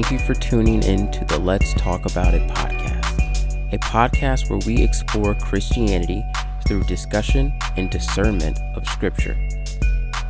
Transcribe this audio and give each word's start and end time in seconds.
Thank 0.00 0.12
you 0.12 0.18
for 0.26 0.32
tuning 0.32 0.82
in 0.84 1.10
to 1.10 1.26
the 1.26 1.38
Let's 1.38 1.74
Talk 1.74 2.06
About 2.06 2.32
It 2.32 2.40
podcast, 2.52 3.70
a 3.70 3.78
podcast 3.80 4.48
where 4.48 4.58
we 4.64 4.82
explore 4.82 5.34
Christianity 5.34 6.24
through 6.66 6.84
discussion 6.84 7.52
and 7.76 7.90
discernment 7.90 8.58
of 8.76 8.88
Scripture. 8.88 9.36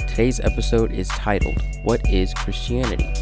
Today's 0.09 0.41
episode 0.41 0.91
is 0.91 1.07
titled, 1.11 1.63
What 1.85 2.05
is 2.11 2.35
Christianity? 2.35 3.13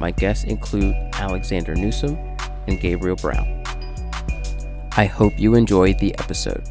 My 0.00 0.10
guests 0.10 0.42
include 0.42 0.96
Alexander 1.12 1.76
Newsom 1.76 2.18
and 2.66 2.80
Gabriel 2.80 3.14
Brown. 3.14 3.62
I 4.96 5.04
hope 5.04 5.38
you 5.38 5.54
enjoyed 5.54 6.00
the 6.00 6.18
episode. 6.18 6.68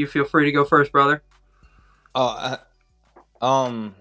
You 0.00 0.06
feel 0.06 0.24
free 0.24 0.46
to 0.46 0.52
go 0.52 0.64
first, 0.64 0.90
brother. 0.90 1.22
Oh, 2.14 2.56
uh, 3.40 3.44
um, 3.44 3.94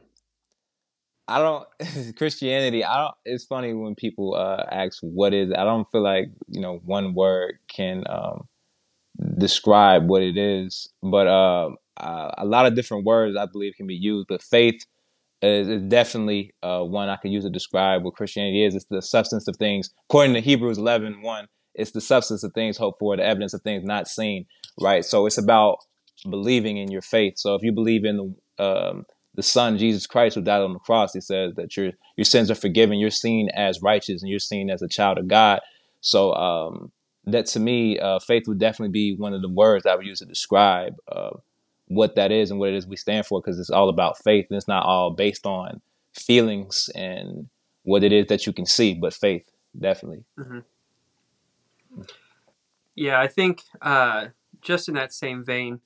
I 1.28 1.40
don't 1.40 2.16
Christianity. 2.18 2.84
I 2.84 3.02
don't. 3.02 3.16
It's 3.26 3.46
funny 3.46 3.74
when 3.74 3.96
people 3.96 4.36
uh, 4.36 4.64
ask 4.72 4.98
what 5.02 5.34
is. 5.34 5.52
I 5.52 5.64
don't 5.64 5.90
feel 5.92 6.02
like 6.02 6.30
you 6.48 6.62
know 6.62 6.82
one 6.84 7.14
word 7.14 7.60
can 7.68 8.04
um, 8.10 8.48
describe 9.38 10.10
what 10.10 10.24
it 10.24 10.38
is, 10.38 10.90
but 11.04 11.28
uh, 11.28 11.70
uh, 11.98 12.32
a 12.38 12.46
lot 12.46 12.66
of 12.66 12.76
different 12.76 13.06
words 13.06 13.38
I 13.38 13.46
believe 13.46 13.74
can 13.78 13.86
be 13.86 13.96
used. 13.96 14.28
But 14.28 14.42
faith 14.42 14.84
is, 15.42 15.68
is 15.68 15.82
definitely 15.84 16.54
uh, 16.64 16.82
one 16.82 17.10
I 17.10 17.18
can 17.18 17.32
use 17.32 17.44
to 17.44 17.50
describe 17.50 18.04
what 18.04 18.16
Christianity 18.16 18.66
is. 18.66 18.76
It's 18.76 18.86
the 18.86 19.02
substance 19.02 19.48
of 19.48 19.56
things, 19.58 19.92
according 20.10 20.34
to 20.34 20.42
Hebrews 20.42 20.78
11, 20.78 21.22
1, 21.22 21.48
It's 21.76 21.92
the 21.92 22.02
substance 22.02 22.44
of 22.44 22.54
things 22.54 22.78
hoped 22.78 23.00
for, 23.00 23.16
the 23.16 23.24
evidence 23.24 23.54
of 23.54 23.62
things 23.62 23.84
not 23.84 24.08
seen. 24.08 24.46
Right. 24.82 25.06
So 25.06 25.26
it's 25.26 25.38
about 25.38 25.78
believing 26.30 26.78
in 26.78 26.92
your 26.92 27.02
faith. 27.02 27.38
So 27.38 27.56
if 27.56 27.64
you 27.64 27.72
believe 27.72 28.06
in 28.06 28.18
the 28.18 28.64
um, 28.64 29.06
the 29.36 29.44
Son 29.44 29.78
Jesus 29.78 30.08
Christ 30.08 30.36
who 30.36 30.42
died 30.42 30.62
on 30.62 30.74
the 30.74 30.80
cross, 30.80 31.14
he 31.14 31.22
says 31.22 31.54
that 31.56 31.78
your 31.78 31.92
your 32.18 32.26
sins 32.26 32.50
are 32.50 32.56
forgiven. 32.56 32.98
You're 32.98 33.12
seen 33.12 33.50
as 33.50 33.82
righteous, 33.82 34.22
and 34.22 34.30
you're 34.30 34.40
seen 34.40 34.70
as 34.70 34.82
a 34.82 34.88
child 34.88 35.18
of 35.18 35.28
God. 35.28 35.60
So 36.02 36.34
um, 36.34 36.92
that 37.26 37.46
to 37.48 37.60
me, 37.60 38.00
uh, 38.00 38.20
faith 38.20 38.48
would 38.48 38.60
definitely 38.60 38.92
be 38.92 39.16
one 39.16 39.34
of 39.34 39.42
the 39.42 39.50
words 39.50 39.86
I 39.86 39.96
would 39.96 40.06
use 40.06 40.20
to 40.20 40.26
describe 40.26 40.96
uh, 41.12 41.32
what 41.88 42.16
that 42.16 42.32
is 42.32 42.52
and 42.52 42.60
what 42.60 42.70
it 42.70 42.76
is 42.76 42.88
we 42.88 42.96
stand 42.96 43.26
for, 43.26 43.42
because 43.42 43.60
it's 43.60 43.70
all 43.70 43.90
about 43.90 44.18
faith, 44.24 44.48
and 44.50 44.58
it's 44.58 44.68
not 44.68 44.86
all 44.86 45.12
based 45.12 45.46
on 45.46 45.82
feelings 46.14 46.90
and 46.96 47.48
what 47.84 48.04
it 48.04 48.12
is 48.12 48.28
that 48.28 48.46
you 48.46 48.54
can 48.54 48.66
see, 48.66 48.94
but 48.94 49.14
faith 49.14 49.50
definitely. 49.80 50.24
Mm-hmm. 50.38 52.02
Yeah, 52.96 53.20
I 53.20 53.28
think 53.28 53.64
uh, 53.82 54.28
just 54.62 54.90
in 54.90 54.96
that 54.96 55.14
same 55.14 55.44
vein, 55.44 55.80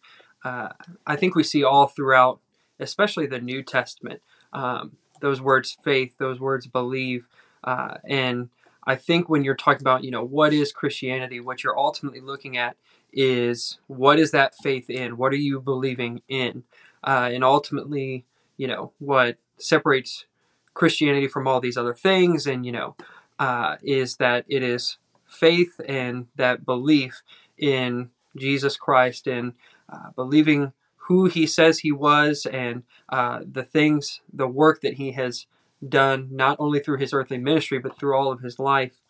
uh, 0.44 0.69
I 1.05 1.16
think 1.16 1.36
we 1.36 1.44
see 1.44 1.63
all 1.63 1.88
throughout, 1.88 2.39
especially 2.80 3.27
the 3.27 3.39
New 3.39 3.64
Testament, 3.64 4.21
um, 4.52 4.98
those 5.21 5.42
words 5.42 5.77
faith, 5.83 6.17
those 6.17 6.39
words 6.39 6.67
believe. 6.67 7.27
Uh, 7.64 7.95
and 8.08 8.49
I 8.86 8.95
think 8.95 9.30
when 9.30 9.43
you're 9.43 9.55
talking 9.55 9.81
about, 9.81 10.04
you 10.04 10.11
know, 10.11 10.23
what 10.23 10.54
is 10.54 10.73
Christianity, 10.73 11.39
what 11.39 11.64
you're 11.64 11.80
ultimately 11.80 12.20
looking 12.20 12.58
at 12.58 12.76
is 13.14 13.77
what 13.87 14.20
is 14.20 14.31
that 14.31 14.55
faith 14.61 14.89
in? 14.89 15.17
What 15.17 15.31
are 15.31 15.37
you 15.37 15.61
believing 15.61 16.21
in? 16.27 16.64
Uh, 17.04 17.30
and 17.31 17.43
ultimately, 17.43 18.25
you 18.58 18.67
know, 18.67 18.92
what 18.99 19.37
separates 19.58 20.25
Christianity 20.73 21.27
from 21.27 21.48
all 21.48 21.61
these 21.61 21.77
other 21.77 21.93
things, 21.93 22.48
and, 22.48 22.65
you 22.65 22.71
know, 22.71 22.95
uh, 23.39 23.77
is 23.83 24.17
that 24.17 24.45
it 24.48 24.64
is 24.64 24.98
faith 25.25 25.80
and 25.87 26.27
that 26.36 26.65
belief 26.65 27.21
in 27.58 28.10
Jesus 28.36 28.77
Christ 28.77 29.27
and 29.27 29.54
uh, 29.92 30.11
believing 30.16 30.73
who 31.08 31.26
he 31.26 31.45
says 31.45 31.80
he 31.80 31.92
was 31.92 32.45
and 32.45 32.83
uh, 33.10 33.42
the 33.49 33.64
things, 33.64 34.21
the 34.32 34.48
work 34.48 34.82
that 34.82 34.94
he 34.94 35.11
has 35.11 35.45
done, 35.88 36.30
not 36.32 36.55
only 36.60 36.80
through 36.80 36.98
his 36.98 37.14
earthly 37.14 37.38
ministry, 37.38 37.77
but 37.77 37.98
through 37.98 38.16
all 38.16 38.32
of 38.32 38.39
his 38.39 38.58
life. 38.58 39.04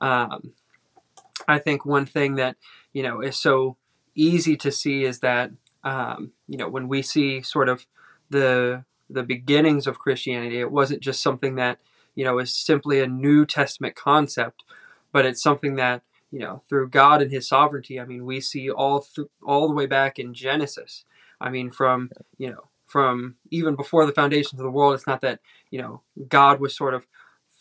Um, 0.00 0.52
I 1.46 1.58
think 1.58 1.86
one 1.86 2.04
thing 2.04 2.34
that, 2.34 2.56
you 2.92 3.02
know, 3.02 3.20
is 3.20 3.36
so 3.36 3.76
easy 4.14 4.56
to 4.58 4.70
see 4.70 5.04
is 5.04 5.20
that, 5.20 5.50
um, 5.84 6.32
you 6.46 6.58
know, 6.58 6.68
when 6.68 6.88
we 6.88 7.02
see 7.02 7.40
sort 7.42 7.68
of 7.68 7.86
the 8.30 8.84
the 9.10 9.22
beginnings 9.22 9.86
of 9.86 9.98
Christianity, 9.98 10.60
it 10.60 10.70
wasn't 10.70 11.00
just 11.00 11.22
something 11.22 11.54
that, 11.54 11.78
you 12.14 12.24
know, 12.24 12.38
is 12.38 12.54
simply 12.54 13.00
a 13.00 13.06
New 13.06 13.46
Testament 13.46 13.94
concept, 13.96 14.64
but 15.12 15.24
it's 15.24 15.42
something 15.42 15.76
that 15.76 16.02
you 16.30 16.40
know 16.40 16.62
through 16.68 16.88
God 16.90 17.22
and 17.22 17.30
His 17.30 17.48
sovereignty. 17.48 18.00
I 18.00 18.04
mean, 18.04 18.24
we 18.24 18.40
see 18.40 18.70
all 18.70 19.00
th- 19.00 19.28
all 19.46 19.68
the 19.68 19.74
way 19.74 19.86
back 19.86 20.18
in 20.18 20.34
Genesis. 20.34 21.04
I 21.40 21.50
mean, 21.50 21.70
from 21.70 22.10
you 22.38 22.50
know 22.50 22.68
from 22.86 23.36
even 23.50 23.76
before 23.76 24.06
the 24.06 24.12
foundations 24.12 24.58
of 24.58 24.64
the 24.64 24.70
world. 24.70 24.94
It's 24.94 25.06
not 25.06 25.20
that 25.20 25.40
you 25.70 25.80
know 25.80 26.02
God 26.28 26.60
was 26.60 26.76
sort 26.76 26.94
of 26.94 27.06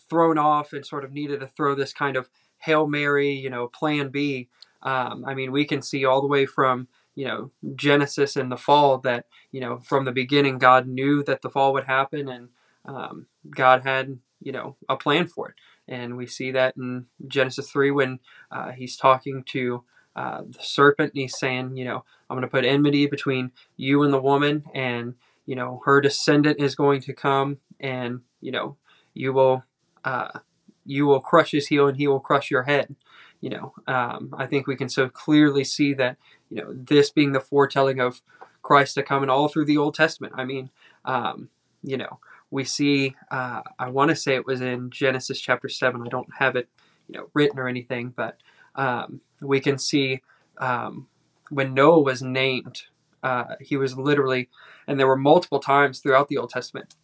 thrown 0.10 0.38
off 0.38 0.74
and 0.74 0.86
sort 0.86 1.04
of 1.04 1.12
needed 1.12 1.42
to 1.42 1.48
throw 1.48 1.76
this 1.76 1.94
kind 1.94 2.16
of 2.16 2.30
hail 2.60 2.88
mary, 2.88 3.32
you 3.32 3.50
know, 3.50 3.68
plan 3.68 4.10
B. 4.10 4.48
Um, 4.82 5.26
I 5.26 5.34
mean, 5.34 5.52
we 5.52 5.66
can 5.66 5.82
see 5.82 6.06
all 6.06 6.22
the 6.22 6.28
way 6.28 6.46
from 6.46 6.88
you 7.16 7.26
know 7.26 7.52
Genesis 7.76 8.36
and 8.36 8.52
the 8.52 8.58
fall 8.58 9.00
that 9.00 9.26
you 9.52 9.60
know 9.60 9.80
from 9.80 10.06
the 10.06 10.12
beginning 10.12 10.58
God 10.58 10.88
knew 10.88 11.24
that 11.24 11.42
the 11.42 11.50
fall 11.50 11.74
would 11.74 11.86
happen 11.86 12.30
and 12.30 12.50
um, 12.86 13.26
God 13.50 13.84
had 13.84 14.18
you 14.42 14.52
know 14.52 14.78
a 14.88 14.96
plan 14.96 15.28
for 15.28 15.50
it 15.50 15.56
and 15.88 16.18
we 16.18 16.28
see 16.28 16.52
that 16.52 16.76
in 16.78 17.06
Genesis 17.28 17.70
3 17.70 17.92
when 17.92 18.20
uh, 18.52 18.72
he's 18.72 18.98
talking 18.98 19.44
to 19.48 19.84
uh, 20.16 20.42
the 20.48 20.62
serpent 20.62 21.14
and 21.14 21.22
he's 21.22 21.38
saying, 21.38 21.78
you 21.78 21.86
know, 21.86 22.04
I'm 22.30 22.36
going 22.36 22.42
to 22.42 22.48
put 22.48 22.66
enmity 22.66 23.08
between 23.08 23.52
you 23.76 24.04
and 24.04 24.14
the 24.14 24.22
woman, 24.22 24.64
and, 24.74 25.16
you 25.46 25.56
know, 25.56 25.82
her 25.86 26.02
descendant 26.02 26.60
is 26.60 26.76
going 26.76 27.02
to 27.02 27.14
come, 27.14 27.58
and, 27.80 28.22
you 28.42 28.52
know, 28.52 28.78
you 29.14 29.34
will. 29.34 29.64
Uh, 30.04 30.40
you 30.88 31.06
will 31.06 31.20
crush 31.20 31.52
his 31.52 31.68
heel 31.68 31.88
and 31.88 31.98
he 31.98 32.08
will 32.08 32.20
crush 32.20 32.50
your 32.50 32.64
head. 32.64 32.96
You 33.42 33.52
know, 33.52 33.74
um, 33.86 34.34
I 34.36 34.48
think 34.48 34.66
we 34.66 34.76
can 34.76 34.90
so 34.90 35.10
clearly 35.10 35.64
see 35.64 35.94
that, 35.96 36.18
you 36.50 36.62
know, 36.62 36.74
this 36.74 37.12
being 37.12 37.34
the 37.34 37.40
foretelling 37.40 38.00
of 38.00 38.22
Christ 38.64 38.96
to 38.96 39.04
come 39.04 39.22
and 39.22 39.30
all 39.30 39.48
through 39.48 39.66
the 39.66 39.78
Old 39.78 39.94
Testament. 39.94 40.34
I 40.36 40.46
mean, 40.46 40.72
um, 41.06 41.50
you 41.84 41.98
know, 41.98 42.20
we 42.52 42.64
see 42.64 43.16
uh, 43.32 43.62
i 43.80 43.90
want 43.90 44.10
to 44.10 44.16
say 44.16 44.36
it 44.36 44.46
was 44.46 44.62
in 44.62 44.90
genesis 44.90 45.40
chapter 45.40 45.70
7 45.70 46.02
i 46.02 46.10
don't 46.10 46.28
have 46.40 46.56
it 46.56 46.70
you 47.08 47.18
know 47.18 47.30
written 47.34 47.60
or 47.60 47.68
anything 47.68 48.14
but 48.16 48.38
um, 48.76 49.22
we 49.42 49.60
can 49.60 49.78
see 49.78 50.22
um, 50.60 51.08
when 51.50 51.74
noah 51.74 52.02
was 52.02 52.22
named 52.22 52.84
uh, 53.24 53.56
he 53.60 53.76
was 53.78 53.98
literally 53.98 54.50
and 54.88 55.00
there 55.00 55.08
were 55.08 55.18
multiple 55.18 55.60
times 55.60 56.00
throughout 56.00 56.28
the 56.28 56.38
old 56.38 56.50
testament 56.50 56.96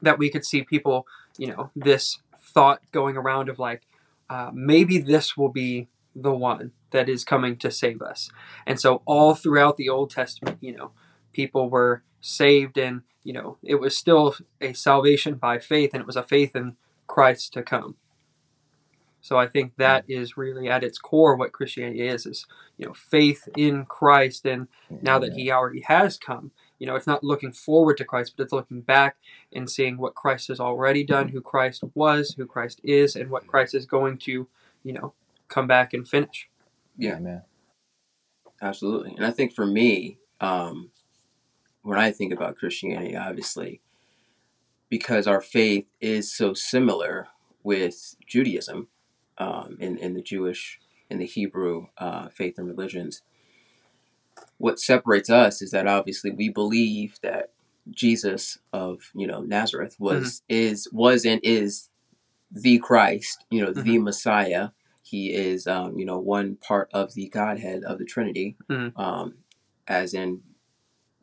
that 0.00 0.18
we 0.18 0.30
could 0.30 0.44
see 0.44 0.62
people 0.62 1.06
you 1.38 1.46
know 1.46 1.70
this 1.74 2.20
thought 2.52 2.80
going 2.92 3.16
around 3.16 3.48
of 3.48 3.58
like 3.58 3.82
uh, 4.30 4.50
maybe 4.52 4.98
this 4.98 5.36
will 5.36 5.48
be 5.48 5.88
the 6.14 6.32
one 6.32 6.72
that 6.90 7.08
is 7.08 7.24
coming 7.24 7.56
to 7.56 7.70
save 7.70 8.02
us. 8.02 8.30
And 8.66 8.78
so 8.78 9.02
all 9.06 9.34
throughout 9.34 9.76
the 9.76 9.88
old 9.88 10.10
testament 10.10 10.58
you 10.60 10.76
know 10.76 10.92
people 11.32 11.70
were 11.70 12.02
saved 12.20 12.78
and 12.78 13.02
you 13.24 13.32
know 13.32 13.58
it 13.62 13.76
was 13.76 13.96
still 13.96 14.34
a 14.60 14.72
salvation 14.72 15.34
by 15.34 15.58
faith 15.58 15.90
and 15.92 16.00
it 16.00 16.06
was 16.06 16.16
a 16.16 16.22
faith 16.22 16.54
in 16.56 16.76
christ 17.06 17.52
to 17.52 17.62
come. 17.62 17.96
So 19.20 19.38
i 19.38 19.46
think 19.46 19.76
that 19.76 20.04
is 20.08 20.36
really 20.36 20.68
at 20.68 20.82
its 20.82 20.98
core 20.98 21.36
what 21.36 21.52
christianity 21.52 22.06
is 22.06 22.26
is 22.26 22.46
you 22.76 22.86
know 22.86 22.94
faith 22.94 23.48
in 23.56 23.84
christ. 23.84 24.44
And 24.46 24.68
now 25.00 25.18
that 25.18 25.34
he 25.34 25.50
already 25.50 25.82
has 25.82 26.16
come 26.16 26.50
you 26.82 26.86
know 26.88 26.96
it's 26.96 27.06
not 27.06 27.22
looking 27.22 27.52
forward 27.52 27.96
to 27.98 28.04
christ 28.04 28.34
but 28.36 28.42
it's 28.42 28.52
looking 28.52 28.80
back 28.80 29.16
and 29.52 29.70
seeing 29.70 29.96
what 29.98 30.16
christ 30.16 30.48
has 30.48 30.58
already 30.58 31.04
done 31.04 31.28
who 31.28 31.40
christ 31.40 31.84
was 31.94 32.34
who 32.36 32.44
christ 32.44 32.80
is 32.82 33.14
and 33.14 33.30
what 33.30 33.46
christ 33.46 33.72
is 33.72 33.86
going 33.86 34.18
to 34.18 34.48
you 34.82 34.92
know 34.92 35.12
come 35.46 35.68
back 35.68 35.94
and 35.94 36.08
finish. 36.08 36.48
Yeah 36.96 37.18
man. 37.20 37.42
Absolutely. 38.60 39.14
And 39.16 39.24
i 39.24 39.30
think 39.30 39.54
for 39.54 39.64
me 39.66 40.18
um 40.40 40.90
when 41.82 41.98
I 41.98 42.10
think 42.10 42.32
about 42.32 42.56
Christianity, 42.56 43.16
obviously, 43.16 43.80
because 44.88 45.26
our 45.26 45.40
faith 45.40 45.86
is 46.00 46.32
so 46.32 46.54
similar 46.54 47.28
with 47.62 48.16
Judaism 48.26 48.88
um, 49.38 49.76
in, 49.80 49.96
in 49.98 50.14
the 50.14 50.22
Jewish 50.22 50.80
and 51.10 51.20
the 51.20 51.26
Hebrew 51.26 51.86
uh, 51.98 52.28
faith 52.28 52.58
and 52.58 52.66
religions. 52.66 53.22
What 54.58 54.80
separates 54.80 55.30
us 55.30 55.60
is 55.60 55.70
that 55.72 55.86
obviously 55.86 56.30
we 56.30 56.48
believe 56.48 57.18
that 57.22 57.50
Jesus 57.90 58.58
of 58.72 59.10
you 59.14 59.26
know 59.26 59.40
Nazareth 59.40 59.96
was 59.98 60.40
mm-hmm. 60.40 60.54
is 60.54 60.88
was 60.92 61.24
and 61.24 61.40
is 61.42 61.90
the 62.50 62.78
Christ, 62.78 63.44
you 63.50 63.64
know, 63.64 63.72
mm-hmm. 63.72 63.82
the 63.82 63.98
Messiah. 63.98 64.68
He 65.02 65.32
is 65.32 65.66
um, 65.66 65.98
you 65.98 66.04
know 66.04 66.18
one 66.18 66.56
part 66.56 66.88
of 66.92 67.14
the 67.14 67.28
Godhead 67.28 67.82
of 67.84 67.98
the 67.98 68.04
Trinity, 68.04 68.56
mm-hmm. 68.70 68.98
um, 68.98 69.34
as 69.86 70.14
in 70.14 70.42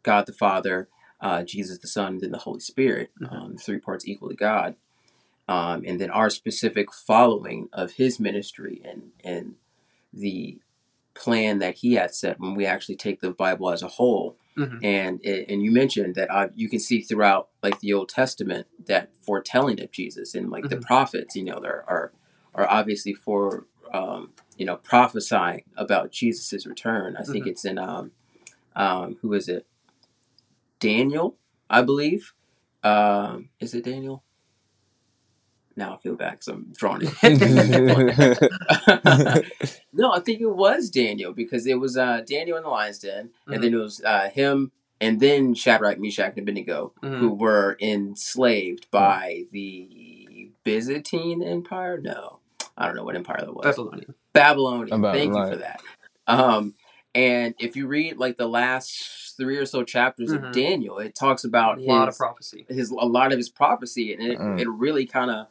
God 0.03 0.25
the 0.25 0.33
Father, 0.33 0.87
uh, 1.21 1.43
Jesus 1.43 1.77
the 1.79 1.87
Son, 1.87 2.13
and 2.13 2.21
then 2.21 2.31
the 2.31 2.37
Holy 2.39 2.59
Spirit, 2.59 3.11
Mhm. 3.21 3.31
um, 3.33 3.57
three 3.57 3.79
parts 3.79 4.07
equally 4.07 4.35
God, 4.35 4.75
um, 5.47 5.83
and 5.85 5.99
then 5.99 6.09
our 6.11 6.29
specific 6.29 6.93
following 6.93 7.69
of 7.73 7.93
His 7.93 8.19
ministry 8.19 8.81
and 8.85 9.11
and 9.23 9.55
the 10.13 10.59
plan 11.13 11.59
that 11.59 11.75
He 11.75 11.93
had 11.95 12.13
set 12.13 12.39
when 12.39 12.55
we 12.55 12.65
actually 12.65 12.95
take 12.95 13.19
the 13.19 13.31
Bible 13.31 13.69
as 13.71 13.81
a 13.83 13.87
whole. 13.87 14.37
Mhm. 14.55 14.79
And 14.83 15.19
it, 15.25 15.49
and 15.49 15.61
you 15.63 15.71
mentioned 15.71 16.15
that 16.15 16.29
uh, 16.31 16.49
you 16.55 16.69
can 16.69 16.79
see 16.79 17.01
throughout 17.01 17.49
like 17.61 17.79
the 17.79 17.93
Old 17.93 18.09
Testament 18.09 18.67
that 18.85 19.09
foretelling 19.21 19.81
of 19.81 19.91
Jesus 19.91 20.33
and 20.35 20.49
like 20.49 20.69
the 20.69 20.77
Mhm. 20.77 20.81
prophets, 20.81 21.35
you 21.35 21.43
know, 21.43 21.59
there 21.59 21.83
are 21.89 22.11
are 22.55 22.67
obviously 22.69 23.13
for 23.13 23.65
um, 23.93 24.33
you 24.57 24.65
know 24.65 24.77
prophesying 24.77 25.63
about 25.77 26.11
Jesus's 26.11 26.65
return. 26.67 27.15
I 27.17 27.23
think 27.23 27.45
Mhm. 27.45 27.49
it's 27.49 27.65
in 27.65 27.77
um, 27.77 28.11
um, 28.75 29.17
who 29.21 29.33
is 29.33 29.49
it? 29.49 29.65
Daniel, 30.79 31.37
I 31.69 31.81
believe. 31.81 32.33
Um, 32.83 33.49
is 33.59 33.73
it 33.73 33.83
Daniel? 33.85 34.23
Now 35.75 35.95
I 35.95 35.97
feel 35.97 36.15
bad 36.15 36.31
because 36.31 36.47
I'm 36.49 36.73
drawing 36.75 37.01
it. 37.03 37.13
no, 39.93 40.11
I 40.11 40.19
think 40.19 40.41
it 40.41 40.49
was 40.49 40.89
Daniel 40.89 41.33
because 41.33 41.65
it 41.67 41.79
was 41.79 41.97
uh, 41.97 42.21
Daniel 42.25 42.57
in 42.57 42.63
the 42.63 42.69
lion's 42.69 42.99
den, 42.99 43.29
Mhm. 43.47 43.53
and 43.55 43.63
then 43.63 43.73
it 43.73 43.77
was 43.77 44.01
uh, 44.03 44.29
him, 44.29 44.71
and 44.99 45.19
then 45.19 45.53
Shadrach, 45.53 45.99
Meshach, 45.99 46.31
and 46.35 46.39
Abednego, 46.39 46.93
Mhm. 47.01 47.19
who 47.19 47.33
were 47.33 47.77
enslaved 47.81 48.89
by 48.91 49.43
the 49.51 50.51
Byzantine 50.63 51.41
Empire. 51.41 51.99
No, 52.01 52.39
I 52.77 52.85
don't 52.87 52.95
know 52.95 53.03
what 53.05 53.15
empire 53.15 53.41
that 53.41 53.53
was. 53.53 53.65
Babylonian. 53.65 54.13
Babylonian. 54.33 55.01
Thank 55.01 55.35
you 55.35 55.47
for 55.47 55.55
that. 55.57 55.81
Um, 56.27 56.75
and 57.15 57.55
if 57.59 57.75
you 57.75 57.87
read 57.87 58.17
like 58.17 58.37
the 58.37 58.47
last 58.47 59.28
three 59.39 59.57
or 59.57 59.65
so 59.65 59.83
chapters 59.83 60.29
Mhm. 60.31 60.47
of 60.49 60.53
Daniel, 60.53 60.99
it 60.99 61.15
talks 61.15 61.43
about 61.43 61.79
A 61.79 61.83
about 61.83 61.87
lot 61.87 62.05
his, 62.07 62.15
of 62.15 62.19
prophecy. 62.19 62.65
his 62.69 62.91
a 62.91 62.95
lot 62.95 63.31
of 63.31 63.37
his 63.39 63.49
prophecy, 63.49 64.13
and 64.13 64.21
it, 64.21 64.37
Mm. 64.37 64.59
it 64.59 64.67
really 64.69 65.05
kind 65.07 65.31
of 65.31 65.47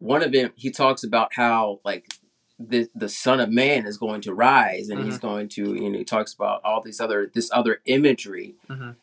one 0.00 0.22
of 0.22 0.34
it. 0.34 0.52
He 0.56 0.70
talks 0.70 1.02
about 1.04 1.32
how 1.34 1.80
like 1.84 2.12
the 2.58 2.88
the 2.94 3.08
Son 3.08 3.40
of 3.40 3.50
Man 3.50 3.86
is 3.86 3.96
going 3.96 4.20
to 4.22 4.34
rise, 4.34 4.90
and 4.90 5.02
he's 5.04 5.14
Mm-hmm. 5.16 5.26
going 5.26 5.48
to 5.50 5.74
you 5.74 5.88
know 5.90 5.98
he 5.98 6.04
talks 6.04 6.34
about 6.34 6.62
all 6.64 6.82
these 6.82 7.00
other 7.00 7.30
this 7.32 7.50
other 7.52 7.80
imagery, 7.86 8.54
Mhm. 8.68 8.96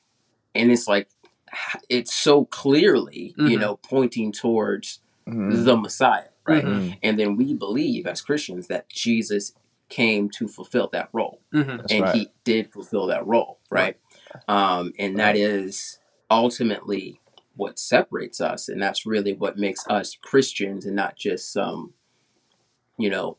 and 0.54 0.72
it's 0.72 0.88
like 0.88 1.08
it's 1.90 2.14
so 2.14 2.46
clearly 2.46 3.34
you 3.38 3.58
Mhm. 3.58 3.60
know 3.62 3.76
pointing 3.78 4.32
towards 4.32 5.00
Mhm. 5.28 5.64
the 5.66 5.76
Messiah, 5.78 6.30
right? 6.46 6.64
Mhm. 6.66 6.72
Mhm. 6.90 6.98
And 7.04 7.20
then 7.20 7.36
we 7.38 7.54
believe 7.54 8.06
as 8.06 8.22
Christians 8.22 8.68
that 8.68 8.90
Jesus 8.90 9.54
came 9.90 10.30
to 10.30 10.48
fulfill 10.50 10.90
that 10.92 11.08
role. 11.14 11.40
Mhm. 11.54 11.86
And 11.90 12.02
right. 12.04 12.14
he 12.16 12.28
did 12.44 12.72
fulfill 12.74 13.08
that 13.08 13.26
role, 13.26 13.60
right? 13.72 13.98
Um, 14.48 14.94
and 15.00 15.20
that 15.20 15.36
is 15.38 16.00
ultimately 16.32 17.22
what 17.56 17.80
separates 17.80 18.42
us. 18.42 18.70
And 18.70 18.82
that's 18.82 19.06
really 19.06 19.34
what 19.34 19.58
makes 19.58 19.88
us 19.88 20.18
Christians 20.22 20.86
and 20.86 20.96
not 20.96 21.18
just 21.18 21.54
some, 21.54 21.94
you 22.98 23.10
know, 23.10 23.38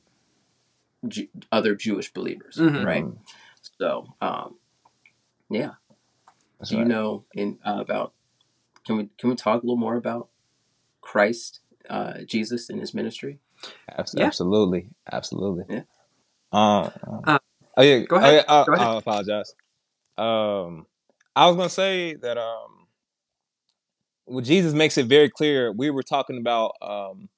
Ju- 1.09 1.29
other 1.53 1.75
Jewish 1.77 2.13
believers, 2.13 2.57
Mhm. 2.59 2.85
right? 2.85 3.05
Mhm. 3.05 3.19
So, 3.81 4.07
um, 4.21 4.59
yeah. 5.51 5.75
That's 6.61 6.71
Do 6.71 6.77
you 6.77 6.83
right. 6.83 6.89
know 6.89 7.25
in 7.35 7.59
uh, 7.67 7.79
about? 7.81 8.15
Can 8.87 8.97
we 8.99 9.11
can 9.19 9.31
we 9.31 9.37
talk 9.37 9.63
a 9.63 9.67
little 9.67 9.77
more 9.79 9.97
about 9.97 10.31
Christ, 11.03 11.61
uh, 11.91 12.21
Jesus, 12.27 12.71
and 12.71 12.81
his 12.81 12.95
ministry? 12.95 13.41
Abs- 13.91 14.15
Yeah. 14.15 14.27
Absolutely, 14.27 14.91
absolutely. 15.13 15.65
Yeah. 15.69 15.83
Um, 16.53 16.93
Uh, 17.25 17.39
oh 17.77 17.83
yeah. 17.83 18.01
go 18.07 18.17
Oh, 18.23 18.31
yeah, 18.33 18.45
uh, 18.49 18.67
Go 18.67 18.75
ahead. 18.75 18.91
I 18.95 18.99
apologize. 18.99 19.55
Um, 20.19 20.87
I 21.37 21.49
was 21.49 21.57
gonna 21.57 21.71
say 21.71 22.17
that 22.17 22.39
um, 22.39 22.89
well, 24.27 24.45
Jesus 24.45 24.75
makes 24.75 24.99
it 24.99 25.07
very 25.07 25.31
clear. 25.31 25.73
We 25.73 25.91
were 25.91 26.05
talking 26.05 26.39
about 26.39 26.73
um, 26.83 27.29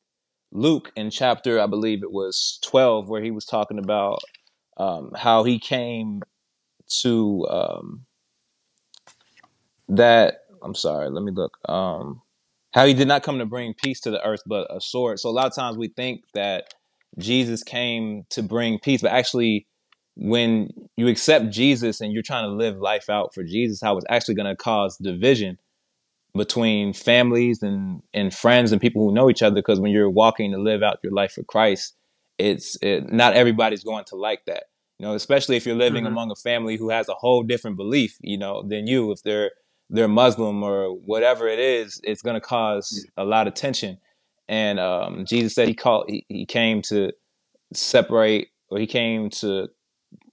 Luke 0.52 0.92
in 0.96 1.10
chapter, 1.10 1.60
I 1.60 1.66
believe 1.66 2.02
it 2.02 2.12
was 2.12 2.58
twelve, 2.64 3.08
where 3.08 3.22
he 3.22 3.30
was 3.32 3.46
talking 3.46 3.78
about 3.78 4.20
um, 4.78 5.12
how 5.16 5.44
he 5.44 5.58
came 5.58 6.22
to 7.02 7.46
um, 7.50 8.06
that. 9.88 10.40
I'm 10.62 10.74
sorry. 10.76 11.10
Let 11.10 11.24
me 11.24 11.32
look. 11.32 11.58
Um, 11.68 12.22
how 12.72 12.86
he 12.86 12.94
did 12.94 13.08
not 13.08 13.22
come 13.22 13.38
to 13.38 13.46
bring 13.46 13.74
peace 13.74 14.00
to 14.02 14.10
the 14.12 14.24
earth, 14.26 14.42
but 14.46 14.66
a 14.74 14.80
sword. 14.80 15.20
So 15.20 15.30
a 15.30 15.32
lot 15.32 15.46
of 15.46 15.54
times 15.54 15.78
we 15.78 15.88
think 15.88 16.24
that 16.34 16.74
Jesus 17.18 17.62
came 17.64 18.24
to 18.30 18.42
bring 18.42 18.78
peace, 18.80 19.02
but 19.02 19.12
actually, 19.12 19.66
when 20.20 20.70
you 20.96 21.08
accept 21.08 21.50
Jesus 21.50 22.00
and 22.00 22.12
you're 22.12 22.22
trying 22.22 22.44
to 22.44 22.52
live 22.55 22.78
life 22.78 23.11
out 23.11 23.34
for 23.34 23.43
Jesus, 23.43 23.81
how 23.82 23.96
it's 23.96 24.06
actually 24.11 24.37
going 24.37 24.49
to 24.49 24.56
cause 24.56 24.96
division 24.99 25.58
between 26.34 26.93
families 26.93 27.62
and 27.62 28.02
and 28.14 28.32
friends 28.34 28.72
and 28.72 28.81
people 28.81 29.02
who 29.08 29.14
know 29.14 29.31
each 29.31 29.43
other. 29.43 29.56
Because 29.56 29.81
when 29.81 29.93
you're 29.93 30.11
walking 30.11 30.52
to 30.52 30.58
live 30.58 30.82
out 30.82 30.99
your 31.02 31.12
life 31.12 31.32
for 31.32 31.43
Christ, 31.44 31.94
it's 32.38 32.76
it, 32.82 33.12
not 33.12 33.34
everybody's 33.34 33.84
going 33.84 34.05
to 34.06 34.17
like 34.17 34.44
that. 34.46 34.64
You 34.99 35.06
know, 35.06 35.14
especially 35.14 35.56
if 35.56 35.67
you're 35.67 35.76
living 35.76 36.05
Mhm. 36.05 36.08
among 36.08 36.31
a 36.31 36.37
family 36.37 36.76
who 36.76 36.90
has 36.90 37.08
a 37.08 37.14
whole 37.14 37.43
different 37.43 37.76
belief, 37.78 38.16
you 38.20 38.38
know, 38.38 38.62
than 38.62 38.87
you. 38.87 39.12
If 39.12 39.23
they're 39.23 39.50
they're 39.90 40.08
Muslim 40.08 40.62
or 40.62 40.90
whatever 40.94 41.49
it 41.49 41.58
is, 41.58 42.00
it's 42.05 42.23
going 42.23 42.34
to 42.34 42.40
cause 42.40 43.06
a 43.16 43.25
lot 43.25 43.49
of 43.49 43.55
tension. 43.55 43.99
And 44.49 44.78
um, 44.78 45.25
Jesus 45.26 45.55
said 45.55 45.69
he 45.69 45.75
called 45.75 46.05
he, 46.08 46.25
he 46.28 46.46
came 46.46 46.82
to 46.82 47.12
separate 47.73 48.49
or 48.69 48.78
he 48.78 48.87
came 48.87 49.31
to 49.31 49.69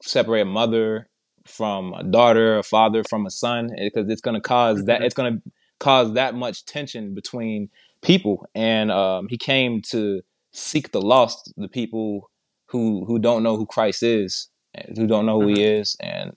separate 0.01 0.41
a 0.41 0.45
mother 0.45 1.09
from 1.45 1.93
a 1.93 2.03
daughter, 2.03 2.57
a 2.59 2.63
father 2.63 3.03
from 3.03 3.25
a 3.25 3.31
son, 3.31 3.71
because 3.77 4.09
it's 4.09 4.21
going 4.21 4.35
to 4.35 4.41
cause 4.41 4.85
that 4.85 5.01
Mhm. 5.01 5.05
it's 5.05 5.15
going 5.15 5.37
to 5.41 5.51
cause 5.79 6.13
that 6.13 6.35
much 6.35 6.65
tension 6.65 7.13
between 7.15 7.69
people. 8.01 8.47
And 8.55 8.91
um, 8.91 9.27
he 9.29 9.37
came 9.37 9.81
to 9.83 10.21
seek 10.53 10.91
the 10.91 11.01
lost, 11.01 11.53
the 11.57 11.69
people 11.69 12.29
who 12.67 13.05
who 13.05 13.19
don't 13.19 13.43
know 13.43 13.57
who 13.57 13.65
Christ 13.65 14.03
is, 14.03 14.49
who 14.95 15.07
don't 15.07 15.25
know 15.25 15.41
who 15.41 15.47
he 15.47 15.63
is, 15.63 15.97
and 16.01 16.35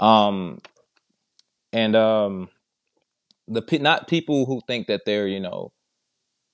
um 0.00 0.60
and 1.72 1.96
um 1.96 2.48
the 3.48 3.62
pe- 3.62 3.78
not 3.78 4.08
people 4.08 4.46
who 4.46 4.60
think 4.66 4.88
that 4.88 5.02
they're 5.06 5.28
you 5.28 5.40
know 5.40 5.72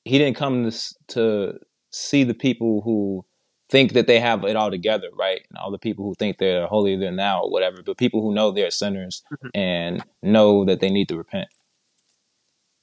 he 0.04 0.18
didn't 0.18 0.36
come 0.36 0.70
to 0.70 0.70
to 1.08 1.54
see 1.92 2.24
the 2.24 2.34
people 2.34 2.82
who 2.82 3.24
think 3.72 3.94
that 3.94 4.06
they 4.06 4.20
have 4.20 4.44
it 4.44 4.54
all 4.54 4.70
together, 4.70 5.08
right? 5.18 5.40
And 5.48 5.58
all 5.58 5.72
the 5.72 5.78
people 5.78 6.04
who 6.04 6.14
think 6.14 6.38
they're 6.38 6.68
holier 6.68 6.98
than 6.98 7.16
thou 7.16 7.42
or 7.44 7.50
whatever, 7.50 7.82
but 7.82 7.96
people 7.98 8.22
who 8.22 8.34
know 8.34 8.52
they're 8.52 8.70
sinners 8.70 9.24
Mhm. 9.32 9.50
and 9.54 10.04
know 10.22 10.64
that 10.66 10.80
they 10.80 10.90
need 10.90 11.08
to 11.08 11.16
repent. 11.16 11.48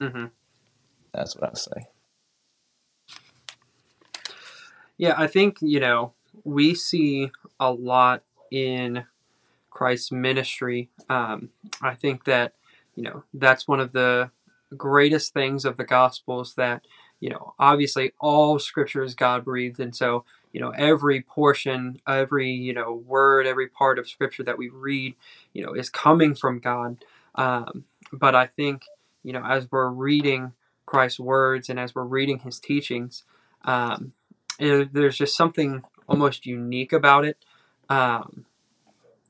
hmm 0.00 0.26
That's 1.14 1.36
what 1.36 1.50
I 1.50 1.54
say. 1.54 1.86
Yeah, 4.98 5.14
I 5.16 5.26
think, 5.28 5.58
you 5.62 5.80
know, 5.80 6.12
we 6.44 6.74
see 6.74 7.30
a 7.60 7.72
lot 7.72 8.24
in 8.50 9.04
Christ's 9.70 10.12
ministry. 10.12 10.90
Um, 11.08 11.50
I 11.82 11.94
think 11.94 12.24
that, 12.24 12.54
you 12.96 13.04
know, 13.04 13.24
that's 13.34 13.68
one 13.68 13.80
of 13.80 13.92
the 13.92 14.30
greatest 14.76 15.32
things 15.34 15.64
of 15.64 15.76
the 15.76 15.84
Gospels 15.84 16.54
that, 16.56 16.84
you 17.20 17.30
know, 17.30 17.54
obviously 17.58 18.12
all 18.20 18.58
scripture 18.58 19.02
is 19.04 19.14
God 19.14 19.44
breathed. 19.44 19.80
And 19.80 19.94
so, 19.94 20.24
you 20.52 20.60
know, 20.60 20.70
every 20.70 21.22
portion, 21.22 22.00
every, 22.06 22.50
you 22.50 22.72
know, 22.72 22.92
word, 22.92 23.46
every 23.46 23.68
part 23.68 23.98
of 23.98 24.08
scripture 24.08 24.42
that 24.42 24.58
we 24.58 24.68
read, 24.68 25.14
you 25.52 25.64
know, 25.64 25.72
is 25.72 25.88
coming 25.90 26.34
from 26.34 26.58
God. 26.58 27.04
Um, 27.34 27.84
but 28.12 28.34
I 28.34 28.46
think, 28.46 28.82
you 29.22 29.32
know, 29.32 29.44
as 29.44 29.70
we're 29.70 29.88
reading 29.88 30.52
Christ's 30.86 31.20
words 31.20 31.68
and 31.68 31.78
as 31.78 31.94
we're 31.94 32.04
reading 32.04 32.40
his 32.40 32.58
teachings, 32.58 33.24
um, 33.64 34.12
it, 34.58 34.92
there's 34.92 35.16
just 35.16 35.36
something 35.36 35.82
almost 36.08 36.46
unique 36.46 36.92
about 36.92 37.24
it. 37.24 37.36
Um, 37.88 38.44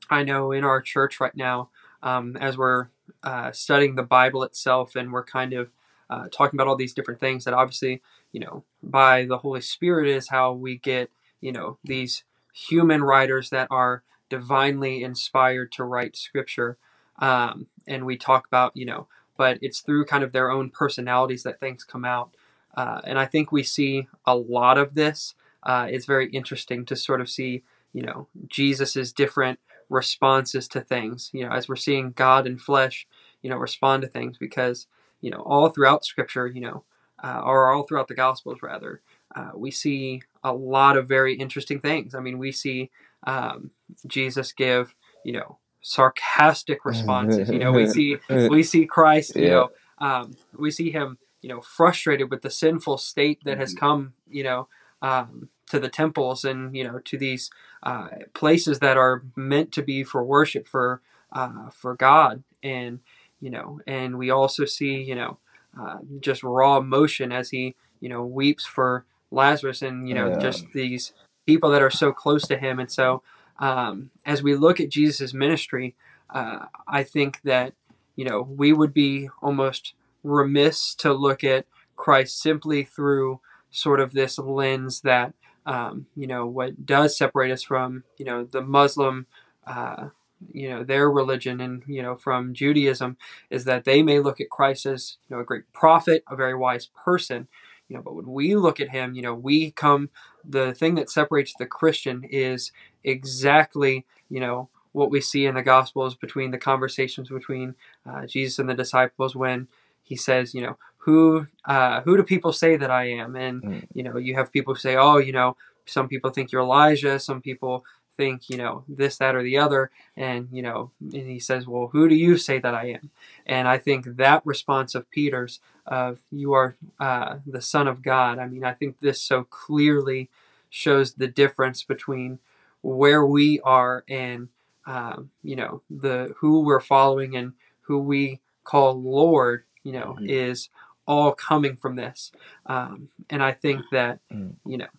I 0.09 0.23
know 0.23 0.51
in 0.51 0.63
our 0.63 0.81
church 0.81 1.19
right 1.19 1.35
now, 1.35 1.69
um, 2.03 2.35
as 2.37 2.57
we're 2.57 2.87
uh, 3.23 3.51
studying 3.51 3.95
the 3.95 4.03
Bible 4.03 4.43
itself 4.43 4.95
and 4.95 5.13
we're 5.13 5.23
kind 5.23 5.53
of 5.53 5.69
uh, 6.09 6.27
talking 6.31 6.57
about 6.57 6.67
all 6.67 6.75
these 6.75 6.93
different 6.93 7.19
things 7.19 7.45
that 7.45 7.53
obviously, 7.53 8.01
you 8.31 8.39
know, 8.39 8.63
by 8.81 9.25
the 9.25 9.39
Holy 9.39 9.61
Spirit 9.61 10.07
is 10.07 10.29
how 10.29 10.53
we 10.53 10.77
get, 10.77 11.09
you 11.39 11.51
know, 11.51 11.77
these 11.83 12.23
human 12.53 13.03
writers 13.03 13.49
that 13.49 13.67
are 13.71 14.03
divinely 14.29 15.03
inspired 15.03 15.71
to 15.73 15.83
write 15.83 16.15
scripture. 16.15 16.77
Um, 17.19 17.67
and 17.87 18.05
we 18.05 18.17
talk 18.17 18.47
about, 18.47 18.75
you 18.75 18.85
know, 18.85 19.07
but 19.37 19.59
it's 19.61 19.81
through 19.81 20.05
kind 20.05 20.23
of 20.23 20.31
their 20.31 20.49
own 20.49 20.69
personalities 20.69 21.43
that 21.43 21.59
things 21.59 21.83
come 21.83 22.05
out. 22.05 22.31
Uh, 22.75 23.01
and 23.03 23.19
I 23.19 23.25
think 23.25 23.51
we 23.51 23.63
see 23.63 24.07
a 24.25 24.35
lot 24.35 24.77
of 24.77 24.93
this. 24.93 25.35
Uh, 25.63 25.87
it's 25.89 26.05
very 26.05 26.29
interesting 26.29 26.85
to 26.85 26.95
sort 26.95 27.21
of 27.21 27.29
see, 27.29 27.63
you 27.93 28.01
know, 28.01 28.27
Jesus's 28.47 29.11
different 29.11 29.59
responses 29.89 30.67
to 30.69 30.81
things. 30.81 31.29
You 31.33 31.45
know, 31.45 31.51
as 31.51 31.67
we're 31.67 31.75
seeing 31.75 32.11
God 32.11 32.47
in 32.47 32.57
flesh, 32.57 33.05
you 33.41 33.49
know, 33.49 33.57
respond 33.57 34.03
to 34.03 34.07
things 34.07 34.37
because, 34.37 34.87
you 35.19 35.29
know, 35.29 35.41
all 35.41 35.69
throughout 35.69 36.05
Scripture, 36.05 36.47
you 36.47 36.61
know, 36.61 36.83
uh, 37.23 37.41
or 37.45 37.71
all 37.71 37.83
throughout 37.83 38.07
the 38.07 38.15
Gospels 38.15 38.59
rather, 38.61 39.01
uh, 39.35 39.51
we 39.55 39.71
see 39.71 40.21
a 40.43 40.53
lot 40.53 40.97
of 40.97 41.07
very 41.07 41.35
interesting 41.35 41.79
things. 41.79 42.15
I 42.15 42.19
mean, 42.19 42.37
we 42.39 42.51
see 42.51 42.91
um, 43.27 43.71
Jesus 44.07 44.53
give, 44.53 44.95
you 45.23 45.33
know, 45.33 45.59
sarcastic 45.81 46.85
responses. 46.85 47.49
You 47.51 47.59
know, 47.59 47.73
we 47.73 47.85
see 47.87 48.17
we 48.49 48.63
see 48.63 48.85
Christ. 48.85 49.35
You 49.35 49.43
Yeah. 49.43 49.49
know, 49.49 49.71
um, 49.99 50.37
we 50.57 50.71
see 50.71 50.91
him. 50.91 51.17
You 51.41 51.49
know, 51.49 51.61
frustrated 51.61 52.31
with 52.31 52.41
the 52.43 52.51
sinful 52.51 52.97
state 52.99 53.39
that 53.45 53.57
has 53.59 53.73
Mhm. 53.73 53.79
come. 53.79 54.13
You 54.29 54.43
know, 54.43 54.67
um, 55.01 55.49
to 55.69 55.79
the 55.79 55.89
temples 55.89 56.45
and 56.45 56.75
you 56.75 56.83
know 56.83 56.99
to 56.99 57.17
these 57.17 57.49
uh, 57.83 58.09
places 58.33 58.79
that 58.79 58.97
are 58.97 59.23
meant 59.35 59.71
to 59.73 59.83
be 59.83 60.03
for 60.03 60.23
worship 60.23 60.67
for 60.67 61.01
uh, 61.33 61.69
for 61.71 61.95
God 61.95 62.43
and 62.63 62.99
you 63.41 63.49
know 63.49 63.79
and 63.87 64.17
we 64.17 64.29
also 64.31 64.65
see 64.65 65.01
you 65.01 65.15
know 65.15 65.39
uh, 65.79 65.97
just 66.19 66.43
raw 66.43 66.77
emotion 66.77 67.31
as 67.31 67.49
he 67.49 67.75
you 67.99 68.09
know 68.09 68.23
weeps 68.25 68.65
for 68.65 69.05
Lazarus 69.31 69.81
and 69.81 70.07
you 70.07 70.15
know 70.15 70.29
Yeah. 70.29 70.37
just 70.39 70.65
these 70.73 71.13
people 71.45 71.69
that 71.71 71.81
are 71.81 71.89
so 71.89 72.11
close 72.11 72.43
to 72.47 72.57
him 72.57 72.79
and 72.79 72.91
so 72.91 73.21
um, 73.59 74.09
as 74.25 74.41
we 74.41 74.55
look 74.55 74.79
at 74.79 74.89
Jesus' 74.89 75.33
ministry 75.33 75.95
uh, 76.29 76.65
I 76.87 77.03
think 77.03 77.41
that 77.43 77.73
you 78.15 78.25
know 78.25 78.41
we 78.41 78.73
would 78.73 78.93
be 78.93 79.29
almost 79.41 79.93
remiss 80.23 80.93
to 80.95 81.13
look 81.13 81.43
at 81.43 81.65
Christ 81.95 82.41
simply 82.41 82.83
through 82.83 83.39
sort 83.69 83.99
of 83.99 84.11
this 84.13 84.37
lens 84.37 85.01
that 85.01 85.33
um, 85.65 86.07
you 86.15 86.27
know 86.27 86.45
what 86.45 86.85
does 86.85 87.17
separate 87.17 87.51
us 87.51 87.63
from 87.63 88.03
you 88.17 88.25
know 88.25 88.43
the 88.43 88.61
Muslim 88.61 89.27
uh, 89.65 90.09
you 90.53 90.69
know 90.69 90.83
their 90.83 91.09
religion 91.11 91.61
and 91.61 91.83
you 91.87 92.01
know 92.01 92.15
from 92.15 92.53
Judaism 92.53 93.17
is 93.49 93.65
that 93.65 93.85
they 93.85 94.03
may 94.03 94.19
look 94.19 94.41
at 94.41 94.49
Christ 94.49 94.85
as 94.85 95.17
you 95.29 95.35
know 95.35 95.41
a 95.41 95.45
great 95.45 95.71
prophet, 95.73 96.23
a 96.29 96.35
very 96.35 96.55
wise 96.55 96.89
person, 97.05 97.47
you 97.89 97.95
know, 97.95 98.01
but 98.03 98.15
when 98.15 98.27
we 98.31 98.55
look 98.55 98.79
at 98.79 98.89
him, 98.89 99.13
you 99.15 99.21
know, 99.21 99.35
we 99.35 99.71
come 99.71 100.09
the 100.47 100.73
thing 100.73 100.95
that 100.95 101.09
separates 101.09 101.53
the 101.59 101.65
Christian 101.65 102.23
is 102.29 102.71
exactly 103.03 104.05
you 104.29 104.39
know 104.39 104.69
what 104.93 105.11
we 105.11 105.21
see 105.21 105.45
in 105.45 105.55
the 105.55 105.61
Gospels 105.63 106.15
between 106.15 106.51
the 106.51 106.57
conversations 106.57 107.29
between 107.29 107.75
uh, 108.09 108.25
Jesus 108.25 108.59
and 108.59 108.69
the 108.69 108.73
disciples 108.73 109.35
when 109.35 109.67
he 110.03 110.15
says, 110.17 110.53
you 110.53 110.61
know, 110.61 110.77
who 110.97 111.47
uh, 111.65 112.01
who 112.01 112.17
do 112.17 112.23
people 112.23 112.53
say 112.53 112.75
that 112.77 112.91
I 112.91 113.09
am? 113.11 113.35
And 113.35 113.63
Mm. 113.65 113.87
you 113.93 114.03
know, 114.03 114.17
you 114.17 114.35
have 114.35 114.51
people 114.51 114.75
say, 114.75 114.95
oh, 114.97 115.17
you 115.17 115.31
know, 115.33 115.55
some 115.85 116.07
people 116.07 116.31
think 116.31 116.51
you're 116.51 116.61
Elijah, 116.61 117.19
some 117.19 117.41
people 117.41 117.85
think, 118.21 118.49
you 118.51 118.57
know, 118.57 118.83
this, 118.87 119.17
that, 119.17 119.35
or 119.35 119.41
the 119.43 119.57
other, 119.57 119.89
and 120.15 120.47
you 120.51 120.61
know, 120.61 120.91
and 121.01 121.27
he 121.35 121.39
says, 121.39 121.65
well, 121.65 121.87
who 121.91 122.07
do 122.07 122.15
you 122.15 122.37
say 122.37 122.59
that 122.59 122.75
I 122.75 122.85
am? 122.97 123.09
And 123.47 123.67
I 123.67 123.77
think 123.79 124.05
that 124.17 124.45
response 124.45 124.93
of 124.95 125.09
Peter's 125.09 125.59
of 125.87 126.19
you 126.31 126.53
are 126.53 126.75
uh, 126.99 127.37
the 127.47 127.61
Son 127.61 127.87
of 127.87 128.03
God. 128.03 128.37
I 128.37 128.47
mean, 128.47 128.63
I 128.63 128.73
think 128.73 128.99
this 128.99 129.19
so 129.19 129.43
clearly 129.45 130.29
shows 130.69 131.13
the 131.15 131.27
difference 131.27 131.83
between 131.83 132.37
where 132.83 133.25
we 133.25 133.59
are 133.61 134.03
and 134.07 134.49
um, 134.85 135.31
you 135.43 135.55
know 135.55 135.81
the 135.89 136.33
who 136.39 136.61
we're 136.61 136.79
following 136.95 137.35
and 137.35 137.53
who 137.87 137.97
we 137.99 138.39
call 138.63 138.93
Lord. 139.01 139.63
You 139.83 139.93
know, 139.93 140.17
Mhm. 140.19 140.29
is 140.29 140.69
all 141.07 141.31
coming 141.33 141.75
from 141.75 141.95
this. 141.95 142.31
Um, 142.67 143.09
and 143.31 143.41
I 143.41 143.51
think 143.53 143.81
that, 143.91 144.19
Mm. 144.31 144.53
you 144.65 144.77
know, 144.77 144.91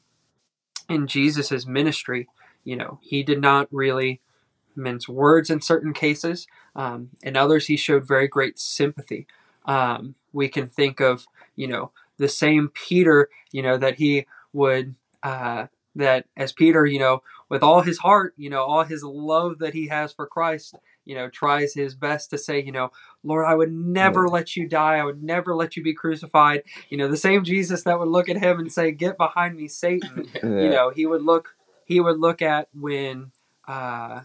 in 0.89 1.07
Jesus' 1.07 1.65
ministry, 1.67 2.29
you 2.65 2.77
know, 2.77 2.99
he 3.03 3.23
did 3.23 3.41
not 3.41 3.69
really 3.71 4.21
mince 4.77 5.09
words 5.09 5.51
in 5.51 5.61
certain 5.61 5.93
cases. 5.93 6.47
Um, 6.75 7.11
in 7.23 7.37
others, 7.37 7.67
he 7.67 7.77
showed 7.77 8.07
very 8.07 8.29
great 8.29 8.59
sympathy. 8.59 9.27
Um, 9.67 10.15
we 10.33 10.49
can 10.49 10.67
think 10.67 11.01
of, 11.01 11.27
you 11.57 11.67
know, 11.67 11.91
the 12.19 12.29
same 12.29 12.71
Peter, 12.75 13.29
you 13.51 13.63
know, 13.63 13.77
that 13.77 13.97
he 13.97 14.27
would, 14.53 14.95
uh, 15.23 15.67
that 15.95 16.27
as 16.37 16.53
Peter, 16.53 16.87
you 16.87 16.99
know, 16.99 17.23
with 17.49 17.63
all 17.63 17.83
his 17.83 17.99
heart, 17.99 18.33
you 18.37 18.49
know, 18.49 18.63
all 18.63 18.83
his 18.83 19.03
love 19.03 19.59
that 19.59 19.75
he 19.75 19.89
has 19.89 20.13
for 20.13 20.27
Christ, 20.27 20.75
you 21.05 21.15
know, 21.15 21.29
tries 21.29 21.75
his 21.75 21.95
best 21.95 22.31
to 22.31 22.39
say, 22.39 22.63
you 22.63 22.73
know, 22.73 22.91
Lord, 23.23 23.45
I 23.47 23.55
would 23.55 23.73
never 23.73 24.29
let 24.29 24.57
you 24.57 24.67
die. 24.67 24.97
I 24.97 25.05
would 25.05 25.23
never 25.23 25.55
let 25.55 25.77
you 25.77 25.83
be 25.83 25.93
crucified. 25.93 26.63
You 26.89 26.97
know, 26.97 27.09
the 27.09 27.17
same 27.17 27.45
Jesus 27.45 27.83
that 27.83 27.99
would 27.99 28.09
look 28.09 28.29
at 28.29 28.39
him 28.39 28.59
and 28.59 28.73
say, 28.73 28.93
Get 28.93 29.19
behind 29.19 29.57
me, 29.57 29.69
Satan 29.69 30.31
you 30.43 30.71
know 30.71 30.91
he 30.91 31.05
would 31.05 31.23
look 31.23 31.55
he 31.93 32.01
would 32.01 32.19
look 32.21 32.43
at 32.43 32.69
when 32.75 33.33
uh 33.69 34.23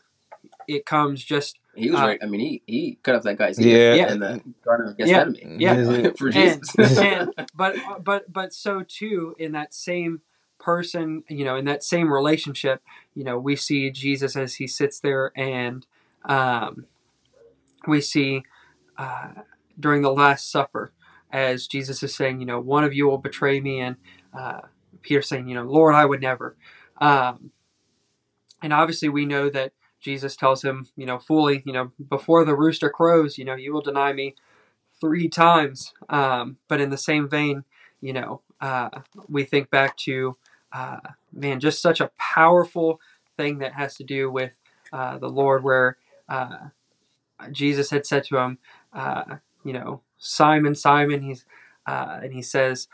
it 0.67 0.85
comes 0.85 1.23
just 1.23 1.59
He 1.75 1.89
was 1.91 2.01
Uh, 2.01 2.07
right. 2.07 2.19
I 2.23 2.27
mean, 2.27 2.41
he, 2.41 2.63
he 2.67 2.99
cut 3.03 3.15
off 3.15 3.23
that 3.23 3.37
guy's 3.37 3.59
Yeah. 3.59 3.77
ear 3.93 3.95
Yeah. 3.95 4.13
in 4.13 4.19
the 4.19 4.41
Garden 4.65 4.89
of 4.89 4.97
Yeah. 5.03 5.25
Gethsemane. 5.25 5.59
Yeah. 5.59 6.11
for 6.17 6.29
and, 6.33 6.61
Jesus. 6.61 6.97
and 6.97 7.29
but 7.55 7.79
but 8.03 8.31
but 8.33 8.53
so 8.53 8.83
too 8.87 9.35
in 9.39 9.53
that 9.53 9.73
same 9.73 10.21
person 10.59 11.23
you 11.29 11.45
know 11.45 11.55
in 11.57 11.65
that 11.65 11.83
same 11.83 12.11
relationship 12.13 12.81
you 13.15 13.23
know 13.23 13.39
we 13.39 13.55
see 13.55 13.91
jesus 13.91 14.35
as 14.35 14.55
he 14.55 14.67
sits 14.67 14.99
there 14.99 15.31
and 15.37 15.85
um 16.25 16.85
we 17.87 18.01
see 18.01 18.43
uh 18.97 19.29
during 19.79 20.01
the 20.03 20.11
last 20.11 20.51
supper 20.51 20.93
as 21.31 21.67
jesus 21.67 22.03
is 22.03 22.15
saying 22.15 22.39
you 22.41 22.47
know 22.47 22.59
one 22.59 22.83
of 22.83 22.93
you 22.93 23.07
will 23.07 23.19
betray 23.19 23.59
me 23.61 23.79
and 23.81 23.97
uh 24.37 24.61
peter 25.01 25.21
saying 25.21 25.47
you 25.47 25.55
know 25.55 25.63
lord 25.63 25.95
i 25.95 26.05
would 26.05 26.21
never 26.21 26.57
um 27.01 27.51
and 28.61 28.73
obviously 28.73 29.09
we 29.09 29.25
know 29.25 29.49
that 29.49 29.73
jesus 29.99 30.35
tells 30.35 30.63
him 30.63 30.87
you 30.95 31.05
know 31.05 31.19
fully 31.19 31.63
you 31.65 31.73
know 31.73 31.91
before 32.09 32.45
the 32.45 32.55
rooster 32.55 32.89
crows 32.89 33.37
you 33.37 33.45
know 33.45 33.55
you 33.55 33.73
will 33.73 33.81
deny 33.81 34.13
me 34.13 34.33
three 34.99 35.29
times. 35.29 35.93
Um, 36.09 36.57
but 36.67 36.81
in 36.81 36.89
the 36.89 36.97
same 36.97 37.29
vein, 37.29 37.63
you 38.01 38.13
know, 38.13 38.41
uh, 38.61 38.89
we 39.29 39.43
think 39.43 39.69
back 39.69 39.97
to, 39.97 40.37
uh, 40.71 40.99
man, 41.31 41.59
just 41.59 41.81
such 41.81 42.01
a 42.01 42.11
powerful 42.17 42.99
thing 43.37 43.59
that 43.59 43.73
has 43.73 43.95
to 43.97 44.03
do 44.03 44.31
with 44.31 44.53
uh, 44.91 45.17
the 45.17 45.29
Lord, 45.29 45.63
where 45.63 45.97
uh, 46.29 46.69
Jesus 47.51 47.89
had 47.89 48.05
said 48.05 48.23
to 48.25 48.37
him, 48.37 48.57
uh, 48.93 49.37
you 49.63 49.73
know, 49.73 50.01
Simon, 50.17 50.75
Simon, 50.75 51.21
he's, 51.21 51.45
uh, 51.85 52.19
and 52.23 52.33
he 52.33 52.41
says, 52.41 52.87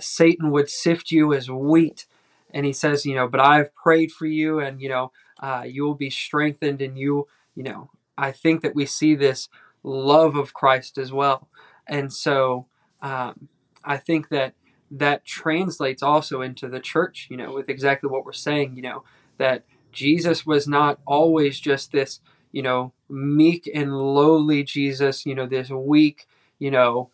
Satan 0.00 0.50
would 0.50 0.68
sift 0.68 1.10
you 1.10 1.32
as 1.32 1.50
wheat. 1.50 2.06
And 2.52 2.66
he 2.66 2.72
says, 2.72 3.06
you 3.06 3.14
know, 3.14 3.28
but 3.28 3.40
I've 3.40 3.74
prayed 3.74 4.12
for 4.12 4.26
you 4.26 4.60
and, 4.60 4.80
you 4.80 4.88
know, 4.88 5.12
uh, 5.40 5.64
you 5.66 5.84
will 5.84 5.94
be 5.94 6.10
strengthened 6.10 6.82
and 6.82 6.98
you, 6.98 7.26
you 7.54 7.62
know, 7.62 7.90
I 8.16 8.32
think 8.32 8.62
that 8.62 8.74
we 8.74 8.86
see 8.86 9.14
this 9.14 9.48
love 9.82 10.36
of 10.36 10.54
Christ 10.54 10.98
as 10.98 11.12
well. 11.12 11.48
And 11.86 12.12
so 12.12 12.66
um, 13.00 13.48
I 13.84 13.96
think 13.96 14.28
that 14.28 14.54
that 14.90 15.24
translates 15.24 16.02
also 16.02 16.42
into 16.42 16.68
the 16.68 16.80
church, 16.80 17.26
you 17.30 17.36
know, 17.36 17.52
with 17.52 17.68
exactly 17.68 18.10
what 18.10 18.24
we're 18.24 18.32
saying, 18.32 18.76
you 18.76 18.82
know, 18.82 19.04
that 19.38 19.64
Jesus 19.90 20.44
was 20.46 20.68
not 20.68 21.00
always 21.06 21.58
just 21.58 21.92
this, 21.92 22.20
you 22.52 22.62
know, 22.62 22.92
meek 23.08 23.68
and 23.74 23.96
lowly 23.96 24.62
Jesus, 24.62 25.24
you 25.24 25.34
know, 25.34 25.46
this 25.46 25.70
weak, 25.70 26.26
you 26.58 26.70
know, 26.70 27.10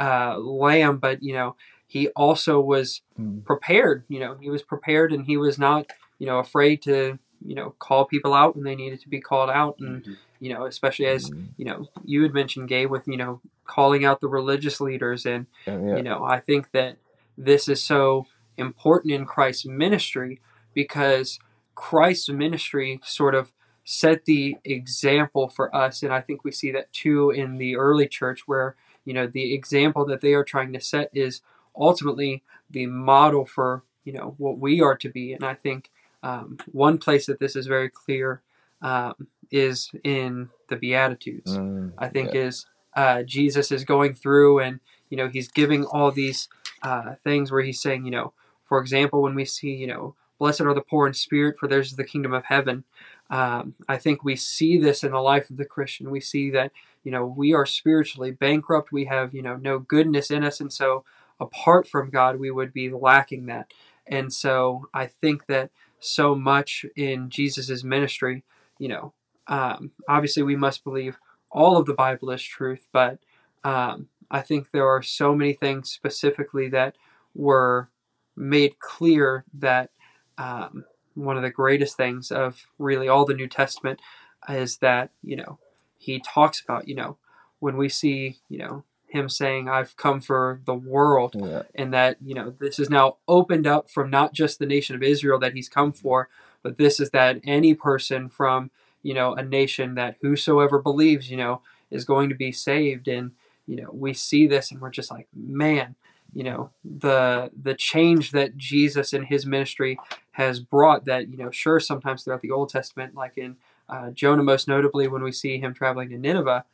uh, 0.00 0.38
lamb, 0.38 0.98
but, 0.98 1.22
you 1.22 1.34
know, 1.34 1.54
he 1.92 2.08
also 2.16 2.58
was 2.58 3.02
Mm. 3.20 3.44
prepared, 3.44 4.04
you 4.08 4.18
know, 4.18 4.34
he 4.40 4.48
was 4.48 4.62
prepared 4.62 5.12
and 5.12 5.26
he 5.26 5.36
was 5.36 5.58
not, 5.58 5.84
you 6.18 6.26
know, 6.26 6.38
afraid 6.38 6.80
to, 6.82 7.18
you 7.44 7.54
know, 7.54 7.74
call 7.78 8.06
people 8.06 8.32
out 8.32 8.54
when 8.56 8.64
they 8.64 8.74
needed 8.74 9.00
to 9.02 9.08
be 9.10 9.20
called 9.20 9.50
out. 9.50 9.76
And, 9.78 10.02
Mhm. 10.02 10.16
you 10.40 10.54
know, 10.54 10.64
especially 10.64 11.06
as 11.06 11.30
Mm. 11.30 11.48
you 11.58 11.64
know 11.66 11.88
you 12.04 12.22
had 12.22 12.32
mentioned 12.34 12.68
Gabe 12.68 12.90
with 12.90 13.06
you 13.06 13.16
know 13.16 13.40
calling 13.64 14.04
out 14.06 14.20
the 14.20 14.28
religious 14.28 14.80
leaders 14.80 15.26
and 15.26 15.46
Yeah. 15.66 15.96
you 15.96 16.02
know 16.02 16.24
I 16.24 16.40
think 16.40 16.70
that 16.72 16.96
this 17.38 17.68
is 17.68 17.80
so 17.84 18.26
important 18.56 19.12
in 19.12 19.24
Christ's 19.26 19.66
ministry 19.66 20.40
because 20.74 21.38
Christ's 21.74 22.30
ministry 22.30 22.98
sort 23.04 23.34
of 23.34 23.52
set 23.84 24.24
the 24.24 24.56
example 24.64 25.48
for 25.48 25.74
us 25.84 26.02
and 26.02 26.12
I 26.12 26.20
think 26.22 26.42
we 26.42 26.50
see 26.52 26.72
that 26.72 26.92
too 26.92 27.30
in 27.30 27.58
the 27.58 27.76
early 27.76 28.08
church 28.08 28.40
where 28.48 28.74
you 29.04 29.12
know 29.14 29.26
the 29.28 29.54
example 29.54 30.04
that 30.06 30.20
they 30.22 30.34
are 30.34 30.44
trying 30.44 30.72
to 30.72 30.80
set 30.80 31.08
is 31.12 31.40
ultimately 31.76 32.42
the 32.70 32.86
model 32.86 33.44
for 33.46 33.82
you 34.04 34.12
know 34.12 34.34
what 34.38 34.58
we 34.58 34.80
are 34.80 34.96
to 34.96 35.08
be 35.08 35.32
and 35.32 35.44
I 35.44 35.54
think 35.54 35.90
um, 36.22 36.58
one 36.70 36.98
place 36.98 37.26
that 37.26 37.40
this 37.40 37.56
is 37.56 37.66
very 37.66 37.88
clear 37.88 38.42
um, 38.80 39.28
is 39.50 39.90
in 40.04 40.50
the 40.68 40.76
Beatitudes. 40.76 41.56
Mm. 41.56 41.92
I 41.98 42.08
think 42.08 42.34
is 42.34 42.66
uh, 42.94 43.22
Jesus 43.22 43.70
is 43.70 43.84
going 43.84 44.14
through 44.14 44.60
and 44.60 44.80
you 45.08 45.16
know 45.16 45.28
he's 45.28 45.48
giving 45.48 45.84
all 45.84 46.10
these 46.10 46.48
uh, 46.82 47.14
things 47.24 47.50
where 47.50 47.62
he's 47.62 47.80
saying 47.80 48.04
you 48.04 48.10
know 48.10 48.32
for 48.64 48.80
example 48.80 49.22
when 49.22 49.34
we 49.34 49.44
see 49.44 49.72
you 49.72 49.86
know 49.86 50.14
blessed 50.38 50.62
are 50.62 50.74
the 50.74 50.80
poor 50.80 51.06
in 51.06 51.14
spirit 51.14 51.58
for 51.58 51.68
theirs 51.68 51.90
is 51.90 51.96
the 51.96 52.04
kingdom 52.04 52.32
of 52.32 52.44
heaven 52.44 52.84
um, 53.30 53.74
I 53.88 53.96
think 53.96 54.24
we 54.24 54.36
see 54.36 54.78
this 54.78 55.02
in 55.02 55.12
the 55.12 55.20
life 55.20 55.48
of 55.48 55.56
the 55.56 55.64
Christian 55.64 56.10
we 56.10 56.20
see 56.20 56.50
that 56.50 56.72
you 57.04 57.12
know 57.12 57.24
we 57.24 57.54
are 57.54 57.66
spiritually 57.66 58.30
bankrupt 58.30 58.92
we 58.92 59.04
have 59.06 59.34
you 59.34 59.42
know 59.42 59.56
no 59.56 59.78
goodness 59.78 60.30
in 60.30 60.44
us 60.44 60.60
and 60.60 60.72
so 60.72 61.04
apart 61.42 61.86
from 61.88 62.10
God 62.10 62.38
we 62.38 62.50
would 62.50 62.72
be 62.72 62.90
lacking 62.90 63.46
that. 63.46 63.72
And 64.06 64.32
so 64.32 64.88
I 64.94 65.06
think 65.06 65.46
that 65.46 65.70
so 66.00 66.34
much 66.34 66.84
in 66.96 67.30
Jesus's 67.30 67.84
ministry 67.84 68.44
you 68.78 68.88
know 68.88 69.12
um, 69.46 69.90
obviously 70.08 70.42
we 70.42 70.56
must 70.56 70.84
believe 70.84 71.18
all 71.50 71.76
of 71.76 71.86
the 71.86 71.94
Bible 71.94 72.30
is 72.30 72.42
truth, 72.42 72.88
but 72.92 73.18
um, 73.64 74.08
I 74.30 74.40
think 74.40 74.70
there 74.70 74.88
are 74.88 75.02
so 75.02 75.34
many 75.34 75.52
things 75.52 75.90
specifically 75.90 76.68
that 76.70 76.96
were 77.34 77.90
made 78.36 78.78
clear 78.78 79.44
that 79.54 79.90
um, 80.38 80.84
one 81.14 81.36
of 81.36 81.42
the 81.42 81.50
greatest 81.50 81.96
things 81.96 82.30
of 82.30 82.66
really 82.78 83.08
all 83.08 83.26
the 83.26 83.34
New 83.34 83.48
Testament 83.48 84.00
is 84.48 84.78
that 84.78 85.10
you 85.22 85.36
know 85.36 85.58
he 85.98 86.18
talks 86.20 86.60
about 86.60 86.88
you 86.88 86.94
know 86.94 87.18
when 87.60 87.76
we 87.76 87.88
see 87.88 88.38
you 88.48 88.58
know 88.58 88.84
him 89.12 89.28
saying 89.28 89.68
i've 89.68 89.96
come 89.96 90.20
for 90.20 90.60
the 90.64 90.74
world 90.74 91.36
Yeah. 91.38 91.62
and 91.74 91.92
that 91.94 92.16
you 92.24 92.34
know 92.34 92.54
this 92.58 92.78
is 92.78 92.90
now 92.90 93.16
opened 93.28 93.66
up 93.66 93.90
from 93.90 94.10
not 94.10 94.32
just 94.32 94.58
the 94.58 94.66
nation 94.66 94.96
of 94.96 95.02
israel 95.02 95.38
that 95.40 95.54
he's 95.54 95.68
come 95.68 95.92
for 95.92 96.28
but 96.62 96.78
this 96.78 97.00
is 97.00 97.10
that 97.10 97.40
any 97.44 97.74
person 97.74 98.28
from 98.28 98.70
you 99.02 99.14
know 99.14 99.34
a 99.34 99.42
nation 99.42 99.94
that 99.96 100.16
whosoever 100.22 100.80
believes 100.80 101.30
you 101.30 101.36
know 101.36 101.60
is 101.90 102.04
going 102.04 102.28
to 102.28 102.34
be 102.34 102.52
saved 102.52 103.08
and 103.08 103.32
you 103.66 103.76
know 103.76 103.90
we 103.92 104.12
see 104.12 104.46
this 104.46 104.70
and 104.70 104.80
we're 104.80 104.90
just 104.90 105.10
like 105.10 105.28
man 105.34 105.94
you 106.34 106.42
know 106.42 106.70
the 106.84 107.50
the 107.62 107.74
change 107.74 108.30
that 108.32 108.56
jesus 108.56 109.12
and 109.12 109.26
his 109.26 109.44
ministry 109.44 109.98
has 110.32 110.60
brought 110.60 111.04
that 111.04 111.28
you 111.28 111.36
know 111.36 111.50
sure 111.50 111.78
sometimes 111.78 112.22
throughout 112.24 112.40
the 112.40 112.50
old 112.50 112.70
testament 112.70 113.14
like 113.14 113.36
in 113.36 113.56
uh, 113.88 114.10
jonah 114.10 114.42
most 114.42 114.66
notably 114.66 115.06
when 115.08 115.22
we 115.22 115.32
see 115.32 115.58
him 115.58 115.74
traveling 115.74 116.08
to 116.08 116.16
nineveh 116.16 116.64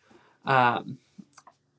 um, 0.44 0.98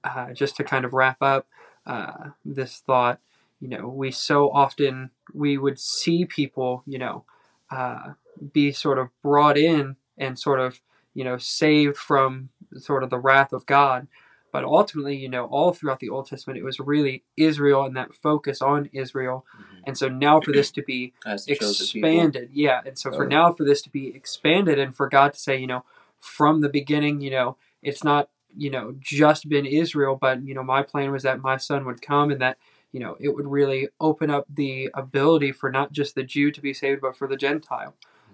uh, 0.03 0.32
just 0.34 0.56
to 0.58 0.63
kind 0.63 0.86
of 0.86 0.94
wrap 0.94 1.18
up 1.22 1.48
uh, 1.86 2.29
this 2.46 2.77
thought 2.86 3.20
you 3.60 3.68
know 3.68 3.88
we 3.88 4.12
so 4.12 4.50
often 4.51 5.10
we 5.34 5.58
would 5.58 5.79
see 5.79 6.25
people 6.25 6.84
you 6.86 6.98
know 7.00 7.24
uh, 7.72 8.13
be 8.53 8.72
sort 8.72 8.98
of 8.98 9.10
brought 9.22 9.58
in 9.58 9.96
and 10.18 10.38
sort 10.39 10.60
of 10.60 10.82
you 11.13 11.24
know 11.24 11.38
saved 11.38 11.98
from 11.98 12.50
sort 12.77 13.03
of 13.03 13.10
the 13.10 13.18
wrath 13.20 13.51
of 13.53 13.65
god 13.65 14.08
but 14.51 14.63
ultimately 14.63 15.15
you 15.15 15.29
know 15.29 15.46
all 15.46 15.74
throughout 15.74 16.00
the 16.00 16.10
old 16.10 16.27
testament 16.27 16.58
it 16.60 16.63
was 16.63 16.79
really 16.79 17.24
israel 17.38 17.84
and 17.84 17.96
that 17.98 18.13
focus 18.13 18.62
on 18.62 18.89
israel 18.94 19.46
Mhm. 19.58 19.84
and 19.88 19.98
so 19.98 20.08
now 20.08 20.39
for 20.39 20.51
this 20.51 20.72
to 20.72 20.82
be 20.84 21.13
As 21.25 21.46
the 21.46 21.56
chosen 21.56 21.88
people. 21.88 22.10
expanded 22.10 22.50
yeah 22.53 22.82
and 22.86 22.98
so 22.98 23.12
for 23.12 23.25
Oh. 23.25 23.29
now 23.29 23.51
for 23.51 23.63
this 23.65 23.82
to 23.84 23.89
be 23.89 24.08
expanded 24.15 24.79
and 24.79 24.96
for 24.96 25.10
god 25.10 25.34
to 25.34 25.39
say 25.39 25.58
you 25.58 25.68
know 25.68 25.84
from 26.20 26.62
the 26.62 26.70
beginning 26.70 27.22
you 27.22 27.32
know 27.32 27.58
it's 27.82 28.03
not 28.03 28.29
you 28.56 28.70
know 28.70 28.96
just 29.00 29.48
been 29.48 29.65
israel 29.65 30.18
but 30.20 30.41
you 30.44 30.53
know 30.53 30.63
my 30.63 30.82
plan 30.82 31.12
was 31.12 31.24
that 31.24 31.41
my 31.41 31.58
son 31.58 31.86
would 31.86 32.01
come 32.01 32.32
and 32.32 32.41
that 32.41 32.58
you 32.91 33.00
know 33.00 33.15
it 33.20 33.29
would 33.29 33.48
really 33.48 33.88
open 34.00 34.29
up 34.29 34.46
the 34.53 34.89
ability 34.94 35.51
for 35.51 35.72
not 35.72 35.91
just 35.91 36.15
the 36.15 36.24
jew 36.24 36.51
to 36.51 36.62
be 36.62 36.74
saved 36.74 37.01
but 37.01 37.15
for 37.15 37.27
the 37.27 37.38
gentile. 37.38 37.94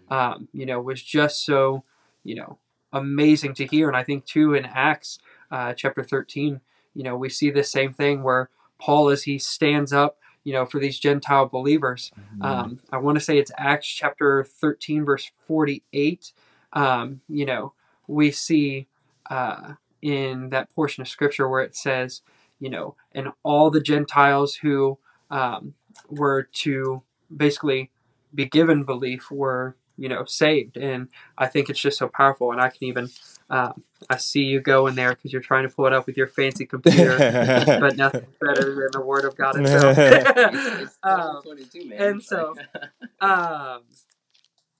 Um, 0.10 0.48
you 0.54 0.66
know 0.66 0.80
was 0.80 1.02
just 1.02 1.46
so 1.46 1.84
you 2.24 2.36
know 2.36 2.60
amazing 2.94 3.54
to 3.56 3.66
hear. 3.66 3.88
And 3.88 3.98
i 3.98 4.04
think 4.04 4.26
too 4.26 4.54
in 4.54 4.66
acts 4.66 5.20
uh, 5.52 5.74
chapter 5.74 6.04
13 6.04 6.62
you 6.94 7.04
know 7.04 7.16
we 7.18 7.30
see 7.30 7.50
the 7.50 7.64
same 7.64 7.94
thing 7.94 8.24
where 8.24 8.50
paul 8.80 9.10
as 9.10 9.24
he 9.24 9.38
stands 9.40 9.92
up 9.92 10.18
you 10.44 10.54
know 10.54 10.66
for 10.66 10.80
these 10.80 11.00
gentile 11.00 11.48
believers 11.48 12.12
um, 12.42 12.80
I 12.92 12.98
want 12.98 13.18
to 13.18 13.24
say 13.24 13.38
it's 13.38 13.52
Acts 13.58 13.88
chapter 13.88 14.44
13, 14.44 15.06
verse 15.06 15.32
48. 15.48 16.32
Um, 16.74 17.22
you 17.28 17.46
know, 17.46 17.74
we 18.08 18.32
see 18.32 18.88
uh, 19.30 19.74
in 20.06 20.50
that 20.50 20.70
portion 20.76 21.02
of 21.02 21.08
scripture 21.08 21.50
where 21.50 21.64
it 21.64 21.76
says, 21.76 22.22
you 22.60 22.70
know, 22.70 22.96
and 23.14 23.30
all 23.44 23.72
the 23.72 23.82
Gentiles 23.82 24.56
who 24.56 25.00
um, 25.32 25.74
were 26.10 26.44
to 26.54 27.02
basically 27.36 27.90
be 28.34 28.46
given 28.46 28.84
belief 28.84 29.32
were, 29.32 29.76
you 29.98 30.08
know, 30.08 30.24
saved. 30.26 30.78
And 30.78 31.08
I 31.38 31.48
think 31.48 31.70
it's 31.70 31.80
just 31.80 31.98
so 31.98 32.08
powerful. 32.08 32.52
And 32.52 32.62
I 32.62 32.70
can 32.70 32.84
even, 32.84 33.10
um, 33.50 33.84
I 34.10 34.18
see 34.18 34.44
you 34.44 34.60
go 34.60 34.86
in 34.86 34.94
there 34.96 35.10
because 35.16 35.34
you're 35.34 35.42
trying 35.42 35.68
to 35.68 35.74
pull 35.74 35.88
it 35.88 35.94
up 35.94 36.06
with 36.06 36.18
your 36.18 36.28
fancy 36.28 36.66
computer. 36.68 37.18
but 37.82 37.98
nothing 37.98 38.28
better 38.40 38.76
than 38.76 38.90
the 38.92 39.02
Word 39.02 39.26
of 39.26 39.36
God 39.36 39.56
itself. 39.60 39.98
It's, 39.98 40.82
it's 40.84 40.98
um, 41.04 41.42
22, 41.44 41.90
man. 41.90 42.02
and 42.02 42.20
It's 42.20 42.28
so- 42.30 42.56
like- 42.56 43.30
um, 43.32 43.82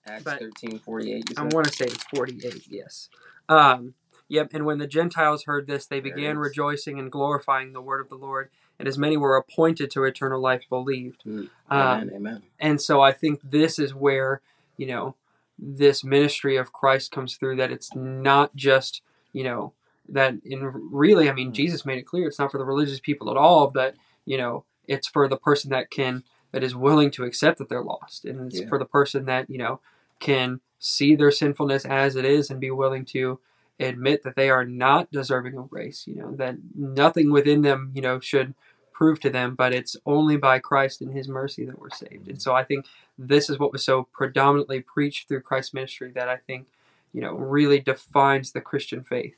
Acts 0.08 0.22
but- 0.22 0.38
thirteen 0.38 0.78
forty 0.78 1.12
eight. 1.14 1.32
I 1.36 1.42
want 1.42 1.66
to 1.66 1.72
say 1.72 1.86
it's 1.86 2.04
48, 2.14 2.66
yes. 2.70 3.08
Um, 3.48 3.94
yep, 4.28 4.50
and 4.52 4.64
when 4.64 4.78
the 4.78 4.86
Gentiles 4.86 5.44
heard 5.44 5.66
this, 5.66 5.86
they 5.86 6.00
There 6.00 6.14
began 6.14 6.38
rejoicing 6.38 6.98
and 6.98 7.10
glorifying 7.10 7.72
the 7.72 7.82
word 7.82 8.00
of 8.00 8.08
the 8.08 8.16
Lord, 8.16 8.50
and 8.78 8.86
as 8.88 8.98
many 8.98 9.16
were 9.16 9.36
appointed 9.36 9.90
to 9.92 10.04
eternal 10.04 10.40
life 10.40 10.64
believed. 10.68 11.22
Um, 11.26 11.48
Amen. 11.70 12.10
Amen. 12.14 12.42
and 12.58 12.80
so 12.80 13.00
I 13.00 13.12
think 13.12 13.40
this 13.42 13.78
is 13.78 13.94
where, 13.94 14.40
you 14.76 14.86
know, 14.86 15.14
this 15.58 16.04
ministry 16.04 16.56
of 16.56 16.72
Christ 16.72 17.10
comes 17.12 17.36
through 17.36 17.56
that 17.56 17.72
it's 17.72 17.94
not 17.94 18.54
just, 18.54 19.02
you 19.32 19.42
know, 19.44 19.72
that 20.08 20.34
in 20.44 20.60
really, 20.92 21.28
I 21.28 21.32
mean, 21.32 21.48
Hmm. 21.48 21.54
Jesus 21.54 21.86
made 21.86 21.98
it 21.98 22.06
clear 22.06 22.28
it's 22.28 22.38
not 22.38 22.52
for 22.52 22.58
the 22.58 22.64
religious 22.64 23.00
people 23.00 23.30
at 23.30 23.36
all, 23.36 23.68
but, 23.70 23.94
you 24.24 24.36
know, 24.36 24.64
it's 24.86 25.08
for 25.08 25.26
the 25.28 25.36
person 25.36 25.70
that 25.70 25.90
can, 25.90 26.22
that 26.52 26.62
is 26.62 26.76
willing 26.76 27.10
to 27.12 27.24
accept 27.24 27.58
that 27.58 27.68
they're 27.68 27.82
lost. 27.82 28.24
And 28.24 28.52
it's 28.52 28.60
Yeah. 28.60 28.68
for 28.68 28.78
the 28.78 28.84
person 28.84 29.24
that, 29.24 29.48
you 29.50 29.58
know, 29.58 29.80
can 30.20 30.60
see 30.78 31.16
their 31.16 31.30
sinfulness 31.30 31.84
as 31.84 32.16
it 32.16 32.24
is 32.24 32.50
and 32.50 32.60
be 32.60 32.70
willing 32.70 33.04
to 33.06 33.40
admit 33.78 34.22
that 34.22 34.36
they 34.36 34.50
are 34.50 34.64
not 34.64 35.10
deserving 35.10 35.56
of 35.56 35.68
grace, 35.70 36.04
you 36.06 36.14
know, 36.14 36.34
that 36.36 36.56
nothing 36.74 37.30
within 37.30 37.62
them, 37.62 37.92
you 37.94 38.02
know, 38.02 38.18
should 38.20 38.54
prove 38.92 39.20
to 39.20 39.28
them, 39.28 39.54
but 39.54 39.74
it's 39.74 39.96
only 40.06 40.38
by 40.38 40.58
Christ 40.58 41.02
and 41.02 41.12
His 41.12 41.28
mercy 41.28 41.66
that 41.66 41.78
we're 41.78 41.90
saved. 41.90 42.28
And 42.28 42.40
so 42.40 42.54
I 42.54 42.64
think 42.64 42.86
this 43.18 43.50
is 43.50 43.58
what 43.58 43.72
was 43.72 43.84
so 43.84 44.08
predominantly 44.12 44.80
preached 44.80 45.28
through 45.28 45.42
Christ's 45.42 45.74
ministry 45.74 46.10
that 46.14 46.28
I 46.30 46.36
think, 46.36 46.66
you 47.12 47.20
know, 47.20 47.34
really 47.34 47.78
defines 47.78 48.52
the 48.52 48.62
Christian 48.62 49.04
faith. 49.04 49.36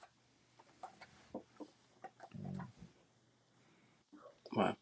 Wow. 4.53 4.77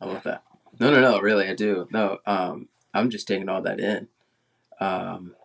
I 0.00 0.06
love 0.06 0.24
that. 0.24 0.42
No, 0.80 0.90
no, 0.90 1.00
no. 1.00 1.20
Really, 1.20 1.48
I 1.48 1.54
do. 1.54 1.86
No, 1.92 2.18
um, 2.26 2.68
I'm 2.92 3.10
just 3.10 3.28
taking 3.28 3.48
all 3.48 3.62
that 3.62 3.78
in, 3.78 4.08
um, 4.80 5.36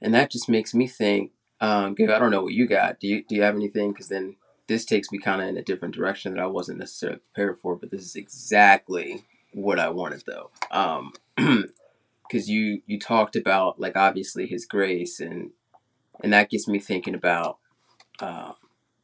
and 0.00 0.12
that 0.14 0.30
just 0.32 0.48
makes 0.48 0.74
me 0.74 0.88
think. 0.88 1.30
Um, 1.62 1.94
Gabe, 1.94 2.10
I 2.10 2.18
don't 2.18 2.30
know 2.30 2.42
what 2.42 2.52
you 2.52 2.66
got. 2.66 3.00
Do 3.00 3.08
you 3.08 3.24
do 3.24 3.34
you 3.34 3.42
have 3.42 3.54
anything? 3.56 3.92
Because 3.92 4.08
then 4.08 4.36
this 4.66 4.84
takes 4.84 5.10
me 5.10 5.18
kind 5.18 5.40
of 5.40 5.48
in 5.48 5.56
a 5.56 5.62
different 5.62 5.94
direction 5.94 6.34
that 6.34 6.42
I 6.42 6.46
wasn't 6.46 6.78
necessarily 6.78 7.20
prepared 7.20 7.58
for. 7.58 7.76
But 7.76 7.90
this 7.90 8.02
is 8.02 8.16
exactly 8.16 9.24
what 9.54 9.78
I 9.78 9.88
wanted, 9.88 10.24
though. 10.26 10.50
Um, 10.70 11.14
because 11.36 12.50
you 12.50 12.82
you 12.86 12.98
talked 12.98 13.36
about 13.36 13.80
like 13.80 13.96
obviously 13.96 14.46
His 14.46 14.66
grace, 14.66 15.20
and 15.20 15.52
and 16.22 16.32
that 16.34 16.50
gets 16.50 16.68
me 16.68 16.78
thinking 16.78 17.14
about 17.14 17.58
uh, 18.20 18.52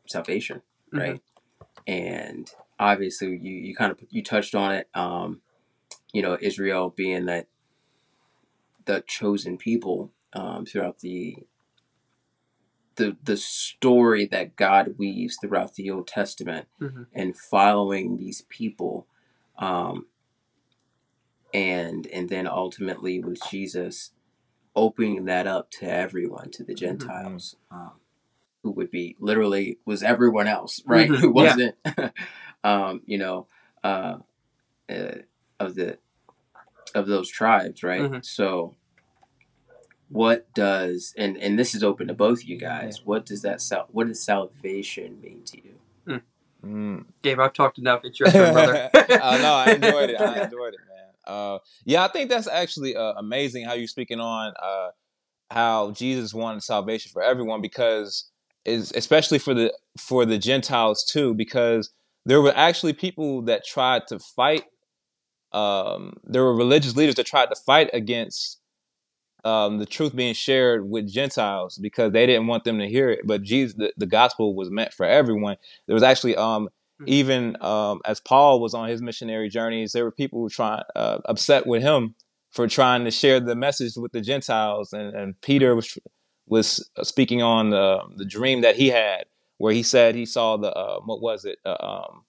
salvation, 0.06 0.62
right? 0.92 1.22
And 1.86 2.52
obviously 2.78 3.36
you, 3.36 3.52
you 3.52 3.74
kind 3.74 3.92
of 3.92 3.98
you 4.10 4.22
touched 4.22 4.54
on 4.54 4.72
it 4.72 4.88
um 4.94 5.40
you 6.12 6.22
know 6.22 6.38
israel 6.40 6.92
being 6.94 7.26
that 7.26 7.46
the 8.84 9.02
chosen 9.06 9.56
people 9.58 10.10
um 10.32 10.64
throughout 10.64 11.00
the 11.00 11.36
the 12.98 13.16
the 13.24 13.36
story 13.36 14.26
that 14.26 14.56
god 14.56 14.96
weaves 14.98 15.38
throughout 15.40 15.74
the 15.74 15.90
old 15.90 16.06
testament 16.06 16.68
Mhm. 16.80 17.06
and 17.14 17.36
following 17.36 18.16
these 18.18 18.42
people 18.50 19.06
um 19.58 20.06
and 21.54 22.06
and 22.08 22.28
then 22.28 22.46
ultimately 22.46 23.20
with 23.20 23.40
jesus 23.50 24.10
opening 24.76 25.24
that 25.24 25.46
up 25.46 25.70
to 25.70 25.90
everyone 25.90 26.50
to 26.50 26.62
the 26.64 26.74
gentiles 26.74 27.56
um, 27.70 27.92
who 28.62 28.70
would 28.72 28.90
be 28.90 29.16
literally 29.18 29.78
was 29.86 30.02
everyone 30.02 30.46
else 30.46 30.82
right 30.86 31.08
Mhm. 31.10 31.16
who 31.20 31.30
wasn't 31.30 31.74
um 32.64 33.00
you 33.06 33.18
know 33.18 33.46
uh, 33.82 34.16
uh 34.90 35.14
of 35.60 35.74
the 35.74 35.98
of 36.94 37.06
those 37.06 37.30
tribes 37.30 37.82
right 37.82 38.02
Mhm. 38.02 38.24
so 38.24 38.76
what 40.10 40.52
does 40.54 41.14
and 41.16 41.36
and 41.36 41.58
this 41.58 41.74
is 41.74 41.82
open 41.84 42.08
to 42.08 42.14
both 42.14 42.44
you 42.44 42.56
guys 42.56 43.04
what 43.04 43.26
does 43.26 43.42
that 43.42 43.60
sal- 43.60 43.88
what 43.92 44.06
does 44.06 44.22
salvation 44.22 45.20
mean 45.20 45.42
to 45.44 45.56
you 45.58 45.74
Mm. 46.64 47.04
Gabe, 47.22 47.38
I've 47.38 47.52
talked 47.52 47.78
enough. 47.78 48.00
It's 48.02 48.18
your 48.18 48.30
turn, 48.30 48.52
brother. 48.52 48.90
uh, 48.92 49.38
no, 49.40 49.54
I 49.54 49.72
enjoyed 49.74 50.10
it. 50.10 50.20
I 50.20 50.42
enjoyed 50.42 50.74
it, 50.74 50.80
man. 50.88 51.06
Uh, 51.24 51.58
yeah, 51.84 52.04
I 52.04 52.08
think 52.08 52.30
that's 52.30 52.48
actually 52.48 52.96
uh, 52.96 53.12
amazing 53.16 53.64
how 53.64 53.74
you're 53.74 53.86
speaking 53.86 54.18
on 54.18 54.52
uh, 54.60 54.88
how 55.50 55.92
Jesus 55.92 56.34
wanted 56.34 56.62
salvation 56.62 57.10
for 57.12 57.22
everyone 57.22 57.60
because 57.60 58.28
is 58.64 58.92
especially 58.96 59.38
for 59.38 59.54
the 59.54 59.72
for 59.98 60.26
the 60.26 60.38
Gentiles 60.38 61.04
too 61.04 61.32
because 61.34 61.90
there 62.26 62.42
were 62.42 62.52
actually 62.56 62.92
people 62.92 63.42
that 63.42 63.64
tried 63.64 64.06
to 64.08 64.18
fight. 64.18 64.64
Um, 65.52 66.14
there 66.24 66.42
were 66.42 66.54
religious 66.54 66.96
leaders 66.96 67.14
that 67.14 67.26
tried 67.26 67.50
to 67.50 67.56
fight 67.56 67.88
against 67.92 68.57
um, 69.44 69.78
the 69.78 69.86
truth 69.86 70.14
being 70.16 70.34
shared 70.34 70.88
with 70.88 71.08
Gentiles 71.08 71.78
because 71.78 72.12
they 72.12 72.26
didn't 72.26 72.46
want 72.48 72.64
them 72.64 72.78
to 72.78 72.88
hear 72.88 73.10
it. 73.10 73.20
But 73.26 73.42
Jesus, 73.42 73.76
the, 73.76 73.92
the 73.96 74.06
gospel 74.06 74.54
was 74.54 74.70
meant 74.70 74.92
for 74.92 75.06
everyone. 75.06 75.56
There 75.86 75.94
was 75.94 76.02
actually 76.02 76.36
um, 76.36 76.68
Mhm. 77.00 77.08
even 77.08 77.62
um, 77.62 78.00
as 78.04 78.20
Paul 78.20 78.60
was 78.60 78.74
on 78.74 78.88
his 78.88 79.00
missionary 79.00 79.48
journeys, 79.48 79.92
there 79.92 80.02
were 80.04 80.10
people 80.10 80.40
who 80.40 80.48
trying 80.48 80.82
uh, 80.96 81.18
upset 81.26 81.64
with 81.66 81.82
him 81.82 82.16
for 82.50 82.66
trying 82.66 83.04
to 83.04 83.10
share 83.12 83.38
the 83.40 83.54
message 83.54 83.92
with 83.96 84.10
the 84.12 84.20
Gentiles, 84.20 84.92
and, 84.92 85.14
and 85.14 85.40
Peter 85.40 85.76
was 85.76 85.96
was 86.46 86.90
speaking 87.02 87.40
on 87.42 87.70
the 87.70 88.00
the 88.16 88.24
dream 88.24 88.62
that 88.62 88.76
he 88.76 88.88
had, 88.88 89.26
where 89.58 89.72
he 89.72 89.82
said 89.84 90.14
he 90.16 90.26
saw 90.26 90.56
the 90.56 90.72
uh, 90.72 90.98
what 91.04 91.20
was 91.20 91.44
it 91.44 91.58
uh, 91.64 91.76
um, 91.78 92.24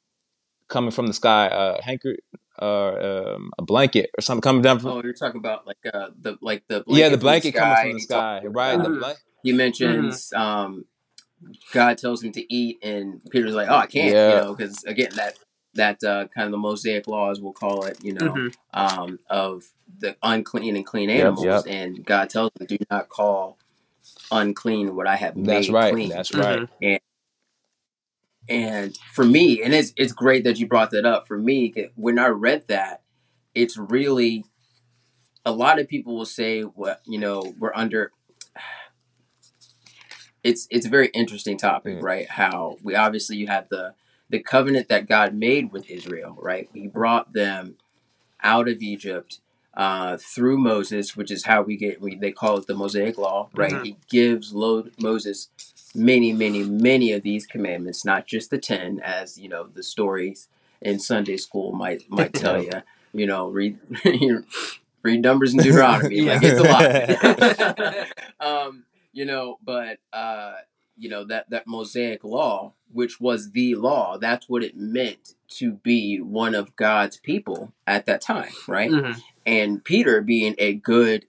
coming 0.68 0.92
from 0.92 1.08
the 1.08 1.14
sky, 1.14 1.48
uh, 1.48 1.82
hanker, 1.82 2.16
or 2.62 3.02
um, 3.36 3.52
a 3.58 3.64
blanket 3.64 4.10
or 4.18 4.22
something 4.22 4.42
coming 4.42 4.62
down 4.62 4.80
from. 4.80 4.92
Oh, 4.92 5.02
you're 5.04 5.14
talking 5.14 5.40
about 5.40 5.68
like 5.68 5.78
uh, 5.94 6.10
the 6.22 6.38
like 6.42 6.64
the 6.68 6.84
yeah, 6.88 7.10
the 7.10 7.18
from 7.18 7.22
blanket 7.22 7.54
coming 7.56 7.76
sky, 7.76 7.82
from 7.82 7.90
and 7.92 8.00
the 8.00 8.04
sky, 8.04 8.38
about, 8.40 8.56
right? 8.56 8.78
The 8.78 8.84
uh, 8.84 8.90
Mhm. 8.90 9.00
blanket. 9.00 9.24
he 9.44 9.54
mentions 9.54 10.34
um, 10.34 10.86
God 11.74 11.98
tells 11.98 12.24
him 12.24 12.32
to 12.34 12.54
eat, 12.54 12.80
and 12.84 13.22
Peter's 13.32 13.54
like, 13.56 13.70
"Oh, 13.70 13.76
I 13.78 13.88
can't," 13.88 14.14
Yeah. 14.14 14.30
you 14.30 14.36
know, 14.36 14.56
because 14.56 14.84
again, 14.86 15.12
that 15.16 15.38
that 15.76 16.04
uh, 16.04 16.28
kind 16.30 16.46
of 16.46 16.52
the 16.52 16.58
Mosaic 16.58 17.08
laws, 17.08 17.40
we'll 17.42 17.54
call 17.54 17.86
it, 17.86 18.04
you 18.04 18.14
know, 18.14 18.34
Mhm. 18.34 18.56
um, 18.74 19.20
of 19.30 19.64
the 20.00 20.16
unclean 20.24 20.76
and 20.76 20.86
clean 20.86 21.10
animals, 21.10 21.46
yep. 21.46 21.64
and 21.68 22.06
God 22.06 22.30
tells 22.30 22.52
him, 22.60 22.68
"Do 22.68 22.78
not 22.92 23.10
call 23.10 23.58
unclean 24.32 24.96
what 24.96 25.08
I 25.08 25.16
have 25.16 25.36
That's 25.36 25.68
made 25.70 25.74
right. 25.74 25.94
clean." 25.94 26.10
That's 26.10 26.34
right. 26.34 26.60
Mhm. 26.60 26.70
And 26.82 27.00
for 29.14 29.26
me, 29.26 29.62
and 29.64 29.74
it's 29.74 29.94
it's 29.96 30.14
great 30.14 30.44
that 30.44 30.60
you 30.60 30.68
brought 30.68 30.92
that 30.92 31.06
up. 31.06 31.28
For 31.28 31.38
me, 31.38 31.74
when 31.96 32.18
I 32.20 32.28
read 32.28 32.68
that, 32.68 33.02
it's 33.54 33.78
really 33.78 34.46
a 35.46 35.52
lot 35.52 35.80
of 35.80 35.88
people 35.88 36.18
will 36.18 36.26
say, 36.26 36.62
"What 36.62 37.02
you 37.06 37.20
know, 37.20 37.54
we're 37.60 37.74
under." 37.76 38.12
It's 40.44 40.68
it's 40.72 40.86
a 40.86 40.90
very 40.90 41.08
interesting 41.10 41.58
topic, 41.58 41.98
Mm. 42.00 42.04
right? 42.04 42.30
How 42.30 42.78
we 42.84 42.96
obviously 42.96 43.38
you 43.38 43.48
have 43.48 43.70
the 43.70 43.94
the 44.30 44.40
covenant 44.40 44.88
that 44.90 45.08
God 45.08 45.34
made 45.34 45.72
with 45.72 45.90
Israel, 45.90 46.38
right? 46.40 46.70
He 46.74 46.88
brought 46.88 47.34
them 47.34 47.76
out 48.42 48.68
of 48.70 48.82
Egypt 48.82 49.40
uh, 49.76 50.18
through 50.18 50.58
Moses, 50.58 51.16
which 51.16 51.32
is 51.32 51.46
how 51.46 51.62
we 51.62 51.78
get 51.78 52.02
we 52.02 52.16
they 52.16 52.32
call 52.32 52.58
it 52.58 52.68
the 52.68 52.76
Mosaic 52.76 53.18
Law, 53.18 53.50
right? 53.54 53.74
Mhm. 53.74 53.86
He 53.86 53.98
gives 54.10 54.54
Lo- 54.54 54.90
Moses 55.00 55.50
many, 55.96 56.34
many, 56.34 56.64
many 56.64 57.12
of 57.14 57.24
these 57.24 57.46
commandments, 57.48 58.06
not 58.06 58.26
just 58.28 58.50
the 58.50 58.58
ten, 58.58 59.00
as 59.04 59.38
you 59.38 59.50
know 59.50 59.68
the 59.68 59.84
stories 59.84 60.48
in 60.82 61.00
Sunday 61.00 61.38
school 61.38 61.72
might 61.72 62.10
might 62.10 62.34
tell 62.34 62.62
you. 62.64 62.72
You 63.14 63.26
know, 63.26 63.48
read 63.48 63.80
read 65.04 65.22
Numbers 65.22 65.54
and 65.54 65.64
Deuteronomy, 65.64 66.22
like 66.22 66.42
it's 66.44 66.60
a 66.60 66.64
lot. 66.64 68.08
um, 68.40 68.84
you 69.14 69.26
know, 69.26 69.58
but 69.64 69.98
uh, 70.14 70.54
you 70.98 71.10
know 71.10 71.24
that 71.26 71.50
that 71.50 71.66
Mosaic 71.68 72.24
Law, 72.24 72.74
which 72.92 73.20
was 73.20 73.52
the 73.52 73.76
law, 73.76 74.18
that's 74.18 74.48
what 74.48 74.64
it 74.64 74.78
meant 74.78 75.34
to 75.58 75.72
be 75.74 76.18
one 76.22 76.54
of 76.54 76.76
God's 76.76 77.18
people 77.18 77.74
at 77.88 78.06
that 78.06 78.22
time, 78.22 78.52
right? 78.68 78.92
Mhm. 78.92 79.20
and 79.46 79.84
Peter 79.84 80.22
being 80.22 80.54
a 80.60 80.74
good 80.74 81.26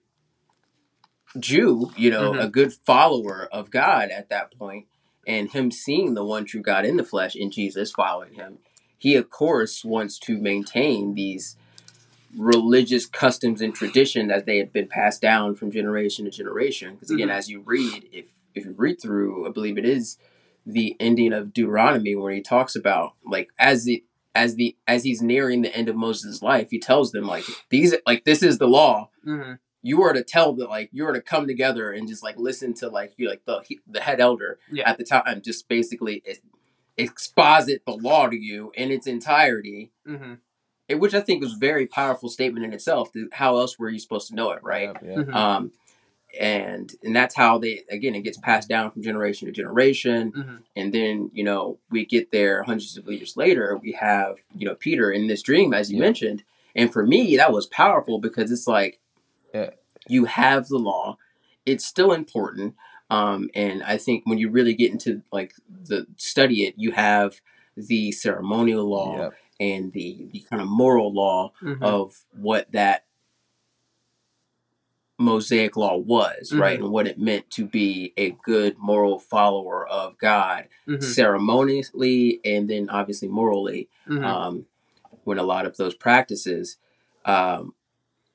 Jew, 1.38 1.92
you 1.96 2.10
know, 2.10 2.32
Mhm. 2.32 2.44
a 2.44 2.48
good 2.48 2.72
follower 2.72 3.48
of 3.52 3.70
God 3.70 4.10
at 4.10 4.28
that 4.30 4.56
point, 4.58 4.86
and 5.26 5.50
him 5.50 5.70
seeing 5.70 6.14
the 6.14 6.24
one 6.24 6.44
true 6.44 6.62
God 6.62 6.84
in 6.84 6.96
the 6.96 7.04
flesh 7.04 7.36
in 7.36 7.50
Jesus, 7.50 7.92
following 7.92 8.34
him, 8.34 8.58
he 8.98 9.14
of 9.14 9.30
course 9.30 9.84
wants 9.84 10.18
to 10.20 10.36
maintain 10.38 11.14
these 11.14 11.56
religious 12.36 13.06
customs 13.06 13.60
and 13.60 13.74
tradition 13.74 14.30
as 14.30 14.44
they 14.44 14.58
had 14.58 14.72
been 14.72 14.86
passed 14.88 15.20
down 15.20 15.54
from 15.54 15.70
generation 15.70 16.24
to 16.24 16.30
generation. 16.30 16.94
Because 16.94 17.10
again, 17.10 17.28
Mhm. 17.28 17.32
as 17.34 17.50
you 17.50 17.60
read, 17.60 18.08
if 18.12 18.26
if 18.52 18.64
you 18.64 18.72
read 18.76 19.00
through, 19.00 19.46
I 19.46 19.50
believe 19.50 19.78
it 19.78 19.84
is 19.84 20.18
the 20.66 20.96
ending 20.98 21.32
of 21.32 21.52
Deuteronomy 21.52 22.16
where 22.16 22.32
he 22.32 22.40
talks 22.40 22.74
about 22.74 23.14
like 23.24 23.48
as 23.58 23.84
the 23.84 24.04
as 24.34 24.56
the 24.56 24.76
as 24.88 25.04
he's 25.04 25.22
nearing 25.22 25.62
the 25.62 25.74
end 25.74 25.88
of 25.88 25.94
Moses' 25.96 26.42
life, 26.42 26.68
he 26.70 26.78
tells 26.80 27.12
them 27.12 27.24
like 27.26 27.44
these 27.68 27.94
like 28.06 28.24
this 28.24 28.42
is 28.42 28.58
the 28.58 28.66
law. 28.68 29.10
Mhm. 29.26 29.58
You 29.82 30.02
are 30.02 30.12
to 30.12 30.22
tell 30.22 30.52
that 30.54 30.68
like 30.68 30.90
you 30.92 31.06
are 31.06 31.12
to 31.12 31.20
come 31.22 31.46
together 31.46 31.90
and 31.92 32.06
just 32.06 32.22
like 32.22 32.36
listen 32.38 32.74
to 32.74 32.88
like 32.88 33.12
you 33.16 33.28
like 33.28 33.44
the 33.46 33.62
the 33.86 34.00
head 34.00 34.20
elder 34.20 34.58
Yeah. 34.70 34.88
at 34.90 34.98
the 34.98 35.04
time, 35.04 35.40
just 35.42 35.68
basically 35.68 36.22
ex- 36.26 36.40
exposit 36.96 37.82
the 37.86 37.92
law 37.92 38.28
to 38.28 38.36
you 38.36 38.72
in 38.74 38.90
its 38.90 39.06
entirety. 39.06 39.90
Mhm. 40.06 40.38
eh, 40.88 40.94
Which 40.94 41.14
I 41.14 41.20
think 41.20 41.42
was 41.42 41.54
a 41.54 41.58
very 41.58 41.86
powerful 41.86 42.28
statement 42.28 42.64
in 42.64 42.72
itself. 42.72 43.10
How 43.32 43.56
else 43.58 43.78
were 43.78 43.88
you 43.88 43.98
supposed 43.98 44.28
to 44.28 44.34
know 44.34 44.50
it, 44.50 44.62
right? 44.62 44.90
Yeah, 45.02 45.08
yeah. 45.10 45.16
Mhm. 45.16 45.34
um, 45.34 45.72
and 46.38 46.92
and 47.02 47.16
that's 47.16 47.34
how 47.34 47.58
they 47.58 47.82
again 47.90 48.14
it 48.14 48.20
gets 48.20 48.38
passed 48.38 48.68
down 48.68 48.90
from 48.92 49.02
generation 49.02 49.46
to 49.46 49.52
generation 49.52 50.30
Mhm. 50.30 50.58
and 50.76 50.92
then 50.94 51.28
you 51.34 51.42
know 51.42 51.78
we 51.90 52.04
get 52.06 52.30
there 52.30 52.62
hundreds 52.62 52.96
of 52.96 53.08
years 53.10 53.36
later 53.36 53.76
we 53.76 53.90
have 53.92 54.36
you 54.56 54.64
know 54.64 54.76
peter 54.76 55.10
in 55.10 55.26
this 55.26 55.42
dream 55.42 55.74
as 55.74 55.90
you 55.90 55.96
Yeah. 55.96 56.04
mentioned 56.04 56.44
and 56.76 56.92
for 56.92 57.04
me 57.04 57.36
that 57.36 57.52
was 57.52 57.66
powerful 57.66 58.20
because 58.20 58.52
it's 58.52 58.68
like 58.68 59.00
Yeah. 59.54 59.70
you 60.08 60.24
have 60.26 60.68
the 60.68 60.78
law 60.78 61.18
it's 61.66 61.84
still 61.84 62.12
important 62.12 62.74
um, 63.10 63.50
and 63.54 63.82
i 63.82 63.96
think 63.96 64.24
when 64.26 64.38
you 64.38 64.50
really 64.50 64.74
get 64.74 64.90
into 64.92 65.22
like 65.32 65.52
the 65.84 66.06
study 66.16 66.64
it 66.64 66.74
you 66.76 66.92
have 66.92 67.40
the 67.76 68.12
ceremonial 68.12 68.88
law 68.88 69.16
Yep. 69.18 69.34
and 69.60 69.92
the, 69.92 70.28
the 70.32 70.40
kind 70.48 70.62
of 70.62 70.68
moral 70.68 71.12
law 71.12 71.52
Mhm. 71.62 71.82
of 71.82 72.24
what 72.32 72.70
that 72.72 73.04
Mosaic 75.18 75.76
law 75.76 75.96
was, 75.98 76.50
right? 76.54 76.78
Mhm. 76.80 76.84
And 76.84 76.92
what 76.92 77.06
it 77.06 77.18
meant 77.18 77.50
to 77.50 77.66
be 77.66 78.14
a 78.16 78.30
good 78.42 78.78
moral 78.78 79.18
follower 79.18 79.86
of 79.86 80.16
God, 80.16 80.66
Mhm. 80.88 81.02
ceremonially 81.02 82.40
and 82.42 82.70
then 82.70 82.88
obviously 82.88 83.28
morally, 83.28 83.88
Mhm. 84.08 84.24
um, 84.24 84.66
when 85.24 85.36
a 85.38 85.42
lot 85.42 85.66
of 85.66 85.76
those 85.76 85.94
practices. 85.94 86.78
Um, 87.26 87.74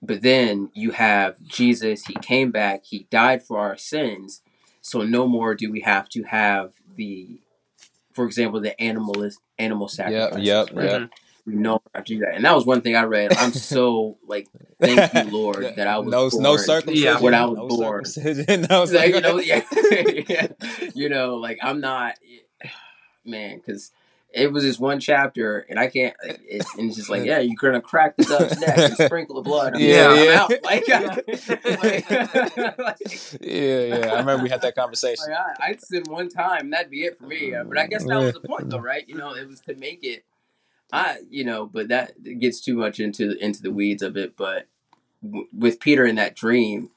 but 0.06 0.22
then 0.22 0.70
you 0.74 0.92
have 0.92 1.42
Jesus, 1.44 2.06
he 2.06 2.14
came 2.16 2.52
back, 2.52 2.86
he 2.86 3.08
died 3.10 3.44
for 3.44 3.60
our 3.60 3.78
sins. 3.78 4.42
So 4.82 5.02
no 5.02 5.28
more 5.28 5.56
do 5.56 5.72
we 5.72 5.82
have 5.82 6.08
to 6.10 6.24
have 6.24 6.74
the, 6.96 7.40
for 8.14 8.26
example, 8.26 8.62
the 8.62 8.80
animal 8.82 9.28
animal 9.58 9.88
Yep, 10.12 10.34
yep, 10.38 10.70
right? 10.74 10.86
yep. 11.02 11.10
We 11.46 11.56
no 11.56 11.72
more 11.72 11.82
have 11.94 12.06
to 12.06 12.14
do 12.16 12.20
that. 12.22 12.36
And 12.36 12.46
that 12.46 12.56
was 12.56 12.66
one 12.66 12.82
thing 12.82 12.96
I 12.96 13.04
read. 13.04 13.34
I'm 13.38 13.54
so 13.54 14.18
like 14.28 14.48
Thank 14.80 15.14
you, 15.14 15.24
Lord, 15.32 15.76
that 15.76 15.88
I 15.88 15.98
was 16.00 16.12
no, 16.12 16.30
no 16.34 16.52
born 16.52 16.60
circumcision. 16.60 17.22
when 17.22 17.34
I 17.34 17.46
was 17.46 17.58
no 17.58 17.68
born. 17.68 18.06
circumcision. 18.06 18.62
no 18.70 18.84
It's 18.84 18.92
like, 18.92 19.14
you 19.14 19.22
know, 19.22 19.40
yeah, 19.40 19.64
yeah. 20.28 20.48
you 20.94 21.10
know, 21.10 21.36
like 21.36 21.60
I'm 21.62 21.80
not, 21.80 22.16
man, 23.26 23.58
because 23.58 23.92
it 24.36 24.52
was 24.52 24.64
this 24.64 24.78
one 24.78 25.00
chapter, 25.00 25.60
and 25.70 25.80
I 25.80 25.88
can't. 25.88 26.14
It, 26.24 26.66
and 26.78 26.90
it's 26.90 26.98
just 26.98 27.10
like, 27.10 27.24
yeah, 27.26 27.40
you're 27.40 27.56
gonna 27.60 27.82
crack 27.82 28.18
the 28.18 28.26
dove's 28.26 28.60
neck 28.60 28.78
and 28.78 28.98
sprinkle 28.98 29.36
the 29.36 29.42
blood. 29.42 29.76
I'm, 29.76 29.80
Yeah, 29.82 30.10
I'm 30.10 30.26
yeah. 30.26 30.42
out. 30.42 30.52
Like, 30.64 30.88
Yeah. 30.88 31.16
like, 31.82 32.78
like, 32.78 32.98
yeah, 33.42 33.82
yeah. 33.86 34.10
I 34.14 34.20
remember 34.20 34.44
we 34.44 34.50
had 34.50 34.62
that 34.62 34.76
conversation. 34.76 35.26
like, 35.30 35.38
I, 35.62 35.68
I'd 35.70 35.82
sin 35.82 36.04
one 36.08 36.28
time, 36.30 36.70
that'd 36.72 36.92
be 36.92 37.04
it 37.06 37.18
for 37.18 37.26
me. 37.28 37.56
Uh, 37.56 37.64
But 37.64 37.78
I 37.78 37.88
guess 37.88 38.04
that 38.06 38.20
was 38.20 38.34
the 38.34 38.42
point, 38.42 38.70
though, 38.70 38.80
right? 38.80 39.08
You 39.08 39.16
know, 39.16 39.34
it 39.34 39.48
was 39.48 39.62
to 39.62 39.76
make 39.76 40.04
it. 40.04 40.26
I, 40.92 41.20
you 41.30 41.44
know, 41.46 41.66
but 41.66 41.88
that 41.88 42.22
gets 42.40 42.62
too 42.62 42.76
much 42.76 43.00
into 43.00 43.38
into 43.44 43.62
the 43.62 43.72
weeds 43.72 44.04
of 44.04 44.18
it. 44.18 44.36
But 44.38 44.68
w- 45.24 45.48
with 45.52 45.80
Peter 45.80 46.06
in 46.06 46.16
that 46.18 46.36
dream, 46.36 46.92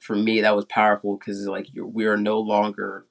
for 0.00 0.16
me, 0.16 0.40
that 0.40 0.54
was 0.56 0.64
powerful 0.66 1.16
because 1.16 1.46
like 1.46 1.72
you're, 1.72 1.86
we 1.86 2.06
are 2.06 2.16
no 2.18 2.40
longer 2.40 3.06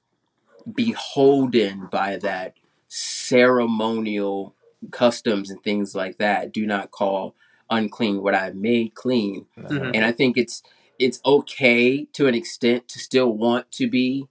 beholden 0.72 1.88
by 1.90 2.18
that 2.18 2.54
ceremonial 2.96 4.54
customs 4.90 5.50
and 5.50 5.62
things 5.62 5.94
like 5.94 6.18
that. 6.18 6.52
Do 6.52 6.66
not 6.66 6.90
call 6.90 7.34
unclean 7.70 8.22
what 8.22 8.34
I've 8.34 8.54
made 8.56 8.94
clean. 8.94 9.46
Mhm. 9.58 9.92
And 9.94 10.04
I 10.04 10.12
think 10.12 10.36
it's 10.36 10.62
it's 10.98 11.20
okay 11.24 12.04
to 12.12 12.28
an 12.28 12.34
extent 12.34 12.86
to 12.88 12.98
still 12.98 13.32
want 13.32 13.70
to 13.72 13.88
be 13.88 14.26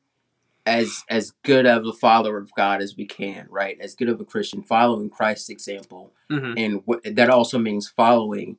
as 0.65 1.04
as 1.10 1.32
good 1.43 1.65
of 1.65 1.86
a 1.86 1.91
follower 1.91 2.38
of 2.38 2.54
God 2.56 2.82
as 2.82 2.95
we 2.95 3.06
can, 3.06 3.47
right? 3.50 3.78
As 3.82 3.95
good 3.95 4.10
of 4.10 4.21
a 4.21 4.26
Christian, 4.26 4.62
following 4.62 5.10
Christ's 5.10 5.50
example, 5.50 6.13
Mhm. 6.30 6.54
and 6.58 6.82
what, 6.86 7.02
that 7.04 7.30
also 7.30 7.58
means 7.58 7.89
following, 7.89 8.58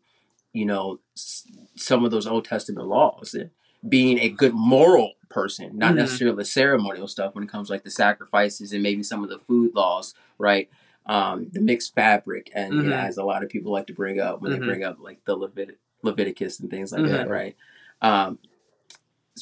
you 0.52 0.66
know, 0.66 0.98
s- 1.16 1.46
some 1.76 2.04
of 2.04 2.10
those 2.10 2.26
Old 2.26 2.44
Testament 2.44 2.88
laws 2.88 3.34
and 3.34 3.50
being 3.88 4.18
a 4.18 4.28
good 4.28 4.52
moral 4.54 5.12
person, 5.32 5.76
not 5.78 5.92
Mhm. 5.92 5.96
necessarily 5.96 6.36
the 6.36 6.44
ceremonial 6.44 7.08
stuff 7.08 7.34
when 7.34 7.44
it 7.44 7.50
comes 7.50 7.70
like 7.70 7.82
the 7.84 7.90
sacrifices 7.90 8.72
and 8.72 8.82
maybe 8.82 9.02
some 9.02 9.22
of 9.24 9.30
the 9.30 9.38
food 9.40 9.74
laws, 9.74 10.14
right? 10.38 10.68
Um, 11.06 11.48
the 11.52 11.60
mixed 11.60 11.94
fabric, 11.94 12.50
and 12.54 12.74
you 12.74 12.82
know, 12.84 12.96
Mhm. 12.96 13.04
as 13.08 13.16
a 13.16 13.24
lot 13.24 13.42
of 13.42 13.48
people 13.48 13.72
like 13.72 13.86
to 13.88 13.92
bring 13.92 14.20
up 14.20 14.40
when 14.40 14.52
Mhm. 14.52 14.54
they 14.60 14.64
bring 14.66 14.84
up 14.84 14.98
like 15.00 15.24
the 15.24 15.36
Levit- 15.36 15.78
Leviticus 16.02 16.60
and 16.60 16.70
things 16.70 16.92
like 16.92 17.04
that, 17.06 17.28
right? 17.28 17.56
Um, 18.00 18.38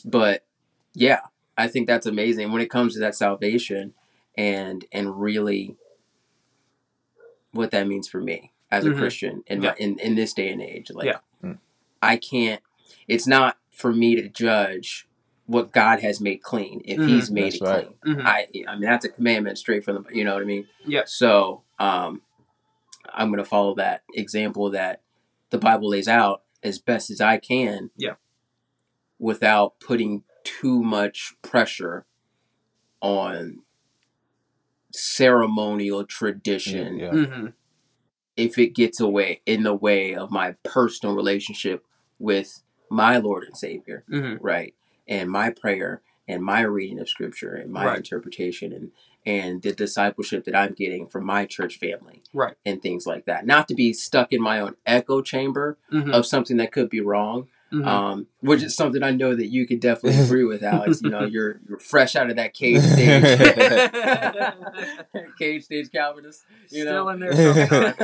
but 0.04 0.44
yeah, 0.94 1.20
I 1.58 1.68
think 1.68 1.86
that's 1.86 2.06
amazing 2.06 2.52
when 2.52 2.62
it 2.62 2.70
comes 2.70 2.94
to 2.94 3.00
that 3.00 3.14
salvation 3.14 3.92
and 4.36 4.84
and 4.92 5.20
really 5.20 5.76
what 7.52 7.70
that 7.72 7.86
means 7.86 8.08
for 8.08 8.20
me 8.20 8.52
as 8.70 8.84
a 8.86 8.90
Mhm. 8.90 8.98
Christian 8.98 9.42
in 9.46 9.60
Yeah. 9.62 9.70
my, 9.70 9.76
in 9.76 9.98
in 9.98 10.14
this 10.14 10.32
day 10.32 10.50
and 10.50 10.62
age. 10.62 10.90
Like 10.90 11.06
Yeah. 11.06 11.18
Mm. 11.42 11.58
I 12.00 12.16
can't. 12.16 12.62
It's 13.08 13.26
not 13.26 13.58
for 13.70 13.92
me 13.92 14.14
to 14.16 14.28
judge 14.28 15.08
what 15.50 15.72
God 15.72 15.98
has 16.00 16.20
made 16.20 16.42
clean 16.42 16.80
if 16.84 16.98
Mhm. 17.00 17.08
He's 17.08 17.30
made 17.30 17.52
That's 17.52 17.56
it 17.56 17.64
right. 17.64 17.98
clean. 18.04 18.16
Mhm. 18.16 18.24
I 18.24 18.48
I 18.68 18.72
mean 18.74 18.82
that's 18.82 19.04
a 19.04 19.08
commandment 19.08 19.58
straight 19.58 19.82
from 19.84 20.04
the 20.04 20.14
you 20.16 20.22
know 20.24 20.34
what 20.34 20.42
I 20.42 20.46
mean. 20.46 20.68
Yeah. 20.86 21.02
So 21.06 21.64
um, 21.80 22.22
I'm 23.12 23.30
gonna 23.30 23.44
follow 23.44 23.74
that 23.74 24.02
example 24.14 24.70
that 24.70 25.02
the 25.50 25.58
Bible 25.58 25.88
lays 25.88 26.06
out 26.06 26.42
as 26.62 26.78
best 26.78 27.10
as 27.10 27.20
I 27.20 27.38
can. 27.38 27.90
Yeah. 27.96 28.14
Without 29.18 29.80
putting 29.80 30.22
too 30.44 30.82
much 30.84 31.34
pressure 31.42 32.06
on 33.00 33.62
ceremonial 34.92 36.04
tradition 36.04 36.98
Yeah. 36.98 37.10
Mhm. 37.12 37.52
if 38.36 38.56
it 38.58 38.68
gets 38.74 39.00
away 39.00 39.40
in 39.46 39.64
the 39.64 39.74
way 39.74 40.14
of 40.14 40.30
my 40.30 40.52
personal 40.62 41.14
relationship 41.14 41.84
with 42.18 42.62
my 42.88 43.16
Lord 43.18 43.44
and 43.44 43.56
Savior, 43.56 44.04
hmm 44.08 44.36
right? 44.40 44.74
And 45.10 45.28
my 45.30 45.50
prayer 45.50 46.00
and 46.28 46.42
my 46.42 46.60
reading 46.62 46.98
of 47.00 47.08
scripture 47.08 47.54
and 47.54 47.72
my 47.72 47.84
Right. 47.86 47.96
interpretation 47.98 48.72
and 48.72 48.92
and 49.26 49.60
the 49.60 49.72
discipleship 49.72 50.44
that 50.46 50.56
I'm 50.56 50.72
getting 50.72 51.06
from 51.06 51.26
my 51.26 51.44
church 51.44 51.78
family 51.78 52.22
Right. 52.32 52.54
and 52.64 52.80
things 52.80 53.06
like 53.06 53.26
that. 53.26 53.44
Not 53.44 53.68
to 53.68 53.74
be 53.74 53.92
stuck 53.92 54.32
in 54.32 54.40
my 54.40 54.60
own 54.60 54.76
echo 54.86 55.20
chamber 55.20 55.76
hmm 55.90 56.10
of 56.12 56.24
something 56.24 56.56
that 56.56 56.72
could 56.72 56.88
be 56.88 57.00
wrong, 57.02 57.48
hmm 57.70 57.86
um, 57.86 58.26
which 58.40 58.62
is 58.62 58.74
something 58.74 59.02
I 59.02 59.10
know 59.10 59.34
that 59.36 59.48
you 59.48 59.66
could 59.66 59.80
definitely 59.80 60.22
agree 60.24 60.44
with, 60.44 60.62
Alex. 60.62 61.02
You 61.02 61.10
know, 61.10 61.24
you're 61.24 61.60
you're 61.68 61.78
fresh 61.78 62.16
out 62.16 62.30
of 62.30 62.36
that 62.36 62.54
cage 62.54 62.80
stage, 62.82 63.38
cage 65.38 65.64
stage 65.64 65.90
Calvinist. 65.92 66.44
You 66.70 66.82
Still 66.84 67.04
know, 67.04 67.08
in 67.10 67.20
there. 67.20 67.96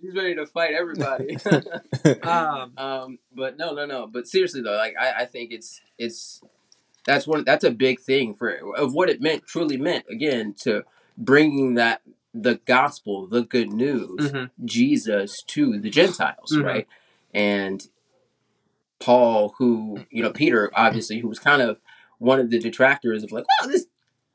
He's 0.00 0.14
ready 0.14 0.34
to 0.34 0.46
fight 0.46 0.74
everybody. 0.74 1.36
um, 2.22 2.72
um, 2.76 3.18
but 3.34 3.56
no, 3.56 3.72
no, 3.74 3.86
no. 3.86 4.06
But 4.06 4.26
seriously 4.26 4.62
though, 4.62 4.76
like 4.76 4.94
I, 5.00 5.22
I 5.22 5.24
think 5.26 5.52
it's 5.52 5.80
it's 5.98 6.40
that's 7.04 7.26
one 7.26 7.44
that's 7.44 7.64
a 7.64 7.70
big 7.70 8.00
thing 8.00 8.34
for 8.34 8.58
of 8.76 8.92
what 8.94 9.08
it 9.08 9.20
meant 9.20 9.46
truly 9.46 9.76
meant 9.76 10.04
again 10.10 10.54
to 10.60 10.84
bringing 11.16 11.74
that 11.74 12.02
the 12.34 12.56
gospel, 12.66 13.26
the 13.26 13.42
good 13.42 13.72
news, 13.72 14.30
mhm, 14.32 14.50
Jesus 14.64 15.42
to 15.48 15.78
the 15.78 15.90
Gentiles, 15.90 16.52
Mhm. 16.52 16.64
right? 16.64 16.86
And 17.34 17.86
Paul, 19.00 19.54
who 19.58 20.04
you 20.10 20.22
know, 20.22 20.30
Peter, 20.32 20.70
obviously, 20.74 21.18
who 21.20 21.28
was 21.28 21.38
kind 21.38 21.62
of 21.62 21.78
one 22.18 22.40
of 22.40 22.50
the 22.50 22.58
detractors 22.58 23.22
of 23.22 23.32
like, 23.32 23.44
well, 23.60 23.70
this 23.70 23.86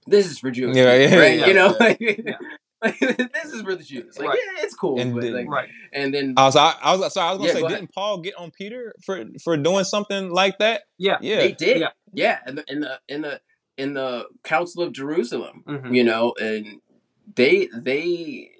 this 0.07 0.25
is 0.25 0.39
for 0.39 0.51
Jews, 0.51 0.75
Yeah, 0.75 0.95
yeah, 0.95 1.17
right? 1.17 1.39
yeah, 1.39 1.47
you 1.47 1.53
know, 1.53 1.77
yeah. 1.99 2.37
like, 2.83 2.99
this 3.33 3.45
is 3.53 3.61
for 3.61 3.75
the 3.75 3.83
Jews. 3.83 4.17
Like, 4.19 4.29
Right. 4.29 4.39
yeah, 4.57 4.63
it's 4.63 4.75
cool, 4.75 4.99
And 4.99 5.13
but, 5.13 5.21
then- 5.23 5.33
like, 5.33 5.47
Right. 5.49 5.69
and 5.93 6.13
then 6.13 6.33
I 6.37 6.45
was, 6.45 6.55
I, 6.55 6.73
I 6.81 6.95
was, 6.95 7.13
sorry, 7.13 7.29
I 7.29 7.31
was 7.31 7.37
gonna 7.39 7.47
Yeah, 7.47 7.53
say, 7.53 7.61
go 7.61 7.69
didn't 7.69 7.93
Paul 7.93 8.19
get 8.21 8.35
on 8.35 8.51
Peter 8.51 8.93
for 9.05 9.23
for 9.43 9.57
doing 9.57 9.83
something 9.85 10.29
like 10.31 10.57
that? 10.59 10.83
Yeah. 10.97 11.17
Yeah, 11.21 11.37
they 11.37 11.51
did, 11.53 11.79
Yeah. 11.81 11.89
yeah, 12.13 12.39
in 12.47 12.55
the 12.55 12.63
in 12.67 12.79
the 12.81 12.99
in 13.07 13.21
the 13.21 13.41
in 13.77 13.93
the 13.93 14.27
Council 14.43 14.83
of 14.83 14.91
Jerusalem, 14.93 15.63
mhm. 15.67 15.95
you 15.95 16.03
know, 16.03 16.33
and 16.39 16.79
they 17.35 17.69
they 17.75 18.51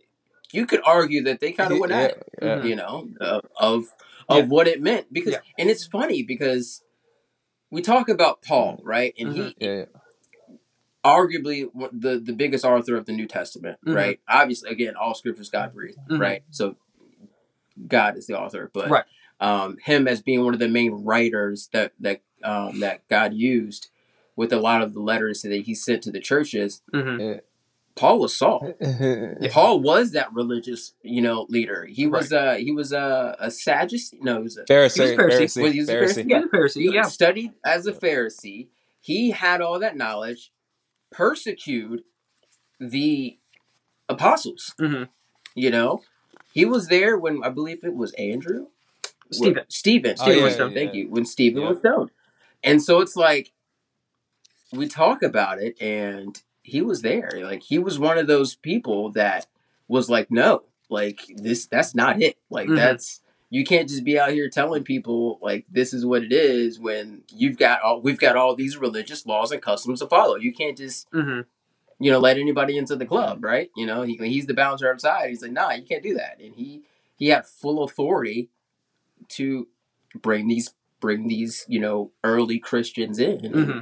you 0.51 0.65
could 0.65 0.81
argue 0.85 1.23
that 1.23 1.39
they 1.39 1.51
kind 1.51 1.71
of 1.73 1.79
went 1.79 1.91
yeah, 1.91 1.99
at 1.99 2.11
it. 2.11 2.29
yeah. 2.41 2.55
Mhm. 2.57 2.67
you 2.69 2.75
know, 2.75 3.09
uh, 3.21 3.41
of 3.57 3.85
Yeah. 4.29 4.37
of 4.37 4.49
what 4.49 4.67
it 4.67 4.81
meant. 4.81 5.11
Because 5.11 5.33
Yeah. 5.33 5.39
and 5.57 5.69
it's 5.69 5.85
funny 5.85 6.23
because 6.23 6.81
we 7.71 7.81
talk 7.81 8.07
about 8.09 8.41
Paul, 8.43 8.79
right? 8.83 9.13
And 9.17 9.33
he 9.33 9.55
yeah, 9.59 9.73
yeah. 9.75 9.85
Arguably 11.03 11.69
the 11.91 12.19
the 12.19 12.33
biggest 12.33 12.63
author 12.65 12.95
of 12.95 13.05
the 13.05 13.11
New 13.13 13.27
Testament, 13.27 13.77
Mhm. 13.85 13.95
right? 13.95 14.19
Obviously, 14.27 14.69
again, 14.71 14.95
all 14.95 15.13
scriptures 15.13 15.49
God 15.49 15.73
breathed, 15.73 15.97
Mhm. 16.09 16.19
right? 16.19 16.43
So 16.49 16.75
God 17.87 18.17
is 18.17 18.27
the 18.27 18.39
author, 18.39 18.69
but 18.73 18.89
Right. 18.89 19.03
um, 19.39 19.77
him 19.83 20.07
as 20.07 20.21
being 20.21 20.43
one 20.45 20.53
of 20.53 20.59
the 20.59 20.67
main 20.69 20.91
writers 21.03 21.69
that 21.73 21.93
that 21.99 22.21
um, 22.43 22.81
that 22.81 23.07
God 23.07 23.33
used 23.33 23.87
with 24.35 24.51
a 24.51 24.59
lot 24.59 24.81
of 24.81 24.93
the 24.93 24.99
letters 24.99 25.41
that 25.43 25.53
he 25.61 25.73
sent 25.73 26.03
to 26.03 26.11
the 26.11 26.19
churches. 26.19 26.81
Mhm. 26.93 27.39
Paul 27.95 28.19
was 28.19 28.35
Saul. 28.37 28.73
Yeah. 28.81 29.49
Paul 29.51 29.79
was 29.79 30.11
that 30.11 30.33
religious, 30.33 30.93
you 31.03 31.21
know, 31.21 31.45
leader. 31.49 31.85
He 31.85 32.05
was 32.07 32.33
uh 32.33 32.55
he 32.55 32.71
was 32.71 32.91
a 32.91 33.35
a 33.39 33.49
Sadducee. 33.51 34.19
No, 34.21 34.37
he 34.37 34.43
was 34.43 34.57
a 34.57 34.63
Pharisee, 34.65 34.95
He 34.95 35.01
was 35.01 35.11
Pharisee. 35.11 35.17
Pharisee, 35.17 35.61
Was 35.63 35.73
he 35.73 35.79
a 35.79 35.83
Pharisee. 35.83 35.87
Pharisee? 36.25 36.29
Yeah, 36.29 36.41
the 36.41 36.47
Pharisee. 36.57 36.81
he 36.81 36.93
Yeah. 36.93 37.01
studied 37.03 37.51
as 37.63 37.87
a 37.87 37.93
Pharisee. 37.93 38.67
He 38.99 39.31
had 39.31 39.61
all 39.61 39.79
that 39.79 39.95
knowledge, 39.95 40.51
persecuted 41.13 42.03
the 42.79 43.37
apostles. 44.09 44.73
Mhm. 44.79 45.09
You 45.55 45.69
know, 45.71 46.03
he 46.51 46.65
was 46.65 46.87
there 46.87 47.17
when 47.17 47.43
I 47.43 47.49
believe 47.49 47.83
it 47.83 47.95
was 47.95 48.11
Andrew, 48.13 48.67
Stephen. 49.31 49.63
Stephen, 49.69 50.11
Oh, 50.19 50.23
Stephen 50.23 50.37
yeah, 50.39 50.43
was 50.43 50.53
stoned. 50.55 50.73
yeah. 50.75 50.79
Thank 50.81 50.93
you. 50.95 51.09
When 51.09 51.25
Stephen 51.25 51.61
Yeah. 51.61 51.69
was 51.69 51.79
stoned, 51.79 52.11
and 52.63 52.81
so 52.81 52.99
it's 53.01 53.15
like 53.15 53.53
we 54.71 54.87
talk 54.87 55.21
about 55.21 55.61
it, 55.61 55.79
and 55.81 56.41
he 56.63 56.81
was 56.81 57.01
there. 57.01 57.29
Like 57.43 57.63
he 57.63 57.79
was 57.79 57.99
one 57.99 58.17
of 58.17 58.27
those 58.27 58.55
people 58.55 59.11
that 59.11 59.47
was 59.87 60.09
like, 60.09 60.31
no, 60.31 60.63
like 60.89 61.21
this, 61.35 61.67
that's 61.67 61.93
not 61.93 62.21
it. 62.21 62.37
Like 62.49 62.67
Mhm. 62.69 62.75
that's 62.77 63.21
you 63.53 63.63
can't 63.63 63.87
just 63.87 64.03
be 64.03 64.17
out 64.17 64.31
here 64.31 64.49
telling 64.49 64.83
people 64.83 65.37
like 65.39 65.63
this 65.69 65.93
is 65.93 66.03
what 66.03 66.23
it 66.23 66.33
is 66.33 66.79
when 66.79 67.21
you've 67.31 67.55
got 67.55 67.83
all 67.83 68.01
we've 68.01 68.17
got 68.17 68.35
all 68.35 68.55
these 68.55 68.77
religious 68.77 69.27
laws 69.27 69.51
and 69.51 69.61
customs 69.61 69.99
to 69.99 70.07
follow. 70.07 70.37
You 70.37 70.51
can't 70.51 70.75
just 70.75 71.07
hmm 71.11 71.41
you 71.99 72.09
know 72.09 72.17
let 72.17 72.39
anybody 72.39 72.79
into 72.79 72.95
the 72.95 73.05
club, 73.05 73.43
right? 73.43 73.69
You 73.77 73.85
know 73.85 74.01
he 74.01 74.17
he's 74.17 74.47
the 74.47 74.55
bouncer 74.55 74.91
outside. 74.91 75.29
He's 75.29 75.43
like, 75.43 75.51
nah, 75.51 75.69
you 75.69 75.83
can't 75.83 76.01
do 76.01 76.15
that, 76.15 76.39
and 76.43 76.55
he 76.55 76.81
he 77.15 77.27
had 77.27 77.45
full 77.45 77.83
authority 77.83 78.49
to 79.29 79.67
bring 80.19 80.47
these 80.47 80.73
bring 80.99 81.27
these 81.27 81.63
you 81.67 81.79
know 81.79 82.11
early 82.23 82.57
Christians 82.57 83.19
in 83.19 83.45
and, 83.45 83.55
hmm 83.55 83.79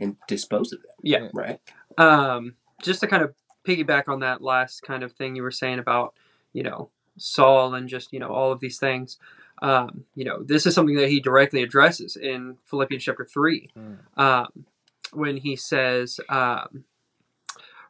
and 0.00 0.16
dispose 0.26 0.72
of 0.72 0.80
them. 0.80 0.90
Yeah. 1.02 1.28
right. 1.34 1.60
Um, 1.98 2.54
just 2.82 3.00
to 3.00 3.06
kind 3.06 3.22
of 3.22 3.34
piggyback 3.68 4.08
on 4.08 4.20
that 4.20 4.40
last 4.40 4.82
kind 4.82 5.02
of 5.02 5.12
thing 5.12 5.36
you 5.36 5.42
were 5.42 5.50
saying 5.50 5.78
about, 5.78 6.14
you 6.54 6.62
know, 6.62 6.90
Saul 7.16 7.74
and 7.74 7.88
just, 7.88 8.12
you 8.12 8.18
know, 8.20 8.28
all 8.30 8.52
of 8.52 8.60
these 8.60 8.78
things. 8.78 9.18
Um, 9.60 10.04
you 10.14 10.24
know, 10.24 10.42
this 10.42 10.66
is 10.66 10.74
something 10.74 10.96
that 10.96 11.08
he 11.08 11.20
directly 11.20 11.62
addresses 11.62 12.16
in 12.16 12.56
Philippians 12.64 13.04
chapter 13.04 13.24
3 13.24 13.68
Mm. 13.76 13.98
um, 14.18 14.64
when 15.12 15.36
he 15.36 15.54
says, 15.56 16.18
um, 16.28 16.84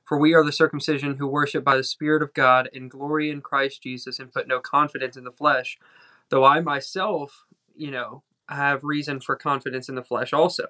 For 0.04 0.18
we 0.18 0.34
are 0.34 0.44
the 0.44 0.52
circumcision 0.52 1.16
who 1.16 1.26
worship 1.26 1.64
by 1.64 1.76
the 1.76 1.84
Spirit 1.84 2.22
of 2.22 2.34
God 2.34 2.68
and 2.74 2.90
glory 2.90 3.30
in 3.30 3.40
Christ 3.40 3.82
Jesus 3.82 4.18
and 4.18 4.32
put 4.32 4.48
no 4.48 4.60
confidence 4.60 5.16
in 5.16 5.24
the 5.24 5.30
flesh, 5.30 5.78
though 6.28 6.44
I 6.44 6.60
myself, 6.60 7.46
you 7.74 7.90
know, 7.90 8.22
have 8.48 8.84
reason 8.84 9.20
for 9.20 9.36
confidence 9.36 9.88
in 9.88 9.94
the 9.94 10.04
flesh 10.04 10.32
also. 10.32 10.66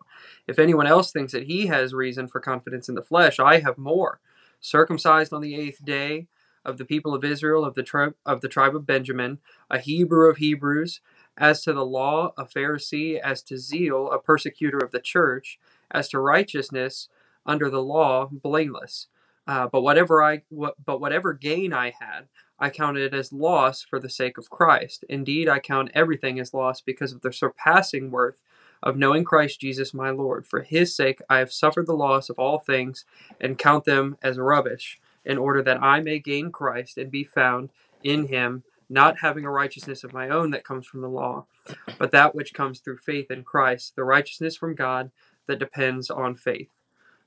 If 0.47 0.59
anyone 0.59 0.87
else 0.87 1.11
thinks 1.11 1.33
that 1.33 1.45
he 1.45 1.67
has 1.67 1.93
reason 1.95 2.29
for 2.29 2.38
confidence 2.38 2.88
in 2.88 2.95
the 2.95 3.03
flesh, 3.03 3.41
I 3.41 3.59
have 3.61 3.79
more. 3.79 4.21
Circumcised 4.61 5.33
on 5.33 5.41
the 5.41 5.57
eighth 5.57 5.85
day 5.85 6.29
of 6.64 6.79
the 6.79 6.85
people 6.85 7.14
of 7.14 7.25
Israel, 7.25 7.64
of 7.64 7.75
the 7.75 7.83
tribe 7.83 8.14
of 8.25 8.40
the 8.40 8.48
tribe 8.48 8.75
of 8.75 8.87
Benjamin, 8.87 9.38
a 9.70 9.79
Hebrew 9.79 10.31
of 10.31 10.38
Hebrews, 10.38 11.01
as 11.37 11.62
to 11.62 11.72
the 11.72 11.85
law, 11.85 12.33
a 12.37 12.44
Pharisee, 12.44 13.18
as 13.18 13.42
to 13.44 13.59
zeal, 13.59 14.11
a 14.11 14.18
persecutor 14.18 14.79
of 14.79 14.92
the 14.92 15.01
church, 15.01 15.59
as 15.90 16.09
to 16.11 16.20
righteousness 16.20 17.09
under 17.46 17.68
the 17.70 17.83
law, 17.83 18.29
blameless. 18.31 19.09
Uh, 19.46 19.66
but 19.66 19.83
whatever 19.83 20.22
I, 20.22 20.42
what, 20.51 20.75
but 20.85 21.01
whatever 21.01 21.33
gain 21.33 21.72
I 21.72 21.92
had, 21.98 22.29
I 22.59 22.70
counted 22.70 23.12
as 23.12 23.33
loss 23.33 23.83
for 23.83 23.98
the 23.98 24.09
sake 24.09 24.38
of 24.38 24.51
Christ. 24.51 25.05
Indeed, 25.09 25.48
I 25.48 25.59
count 25.59 25.90
everything 25.94 26.38
as 26.38 26.55
loss 26.55 26.81
because 26.81 27.12
of 27.12 27.22
the 27.22 27.33
surpassing 27.33 28.12
worth 28.12 28.44
of 28.83 28.96
knowing 28.96 29.25
Christ 29.25 29.61
Jesus 29.61 29.92
my 29.92 30.11
Lord. 30.11 30.46
For 30.46 30.62
his 30.62 30.94
sake 30.94 31.20
I 31.29 31.38
have 31.38 31.53
suffered 31.53 31.87
the 31.87 31.96
loss 31.96 32.31
of 32.31 32.38
all 32.38 32.61
things 32.61 33.05
and 33.40 33.59
count 33.59 33.85
them 33.85 34.16
as 34.22 34.38
rubbish, 34.38 35.01
in 35.25 35.39
order 35.39 35.63
that 35.63 35.83
I 35.83 36.01
may 36.01 36.19
gain 36.19 36.51
Christ 36.51 36.99
and 36.99 37.11
be 37.11 37.25
found 37.25 37.71
in 38.03 38.29
him, 38.29 38.65
not 38.89 39.19
having 39.21 39.45
a 39.45 39.51
righteousness 39.51 40.05
of 40.05 40.13
my 40.13 40.29
own 40.29 40.51
that 40.51 40.65
comes 40.65 40.87
from 40.87 41.01
the 41.01 41.09
law, 41.09 41.47
but 41.99 42.11
that 42.11 42.35
which 42.35 42.53
comes 42.55 42.81
through 42.81 42.99
faith 42.99 43.31
in 43.31 43.45
Christ, 43.45 43.95
the 43.97 44.05
righteousness 44.05 44.57
from 44.57 44.75
God 44.75 45.11
that 45.47 45.59
depends 45.59 46.11
on 46.11 46.35
faith. 46.35 46.69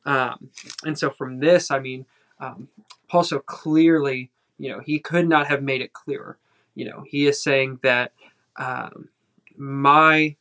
Um, 0.05 0.49
and 0.83 0.97
so 0.97 1.09
from 1.09 1.39
this, 1.39 1.71
I 1.71 1.79
mean, 1.79 2.05
um, 2.39 2.67
Paul 3.07 3.23
so 3.23 3.39
clearly, 3.39 4.29
you 4.57 4.69
know, 4.69 4.79
he 4.79 4.99
could 4.99 5.27
not 5.27 5.47
have 5.47 5.63
made 5.63 5.81
it 5.81 5.93
clearer. 5.93 6.37
You 6.75 6.85
know, 6.85 7.03
he 7.07 7.25
is 7.25 7.41
saying 7.41 7.79
that 7.81 8.11
um, 8.57 9.09
my 9.57 10.35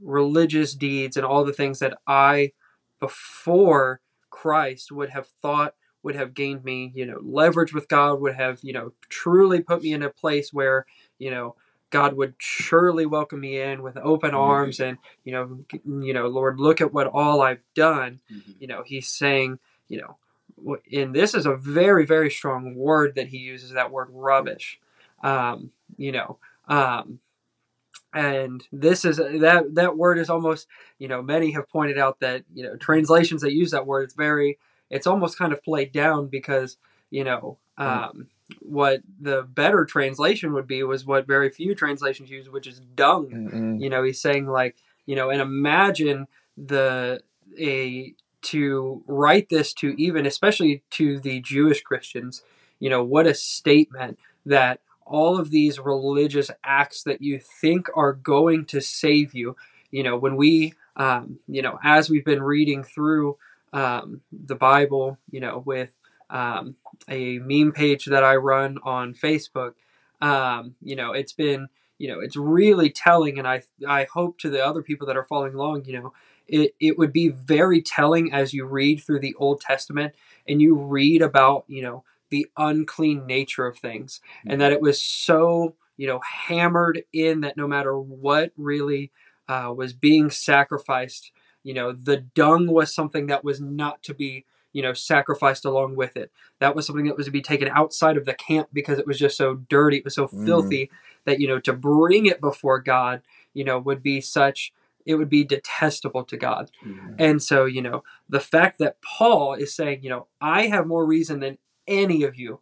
religious 0.00 0.74
deeds 0.74 1.16
and 1.16 1.26
all 1.26 1.44
the 1.44 1.52
things 1.52 1.80
that 1.80 1.98
I, 2.06 2.52
before 3.00 4.00
Christ, 4.30 4.92
would 4.92 5.10
have 5.10 5.28
thought 5.42 5.74
would 6.02 6.14
have 6.14 6.34
gained 6.34 6.64
me, 6.64 6.92
you 6.94 7.06
know, 7.06 7.18
leverage 7.22 7.72
with 7.72 7.88
God, 7.88 8.20
would 8.20 8.34
have, 8.34 8.58
you 8.62 8.72
know, 8.72 8.92
truly 9.08 9.60
put 9.60 9.82
me 9.82 9.92
in 9.92 10.02
a 10.02 10.10
place 10.10 10.52
where, 10.52 10.86
you 11.18 11.30
know, 11.30 11.56
God 11.90 12.16
would 12.16 12.34
surely 12.38 13.04
welcome 13.04 13.40
me 13.40 13.60
in 13.60 13.82
with 13.82 13.96
open 13.96 14.32
arms 14.32 14.80
and, 14.80 14.98
you 15.24 15.32
know, 15.32 15.58
you 15.84 16.14
know, 16.14 16.28
Lord, 16.28 16.60
look 16.60 16.80
at 16.80 16.92
what 16.92 17.08
all 17.08 17.42
I've 17.42 17.62
done. 17.74 18.20
You 18.60 18.68
know, 18.68 18.82
he's 18.84 19.08
saying, 19.08 19.58
you 19.88 20.00
know, 20.00 20.76
and 20.92 21.14
this 21.14 21.34
is 21.34 21.46
a 21.46 21.56
very, 21.56 22.06
very 22.06 22.30
strong 22.30 22.74
word 22.74 23.16
that 23.16 23.28
he 23.28 23.38
uses 23.38 23.72
that 23.72 23.90
word 23.90 24.08
rubbish. 24.12 24.78
Um, 25.22 25.70
you 25.96 26.12
know, 26.12 26.38
um, 26.68 27.18
and 28.12 28.66
this 28.72 29.04
is 29.04 29.18
that 29.18 29.74
that 29.74 29.96
word 29.96 30.18
is 30.18 30.30
almost 30.30 30.66
you 30.98 31.08
know 31.08 31.22
many 31.22 31.52
have 31.52 31.68
pointed 31.68 31.98
out 31.98 32.18
that 32.20 32.42
you 32.52 32.64
know 32.64 32.76
translations 32.76 33.42
that 33.42 33.52
use 33.52 33.70
that 33.70 33.86
word 33.86 34.02
it's 34.02 34.14
very 34.14 34.58
it's 34.90 35.06
almost 35.06 35.38
kind 35.38 35.52
of 35.52 35.62
played 35.62 35.92
down 35.92 36.28
because 36.28 36.76
you 37.10 37.24
know 37.24 37.58
um, 37.78 38.28
what 38.60 39.00
the 39.20 39.42
better 39.42 39.84
translation 39.84 40.52
would 40.52 40.66
be 40.66 40.82
was 40.82 41.06
what 41.06 41.26
very 41.26 41.50
few 41.50 41.74
translations 41.74 42.30
use 42.30 42.48
which 42.48 42.66
is 42.66 42.80
dung 42.94 43.30
Mm-mm. 43.30 43.80
you 43.80 43.88
know 43.88 44.02
he's 44.02 44.20
saying 44.20 44.46
like 44.46 44.76
you 45.06 45.16
know 45.16 45.30
and 45.30 45.40
imagine 45.40 46.26
the 46.56 47.22
a 47.58 48.14
to 48.42 49.02
write 49.06 49.48
this 49.50 49.72
to 49.74 49.94
even 50.00 50.26
especially 50.26 50.82
to 50.90 51.18
the 51.20 51.40
jewish 51.40 51.82
christians 51.82 52.42
you 52.78 52.90
know 52.90 53.02
what 53.02 53.26
a 53.26 53.34
statement 53.34 54.18
that 54.46 54.80
all 55.10 55.38
of 55.38 55.50
these 55.50 55.80
religious 55.80 56.50
acts 56.64 57.02
that 57.02 57.20
you 57.20 57.40
think 57.40 57.88
are 57.96 58.12
going 58.12 58.64
to 58.64 58.80
save 58.80 59.34
you, 59.34 59.56
you 59.90 60.04
know, 60.04 60.16
when 60.16 60.36
we, 60.36 60.72
um, 60.96 61.40
you 61.48 61.60
know, 61.60 61.78
as 61.82 62.08
we've 62.08 62.24
been 62.24 62.42
reading 62.42 62.84
through 62.84 63.36
um, 63.72 64.20
the 64.32 64.54
Bible, 64.54 65.18
you 65.30 65.40
know, 65.40 65.62
with 65.64 65.92
um, 66.28 66.76
a 67.08 67.38
meme 67.38 67.72
page 67.72 68.06
that 68.06 68.24
I 68.24 68.36
run 68.36 68.78
on 68.84 69.14
Facebook, 69.14 69.74
um, 70.20 70.74
you 70.82 70.96
know, 70.96 71.12
it's 71.12 71.32
been, 71.32 71.68
you 71.98 72.08
know, 72.08 72.20
it's 72.20 72.36
really 72.36 72.90
telling, 72.90 73.38
and 73.38 73.46
I, 73.46 73.62
I 73.86 74.06
hope 74.12 74.38
to 74.40 74.50
the 74.50 74.64
other 74.64 74.82
people 74.82 75.06
that 75.06 75.16
are 75.16 75.24
following 75.24 75.54
along, 75.54 75.84
you 75.84 76.00
know, 76.00 76.12
it, 76.48 76.74
it 76.80 76.98
would 76.98 77.12
be 77.12 77.28
very 77.28 77.80
telling 77.80 78.32
as 78.32 78.52
you 78.52 78.64
read 78.64 79.00
through 79.00 79.20
the 79.20 79.34
Old 79.38 79.60
Testament 79.60 80.14
and 80.48 80.60
you 80.60 80.74
read 80.74 81.22
about, 81.22 81.64
you 81.68 81.82
know, 81.82 82.04
the 82.30 82.46
unclean 82.56 83.26
nature 83.26 83.66
of 83.66 83.78
things 83.78 84.20
and 84.46 84.60
that 84.60 84.72
it 84.72 84.80
was 84.80 85.02
so, 85.02 85.74
you 85.96 86.06
know, 86.06 86.20
hammered 86.20 87.02
in 87.12 87.40
that 87.42 87.56
no 87.56 87.66
matter 87.66 87.98
what 87.98 88.52
really 88.56 89.10
uh, 89.48 89.72
was 89.76 89.92
being 89.92 90.30
sacrificed, 90.30 91.32
you 91.62 91.74
know, 91.74 91.92
the 91.92 92.18
dung 92.18 92.66
was 92.68 92.94
something 92.94 93.26
that 93.26 93.44
was 93.44 93.60
not 93.60 94.02
to 94.04 94.14
be, 94.14 94.44
you 94.72 94.82
know, 94.82 94.92
sacrificed 94.92 95.64
along 95.64 95.96
with 95.96 96.16
it. 96.16 96.30
That 96.60 96.74
was 96.74 96.86
something 96.86 97.06
that 97.06 97.16
was 97.16 97.26
to 97.26 97.32
be 97.32 97.42
taken 97.42 97.68
outside 97.68 98.16
of 98.16 98.24
the 98.24 98.34
camp 98.34 98.68
because 98.72 98.98
it 98.98 99.06
was 99.06 99.18
just 99.18 99.36
so 99.36 99.54
dirty, 99.68 99.98
it 99.98 100.04
was 100.04 100.14
so 100.14 100.26
Mm. 100.28 100.44
filthy 100.44 100.90
that, 101.24 101.40
you 101.40 101.48
know, 101.48 101.58
to 101.60 101.72
bring 101.72 102.26
it 102.26 102.40
before 102.40 102.80
God, 102.80 103.22
you 103.54 103.64
know, 103.64 103.78
would 103.78 104.02
be 104.02 104.20
such, 104.20 104.72
it 105.06 105.16
would 105.16 105.28
be 105.28 105.44
detestable 105.44 106.24
to 106.24 106.36
God. 106.36 106.70
Mhm. 106.84 107.14
And 107.18 107.42
so, 107.42 107.64
you 107.66 107.82
know, 107.82 108.04
the 108.28 108.40
fact 108.40 108.78
that 108.78 109.00
Paul 109.02 109.54
is 109.54 109.74
saying, 109.74 110.02
you 110.02 110.10
know, 110.10 110.26
I 110.40 110.66
have 110.68 110.86
more 110.86 111.04
reason 111.04 111.40
than 111.40 111.58
any 111.86 112.22
of 112.22 112.36
you 112.36 112.60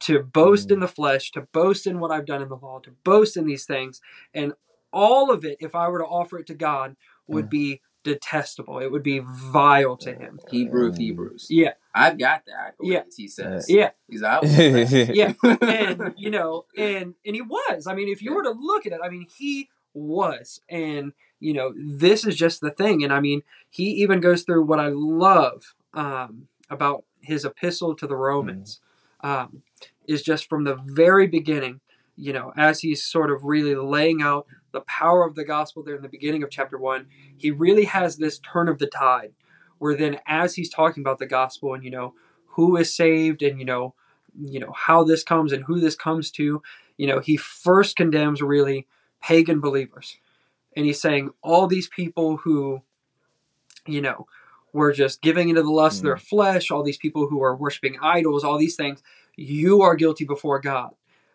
to 0.00 0.22
boast 0.22 0.68
Mm. 0.68 0.72
in 0.74 0.80
the 0.80 0.88
flesh, 0.88 1.30
to 1.32 1.42
boast 1.42 1.86
in 1.86 2.00
what 2.00 2.10
I've 2.10 2.26
done 2.26 2.42
in 2.42 2.48
the 2.48 2.56
law, 2.56 2.78
to 2.80 2.90
boast 3.04 3.36
in 3.36 3.44
these 3.46 3.64
things. 3.66 4.00
And 4.34 4.54
all 4.92 5.30
of 5.30 5.44
it, 5.44 5.58
if 5.60 5.74
I 5.74 5.88
were 5.88 5.98
to 5.98 6.06
offer 6.06 6.38
it 6.38 6.46
to 6.48 6.54
God, 6.54 6.96
would 7.26 7.46
Mm. 7.46 7.50
be 7.50 7.80
detestable. 8.02 8.78
It 8.78 8.90
would 8.90 9.02
be 9.02 9.20
vile 9.24 9.96
to 9.98 10.12
him. 10.14 10.40
Hebrew 10.50 10.88
of 10.88 10.94
Mm. 10.94 10.98
Hebrews. 10.98 11.46
Yeah, 11.50 11.72
I've 11.94 12.18
got 12.18 12.44
that. 12.46 12.74
accolades, 12.78 12.90
Yeah. 12.92 13.02
he 13.16 13.28
says. 13.28 13.66
yeah, 13.68 13.90
He's 14.08 14.22
out. 14.22 14.42
yeah. 14.46 15.32
And 15.60 16.14
you 16.16 16.30
know, 16.30 16.64
and 16.76 17.14
and 17.26 17.34
he 17.36 17.42
was. 17.42 17.86
I 17.86 17.94
mean, 17.94 18.08
if 18.08 18.22
you 18.22 18.34
were 18.34 18.42
to 18.42 18.50
look 18.50 18.86
at 18.86 18.92
it, 18.92 19.00
I 19.04 19.08
mean, 19.08 19.26
he 19.38 19.68
was. 19.94 20.60
And 20.68 21.12
you 21.38 21.52
know, 21.54 21.72
this 21.76 22.26
is 22.26 22.36
just 22.36 22.60
the 22.60 22.70
thing. 22.70 23.02
And 23.02 23.12
I 23.12 23.20
mean, 23.20 23.42
he 23.70 23.84
even 24.02 24.20
goes 24.20 24.42
through 24.42 24.64
what 24.64 24.78
I 24.80 24.88
love 24.88 25.74
um, 25.94 26.48
about 26.68 27.04
his 27.20 27.44
epistle 27.44 27.94
to 27.96 28.06
the 28.06 28.16
Romans 28.16 28.80
um, 29.22 29.62
is 30.06 30.22
just 30.22 30.48
from 30.48 30.64
the 30.64 30.76
very 30.76 31.26
beginning. 31.26 31.80
You 32.16 32.34
know, 32.34 32.52
as 32.56 32.80
he's 32.80 33.02
sort 33.02 33.30
of 33.30 33.44
really 33.44 33.74
laying 33.74 34.20
out 34.20 34.46
the 34.72 34.82
power 34.82 35.26
of 35.26 35.34
the 35.34 35.44
gospel 35.44 35.82
there 35.82 35.96
in 35.96 36.02
the 36.02 36.08
beginning 36.08 36.42
of 36.42 36.50
chapter 36.50 36.78
one, 36.78 37.06
he 37.36 37.50
really 37.50 37.84
has 37.84 38.16
this 38.16 38.38
turn 38.38 38.68
of 38.68 38.78
the 38.78 38.86
tide, 38.86 39.32
where 39.78 39.96
then 39.96 40.18
as 40.26 40.54
he's 40.54 40.70
talking 40.70 41.02
about 41.02 41.18
the 41.18 41.26
gospel 41.26 41.74
and 41.74 41.84
you 41.84 41.90
know 41.90 42.14
who 42.46 42.76
is 42.76 42.94
saved 42.94 43.42
and 43.42 43.58
you 43.58 43.64
know 43.64 43.94
you 44.38 44.60
know 44.60 44.72
how 44.72 45.04
this 45.04 45.22
comes 45.22 45.52
and 45.52 45.64
who 45.64 45.80
this 45.80 45.96
comes 45.96 46.30
to 46.30 46.62
you 46.96 47.06
know 47.06 47.20
he 47.20 47.36
first 47.36 47.96
condemns 47.96 48.42
really 48.42 48.86
pagan 49.20 49.60
believers. 49.60 50.16
And 50.76 50.86
he's 50.86 51.00
saying 51.00 51.30
all 51.42 51.66
these 51.66 51.88
people 51.88 52.38
who 52.38 52.82
you 53.86 54.00
know 54.00 54.26
were 54.72 54.92
just 54.92 55.22
giving 55.22 55.48
into 55.48 55.62
the 55.62 55.70
lust 55.70 55.98
of 55.98 56.04
their 56.04 56.16
mm. 56.16 56.20
flesh 56.20 56.70
all 56.70 56.82
these 56.82 56.98
people 56.98 57.28
who 57.28 57.42
are 57.42 57.56
worshiping 57.56 57.96
idols 58.02 58.44
all 58.44 58.58
these 58.58 58.76
things 58.76 59.02
you 59.36 59.82
are 59.82 59.96
guilty 59.96 60.24
before 60.24 60.60
god 60.60 60.90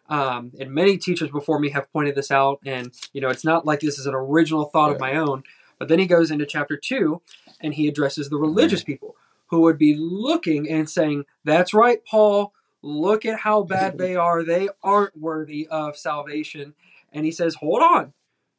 um, 0.09 0.51
and 0.59 0.71
many 0.71 0.97
teachers 0.97 1.29
before 1.31 1.59
me 1.59 1.69
have 1.69 1.91
pointed 1.91 2.15
this 2.15 2.29
out 2.31 2.59
and 2.65 2.91
you 3.13 3.21
know 3.21 3.29
it's 3.29 3.43
not 3.45 3.65
like 3.65 3.79
this 3.79 3.97
is 3.99 4.05
an 4.05 4.13
original 4.15 4.65
thought 4.65 4.91
of 4.91 4.99
my 4.99 5.15
own 5.15 5.43
but 5.79 5.87
then 5.87 5.99
he 5.99 6.05
goes 6.05 6.31
into 6.31 6.45
chapter 6.45 6.77
2 6.77 7.21
and 7.61 7.73
he 7.73 7.87
addresses 7.87 8.29
the 8.29 8.37
religious 8.37 8.83
people 8.83 9.15
who 9.47 9.61
would 9.61 9.77
be 9.77 9.95
looking 9.97 10.69
and 10.69 10.89
saying 10.89 11.25
that's 11.43 11.73
right 11.73 11.99
paul. 12.05 12.53
Look 12.81 13.25
at 13.25 13.39
how 13.39 13.63
bad 13.63 13.97
they 13.97 14.15
are. 14.15 14.43
They 14.43 14.69
aren't 14.83 15.17
worthy 15.17 15.67
of 15.67 15.97
salvation. 15.97 16.75
And 17.11 17.25
he 17.25 17.31
says 17.31 17.55
hold 17.55 17.81
on. 17.81 18.13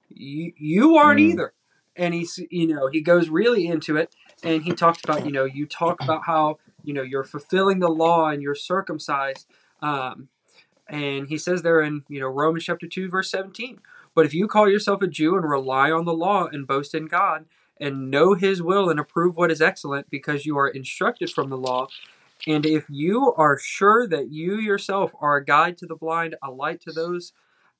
You, 0.08 0.52
you 0.56 0.96
aren't 0.96 1.20
Mm. 1.20 1.30
either. 1.30 1.52
And 1.94 2.12
he's 2.12 2.38
you 2.50 2.66
know 2.66 2.88
he 2.88 3.00
goes 3.00 3.28
really 3.28 3.66
into 3.66 3.96
it 3.96 4.14
and 4.42 4.62
he 4.62 4.72
talks 4.72 5.02
about 5.02 5.24
you 5.24 5.32
know 5.32 5.44
you 5.44 5.64
talk 5.66 6.02
about 6.02 6.24
how 6.26 6.58
you 6.84 6.92
know 6.92 7.02
you're 7.02 7.24
fulfilling 7.24 7.78
the 7.78 7.88
law 7.88 8.28
and 8.28 8.42
you're 8.42 8.54
circumcised 8.54 9.46
um, 9.80 10.28
and 10.88 11.28
he 11.28 11.38
says 11.38 11.62
there 11.62 11.80
in 11.80 12.02
you 12.08 12.20
know 12.20 12.28
romans 12.28 12.64
chapter 12.64 12.86
2 12.86 13.08
verse 13.08 13.30
17 13.30 13.80
but 14.14 14.26
if 14.26 14.34
you 14.34 14.46
call 14.46 14.68
yourself 14.68 15.02
a 15.02 15.06
jew 15.06 15.36
and 15.36 15.48
rely 15.48 15.90
on 15.90 16.04
the 16.04 16.14
law 16.14 16.46
and 16.46 16.66
boast 16.66 16.94
in 16.94 17.06
god 17.06 17.46
and 17.78 18.10
know 18.10 18.34
his 18.34 18.62
will 18.62 18.88
and 18.88 18.98
approve 18.98 19.36
what 19.36 19.50
is 19.50 19.60
excellent 19.60 20.08
because 20.10 20.46
you 20.46 20.56
are 20.58 20.68
instructed 20.68 21.30
from 21.30 21.50
the 21.50 21.58
law 21.58 21.86
and 22.46 22.64
if 22.66 22.84
you 22.88 23.32
are 23.36 23.58
sure 23.58 24.06
that 24.06 24.30
you 24.30 24.56
yourself 24.56 25.12
are 25.20 25.36
a 25.36 25.44
guide 25.44 25.76
to 25.78 25.86
the 25.86 25.96
blind 25.96 26.34
a 26.42 26.50
light 26.50 26.80
to 26.80 26.92
those 26.92 27.32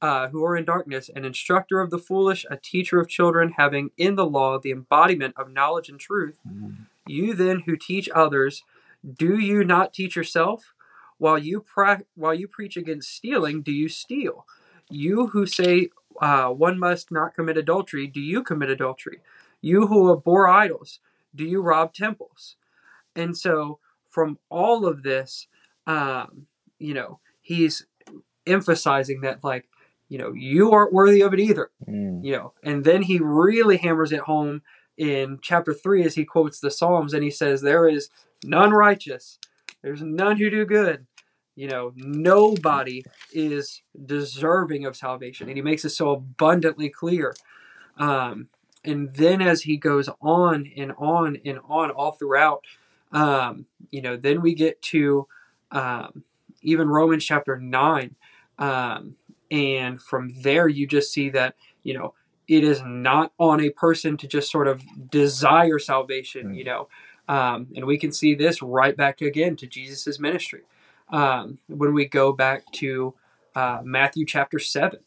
uh, 0.02 0.28
who 0.28 0.44
are 0.44 0.56
in 0.56 0.64
darkness, 0.64 1.08
an 1.14 1.24
instructor 1.24 1.80
of 1.80 1.90
the 1.90 1.98
foolish, 1.98 2.44
a 2.50 2.56
teacher 2.56 3.00
of 3.00 3.08
children, 3.08 3.54
having 3.56 3.90
in 3.96 4.14
the 4.14 4.26
law 4.26 4.58
the 4.58 4.70
embodiment 4.70 5.34
of 5.36 5.52
knowledge 5.52 5.88
and 5.88 5.98
truth. 5.98 6.38
You 7.06 7.34
then 7.34 7.62
who 7.66 7.76
teach 7.76 8.08
others, 8.14 8.62
do 9.18 9.38
you 9.38 9.64
not 9.64 9.94
teach 9.94 10.16
yourself? 10.16 10.74
While 11.18 11.38
you 11.38 11.60
pra- 11.60 12.02
while 12.14 12.34
you 12.34 12.46
preach 12.48 12.76
against 12.76 13.10
stealing, 13.14 13.62
do 13.62 13.72
you 13.72 13.88
steal? 13.88 14.46
You 14.90 15.28
who 15.28 15.46
say 15.46 15.88
uh, 16.20 16.48
one 16.48 16.78
must 16.78 17.10
not 17.10 17.34
commit 17.34 17.56
adultery, 17.56 18.06
do 18.06 18.20
you 18.20 18.42
commit 18.42 18.70
adultery? 18.70 19.20
You 19.60 19.86
who 19.88 20.12
abhor 20.12 20.46
idols, 20.48 21.00
do 21.34 21.44
you 21.44 21.60
rob 21.62 21.92
temples? 21.94 22.56
And 23.14 23.36
so, 23.36 23.78
from 24.10 24.38
all 24.50 24.86
of 24.86 25.02
this, 25.02 25.46
um, 25.86 26.46
you 26.78 26.94
know, 26.94 27.20
he's 27.40 27.86
emphasizing 28.46 29.22
that, 29.22 29.42
like, 29.42 29.68
you 30.08 30.18
know, 30.18 30.32
you 30.32 30.70
aren't 30.72 30.92
worthy 30.92 31.20
of 31.22 31.32
it 31.34 31.40
either 31.40 31.70
Mm. 31.88 32.24
you 32.24 32.32
know 32.32 32.52
and 32.62 32.84
then 32.84 33.02
he 33.02 33.18
really 33.20 33.76
hammers 33.76 34.10
it 34.12 34.20
home 34.20 34.62
in 34.96 35.38
chapter 35.42 35.72
3 35.74 36.04
as 36.04 36.14
he 36.14 36.24
quotes 36.24 36.58
the 36.58 36.70
psalms 36.70 37.12
and 37.12 37.22
he 37.22 37.30
says 37.30 37.60
there 37.60 37.86
is 37.88 38.08
none 38.44 38.70
righteous 38.70 39.38
there's 39.86 40.02
none 40.02 40.36
who 40.36 40.50
do 40.50 40.66
good. 40.66 41.06
You 41.54 41.68
know 41.68 41.92
nobody 41.94 43.04
is 43.32 43.82
deserving 44.04 44.84
of 44.84 44.96
salvation 44.96 45.48
and 45.48 45.56
he 45.56 45.62
makes 45.62 45.84
it 45.84 45.90
so 45.90 46.10
abundantly 46.10 46.90
clear. 46.90 47.34
Um, 47.96 48.48
and 48.84 49.14
then 49.14 49.40
as 49.40 49.62
he 49.62 49.76
goes 49.76 50.08
on 50.20 50.70
and 50.76 50.92
on 50.98 51.38
and 51.44 51.60
on 51.68 51.92
all 51.92 52.12
throughout 52.12 52.64
um, 53.12 53.66
you 53.92 54.02
know 54.02 54.16
then 54.16 54.42
we 54.42 54.54
get 54.54 54.82
to 54.82 55.28
um, 55.70 56.24
even 56.62 56.88
romans 56.88 57.24
chapter 57.24 57.56
9 57.56 58.14
um, 58.58 59.14
and 59.52 60.02
from 60.02 60.34
there 60.42 60.66
you 60.66 60.86
just 60.86 61.12
see 61.12 61.30
that 61.30 61.54
you 61.84 61.94
know 61.94 62.12
it 62.48 62.64
is 62.64 62.82
not 62.84 63.32
on 63.38 63.60
a 63.60 63.70
person 63.70 64.16
to 64.16 64.26
just 64.26 64.50
sort 64.50 64.68
of 64.68 64.82
desire 65.10 65.78
salvation 65.78 66.54
you 66.54 66.64
know 66.64 66.88
um, 67.28 67.68
and 67.74 67.84
we 67.86 67.98
can 67.98 68.12
see 68.12 68.34
this 68.34 68.62
right 68.62 68.96
back 68.96 69.20
again 69.20 69.56
to 69.56 69.66
jesus' 69.66 70.18
ministry. 70.18 70.62
Um, 71.08 71.58
when 71.68 71.94
we 71.94 72.06
go 72.06 72.32
back 72.32 72.70
to 72.74 73.14
uh, 73.54 73.80
matthew 73.84 74.26
chapter 74.26 74.58
7 74.58 75.00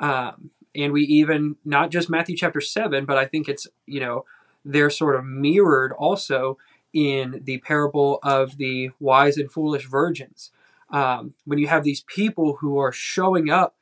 um, 0.00 0.50
and 0.74 0.92
we 0.92 1.02
even 1.02 1.56
not 1.64 1.90
just 1.90 2.10
matthew 2.10 2.36
chapter 2.36 2.60
7 2.60 3.04
but 3.04 3.16
i 3.16 3.24
think 3.24 3.48
it's 3.48 3.66
you 3.86 4.00
know 4.00 4.24
they're 4.64 4.90
sort 4.90 5.16
of 5.16 5.24
mirrored 5.24 5.92
also 5.92 6.58
in 6.92 7.40
the 7.44 7.58
parable 7.58 8.20
of 8.22 8.56
the 8.56 8.90
wise 9.00 9.36
and 9.36 9.50
foolish 9.50 9.86
virgins. 9.86 10.50
Um, 10.90 11.34
when 11.44 11.58
you 11.58 11.66
have 11.66 11.82
these 11.82 12.02
people 12.02 12.56
who 12.60 12.78
are 12.78 12.92
showing 12.92 13.50
up 13.50 13.74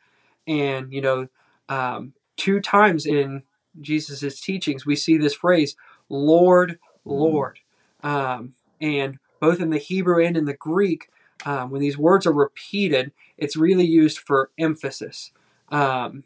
and 0.47 0.93
you 0.93 1.01
know 1.01 1.29
um, 1.69 2.15
two 2.37 2.61
times 2.61 3.07
in 3.07 3.43
jesus' 3.81 4.41
teachings 4.41 4.85
we 4.87 4.97
see 4.97 5.17
this 5.17 5.35
phrase 5.35 5.77
lord 6.09 6.79
lord 7.05 7.61
um, 8.03 8.55
and 8.81 9.19
both 9.41 9.61
in 9.61 9.71
the 9.71 9.79
hebrew 9.79 10.25
and 10.25 10.37
in 10.37 10.45
the 10.45 10.55
greek 10.55 11.09
um, 11.45 11.71
when 11.71 11.81
these 11.81 11.99
words 11.99 12.27
are 12.27 12.33
repeated 12.33 13.13
it's 13.43 13.57
really 13.57 13.85
used 13.85 14.21
for 14.21 14.51
emphasis. 14.57 15.33
Um, 15.71 16.23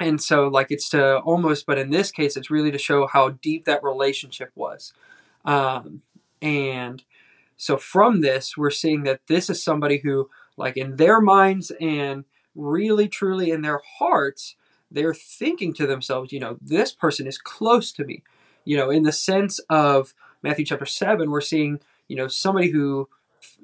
and 0.00 0.22
so 0.22 0.46
like 0.46 0.68
it's 0.70 0.88
to 0.90 1.18
almost 1.18 1.66
but 1.66 1.78
in 1.78 1.90
this 1.90 2.12
case 2.12 2.36
it's 2.36 2.50
really 2.50 2.70
to 2.70 2.78
show 2.78 3.06
how 3.06 3.30
deep 3.30 3.64
that 3.64 3.82
relationship 3.82 4.52
was. 4.54 4.92
Um, 5.44 6.02
and 6.40 7.02
so 7.56 7.76
from 7.76 8.20
this 8.20 8.56
we're 8.56 8.70
seeing 8.70 9.02
that 9.04 9.26
this 9.26 9.50
is 9.50 9.62
somebody 9.62 9.98
who 9.98 10.30
like 10.56 10.76
in 10.76 10.96
their 10.96 11.20
minds 11.20 11.72
and 11.80 12.24
really 12.54 13.08
truly 13.08 13.50
in 13.50 13.62
their 13.62 13.80
hearts 13.98 14.54
they're 14.90 15.14
thinking 15.14 15.72
to 15.72 15.86
themselves 15.86 16.32
you 16.32 16.38
know 16.38 16.56
this 16.60 16.92
person 16.92 17.26
is 17.26 17.38
close 17.38 17.92
to 17.92 18.04
me. 18.04 18.22
You 18.64 18.76
know 18.76 18.90
in 18.90 19.02
the 19.02 19.12
sense 19.12 19.58
of 19.68 20.14
matthew 20.42 20.64
chapter 20.64 20.86
7 20.86 21.30
we're 21.30 21.40
seeing 21.40 21.80
you 22.08 22.16
know 22.16 22.28
somebody 22.28 22.70
who 22.70 23.08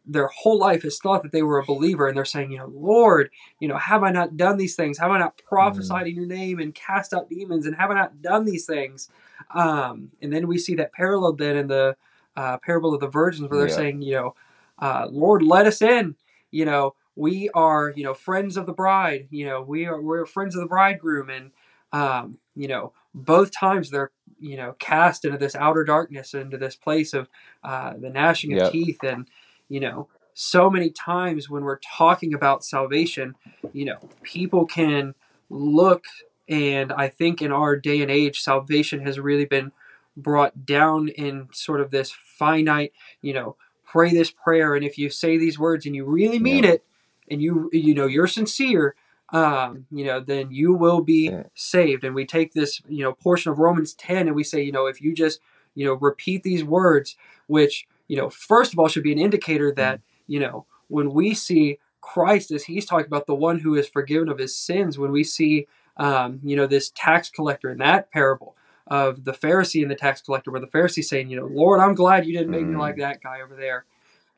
their 0.06 0.28
whole 0.28 0.58
life 0.58 0.82
has 0.82 0.98
thought 0.98 1.22
that 1.22 1.32
they 1.32 1.42
were 1.42 1.58
a 1.58 1.64
believer 1.64 2.08
and 2.08 2.16
they're 2.16 2.24
saying, 2.24 2.50
you 2.50 2.58
know, 2.58 2.70
Lord, 2.74 3.30
you 3.60 3.68
know, 3.68 3.76
have 3.76 4.02
I 4.02 4.10
not 4.10 4.36
done 4.36 4.56
these 4.56 4.74
things? 4.74 4.98
Have 4.98 5.10
I 5.10 5.18
not 5.18 5.40
prophesied 5.46 6.06
in 6.06 6.16
your 6.16 6.26
name 6.26 6.58
and 6.58 6.74
cast 6.74 7.12
out 7.12 7.28
demons? 7.28 7.66
And 7.66 7.76
have 7.76 7.90
I 7.90 7.94
not 7.94 8.22
done 8.22 8.44
these 8.44 8.64
things? 8.64 9.10
Um, 9.54 10.10
and 10.22 10.32
then 10.32 10.46
we 10.48 10.58
see 10.58 10.74
that 10.76 10.92
parallel 10.92 11.34
then 11.34 11.56
in 11.56 11.66
the 11.66 11.96
uh, 12.36 12.56
parable 12.58 12.94
of 12.94 13.00
the 13.00 13.08
virgins 13.08 13.48
where 13.48 13.58
they're 13.58 13.68
Yeah. 13.68 13.74
saying, 13.74 14.02
you 14.02 14.14
know, 14.14 14.34
uh, 14.78 15.08
Lord, 15.10 15.42
let 15.42 15.66
us 15.66 15.82
in. 15.82 16.16
You 16.50 16.64
know, 16.64 16.94
we 17.16 17.50
are, 17.50 17.92
you 17.94 18.04
know, 18.04 18.14
friends 18.14 18.56
of 18.56 18.66
the 18.66 18.72
bride. 18.72 19.28
You 19.30 19.46
know, 19.46 19.60
we 19.60 19.86
are 19.86 20.00
we're 20.00 20.24
friends 20.24 20.54
of 20.54 20.60
the 20.62 20.68
bridegroom, 20.68 21.28
and 21.28 21.50
um, 21.92 22.38
you 22.54 22.68
know, 22.68 22.92
both 23.14 23.50
times 23.52 23.90
they're 23.90 24.10
you 24.40 24.56
know 24.56 24.74
cast 24.78 25.24
into 25.24 25.38
this 25.38 25.54
outer 25.56 25.84
darkness, 25.84 26.34
into 26.34 26.58
this 26.58 26.76
place 26.76 27.12
of 27.14 27.28
uh, 27.64 27.94
the 27.98 28.10
gnashing 28.10 28.52
of 28.52 28.58
Yep. 28.58 28.72
teeth, 28.72 29.02
and 29.02 29.28
you 29.68 29.80
know, 29.80 30.08
so 30.34 30.70
many 30.70 30.90
times 30.90 31.48
when 31.50 31.64
we're 31.64 31.80
talking 31.96 32.34
about 32.34 32.64
salvation, 32.64 33.34
you 33.72 33.84
know, 33.84 33.98
people 34.22 34.66
can 34.66 35.14
look, 35.50 36.04
and 36.48 36.92
I 36.92 37.08
think 37.08 37.42
in 37.42 37.52
our 37.52 37.76
day 37.76 38.02
and 38.02 38.10
age, 38.10 38.40
salvation 38.40 39.00
has 39.00 39.18
really 39.18 39.44
been 39.46 39.72
brought 40.16 40.66
down 40.66 41.08
in 41.08 41.48
sort 41.52 41.80
of 41.80 41.90
this 41.90 42.10
finite, 42.10 42.92
you 43.22 43.32
know, 43.32 43.56
pray 43.84 44.10
this 44.12 44.30
prayer, 44.30 44.74
and 44.74 44.84
if 44.84 44.98
you 44.98 45.10
say 45.10 45.38
these 45.38 45.58
words 45.58 45.86
and 45.86 45.96
you 45.96 46.04
really 46.04 46.38
mean 46.38 46.64
Yeah. 46.64 46.70
it, 46.72 46.84
and 47.30 47.42
you 47.42 47.70
you 47.72 47.94
know 47.94 48.06
you're 48.06 48.26
sincere, 48.26 48.94
um, 49.30 49.86
you 49.90 50.04
know, 50.04 50.20
then 50.20 50.50
you 50.50 50.72
will 50.72 51.00
be 51.02 51.28
saved. 51.54 52.04
And 52.04 52.14
we 52.14 52.24
take 52.24 52.52
this, 52.52 52.80
you 52.88 53.02
know, 53.02 53.12
portion 53.12 53.52
of 53.52 53.58
Romans 53.58 53.94
10 53.94 54.26
and 54.26 54.34
we 54.36 54.44
say, 54.44 54.62
you 54.62 54.72
know, 54.72 54.86
if 54.86 55.00
you 55.00 55.14
just, 55.14 55.40
you 55.74 55.84
know, 55.86 55.94
repeat 55.94 56.42
these 56.42 56.64
words, 56.64 57.16
which, 57.46 57.86
you 58.08 58.16
know, 58.16 58.30
first 58.30 58.72
of 58.72 58.78
all 58.78 58.88
should 58.88 59.02
be 59.02 59.12
an 59.12 59.18
indicator 59.18 59.70
that, 59.72 60.00
you 60.26 60.40
know, 60.40 60.66
when 60.88 61.12
we 61.12 61.34
see 61.34 61.78
Christ 62.00 62.50
as 62.50 62.64
he's 62.64 62.86
talking 62.86 63.06
about 63.06 63.26
the 63.26 63.34
one 63.34 63.58
who 63.58 63.74
is 63.74 63.86
forgiven 63.88 64.28
of 64.28 64.38
his 64.38 64.56
sins, 64.56 64.98
when 64.98 65.12
we 65.12 65.24
see, 65.24 65.66
um, 65.98 66.40
you 66.42 66.56
know, 66.56 66.66
this 66.66 66.90
tax 66.94 67.28
collector 67.28 67.70
in 67.70 67.78
that 67.78 68.10
parable 68.10 68.56
of 68.86 69.24
the 69.24 69.32
Pharisee 69.32 69.82
and 69.82 69.90
the 69.90 69.94
tax 69.94 70.22
collector, 70.22 70.50
where 70.50 70.60
the 70.60 70.66
Pharisee 70.66 71.04
saying, 71.04 71.28
you 71.28 71.38
know, 71.38 71.46
Lord, 71.46 71.80
I'm 71.80 71.94
glad 71.94 72.24
you 72.24 72.32
didn't 72.32 72.50
make 72.50 72.66
me 72.66 72.74
Mm. 72.74 72.78
like 72.78 72.96
that 72.96 73.22
guy 73.22 73.42
over 73.42 73.54
there. 73.54 73.84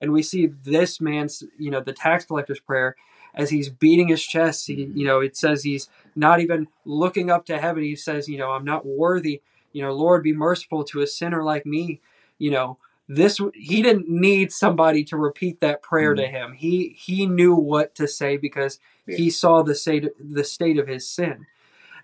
And 0.00 0.12
we 0.12 0.22
see 0.22 0.46
this 0.46 1.00
man's, 1.00 1.44
you 1.58 1.70
know, 1.70 1.80
the 1.80 1.92
tax 1.92 2.24
collector's 2.24 2.58
prayer 2.58 2.96
as 3.34 3.50
he's 3.50 3.68
beating 3.68 4.08
his 4.08 4.22
chest. 4.22 4.66
He, 4.66 4.90
you 4.94 5.04
know, 5.04 5.20
it 5.20 5.36
says 5.36 5.62
he's 5.62 5.88
not 6.14 6.40
even 6.40 6.68
looking 6.84 7.30
up 7.30 7.46
to 7.46 7.58
heaven. 7.58 7.82
He 7.82 7.96
says, 7.96 8.28
you 8.28 8.38
know, 8.38 8.50
I'm 8.50 8.64
not 8.64 8.86
worthy. 8.86 9.42
You 9.72 9.82
know, 9.82 9.92
Lord, 9.92 10.22
be 10.22 10.32
merciful 10.32 10.84
to 10.84 11.00
a 11.00 11.06
sinner 11.06 11.42
like 11.42 11.64
me. 11.64 12.00
You 12.38 12.50
know, 12.50 12.78
this 13.08 13.40
he 13.54 13.82
didn't 13.82 14.08
need 14.08 14.52
somebody 14.52 15.04
to 15.04 15.16
repeat 15.16 15.60
that 15.60 15.82
prayer 15.82 16.14
to 16.14 16.22
mm-hmm. 16.22 16.34
him. 16.34 16.52
He 16.54 16.96
he 16.98 17.26
knew 17.26 17.54
what 17.54 17.94
to 17.96 18.06
say 18.06 18.36
because 18.36 18.78
he 19.06 19.30
saw 19.30 19.62
the 19.62 19.74
state 19.74 20.08
the 20.18 20.44
state 20.44 20.78
of 20.78 20.86
his 20.86 21.08
sin. 21.08 21.46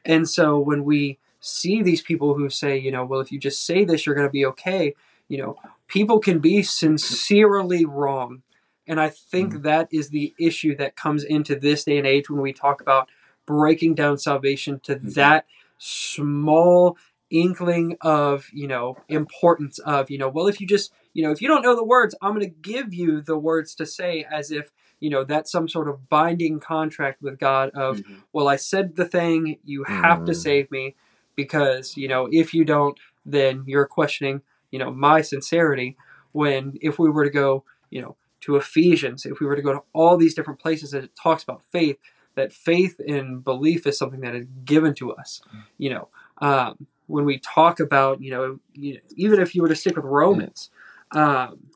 And 0.04 0.28
so 0.28 0.58
when 0.58 0.84
we 0.84 1.18
see 1.40 1.82
these 1.82 2.02
people 2.02 2.34
who 2.34 2.50
say, 2.50 2.76
you 2.76 2.90
know, 2.90 3.04
well, 3.04 3.20
if 3.20 3.30
you 3.30 3.38
just 3.38 3.64
say 3.64 3.84
this, 3.84 4.04
you're 4.04 4.14
going 4.14 4.26
to 4.26 4.32
be 4.32 4.46
okay. 4.46 4.94
You 5.28 5.38
know, 5.38 5.56
people 5.88 6.18
can 6.18 6.38
be 6.38 6.62
sincerely 6.62 7.84
wrong. 7.84 8.42
And 8.86 9.00
I 9.00 9.08
think 9.08 9.62
that 9.62 9.88
is 9.90 10.10
the 10.10 10.34
issue 10.38 10.76
that 10.76 10.96
comes 10.96 11.24
into 11.24 11.56
this 11.56 11.84
day 11.84 11.98
and 11.98 12.06
age 12.06 12.30
when 12.30 12.40
we 12.40 12.52
talk 12.52 12.80
about 12.80 13.08
breaking 13.46 13.94
down 13.94 14.18
salvation 14.18 14.80
to 14.84 14.94
that 14.96 15.46
small 15.78 16.96
inkling 17.30 17.96
of, 18.00 18.46
you 18.52 18.68
know, 18.68 18.96
importance 19.08 19.78
of, 19.80 20.10
you 20.10 20.18
know, 20.18 20.28
well, 20.28 20.46
if 20.46 20.60
you 20.60 20.66
just, 20.66 20.92
you 21.12 21.22
know, 21.22 21.30
if 21.32 21.42
you 21.42 21.48
don't 21.48 21.62
know 21.62 21.74
the 21.74 21.84
words, 21.84 22.14
I'm 22.22 22.34
going 22.34 22.48
to 22.48 22.54
give 22.62 22.94
you 22.94 23.20
the 23.20 23.36
words 23.38 23.74
to 23.76 23.86
say 23.86 24.24
as 24.30 24.50
if, 24.52 24.70
you 25.00 25.10
know, 25.10 25.24
that's 25.24 25.50
some 25.50 25.68
sort 25.68 25.88
of 25.88 26.08
binding 26.08 26.60
contract 26.60 27.20
with 27.20 27.38
God 27.38 27.70
of, 27.70 27.98
Mhm. 27.98 28.22
well, 28.32 28.48
I 28.48 28.56
said 28.56 28.96
the 28.96 29.04
thing, 29.04 29.58
you 29.64 29.84
have 29.84 30.24
to 30.26 30.32
Mm. 30.32 30.36
save 30.36 30.70
me 30.70 30.94
because, 31.34 31.96
you 31.96 32.08
know, 32.08 32.28
if 32.30 32.54
you 32.54 32.64
don't, 32.64 32.98
then 33.24 33.64
you're 33.66 33.86
questioning, 33.86 34.42
you 34.70 34.78
know, 34.78 34.92
my 34.92 35.20
sincerity. 35.20 35.96
When 36.32 36.76
if 36.82 36.98
we 36.98 37.08
were 37.10 37.24
to 37.24 37.30
go, 37.30 37.64
you 37.90 38.02
know, 38.02 38.16
to 38.46 38.56
Ephesians, 38.56 39.26
if 39.26 39.40
we 39.40 39.46
were 39.46 39.56
to 39.56 39.62
go 39.62 39.72
to 39.72 39.82
all 39.92 40.16
these 40.16 40.34
different 40.34 40.60
places 40.60 40.92
that 40.92 41.04
it 41.04 41.10
talks 41.20 41.42
about 41.42 41.62
faith, 41.70 41.98
that 42.36 42.52
faith 42.52 43.00
and 43.06 43.42
belief 43.42 43.86
is 43.86 43.98
something 43.98 44.20
that 44.20 44.34
is 44.34 44.46
given 44.64 44.94
to 44.94 45.12
us. 45.12 45.40
You 45.78 45.90
know, 45.90 46.08
um, 46.40 46.86
when 47.08 47.24
we 47.24 47.38
talk 47.38 47.80
about, 47.80 48.22
you 48.22 48.30
know, 48.30 48.58
you 48.72 48.94
know, 48.94 49.00
even 49.16 49.40
if 49.40 49.54
you 49.54 49.62
were 49.62 49.68
to 49.68 49.74
stick 49.74 49.96
with 49.96 50.04
Romans, 50.04 50.70
um, 51.10 51.70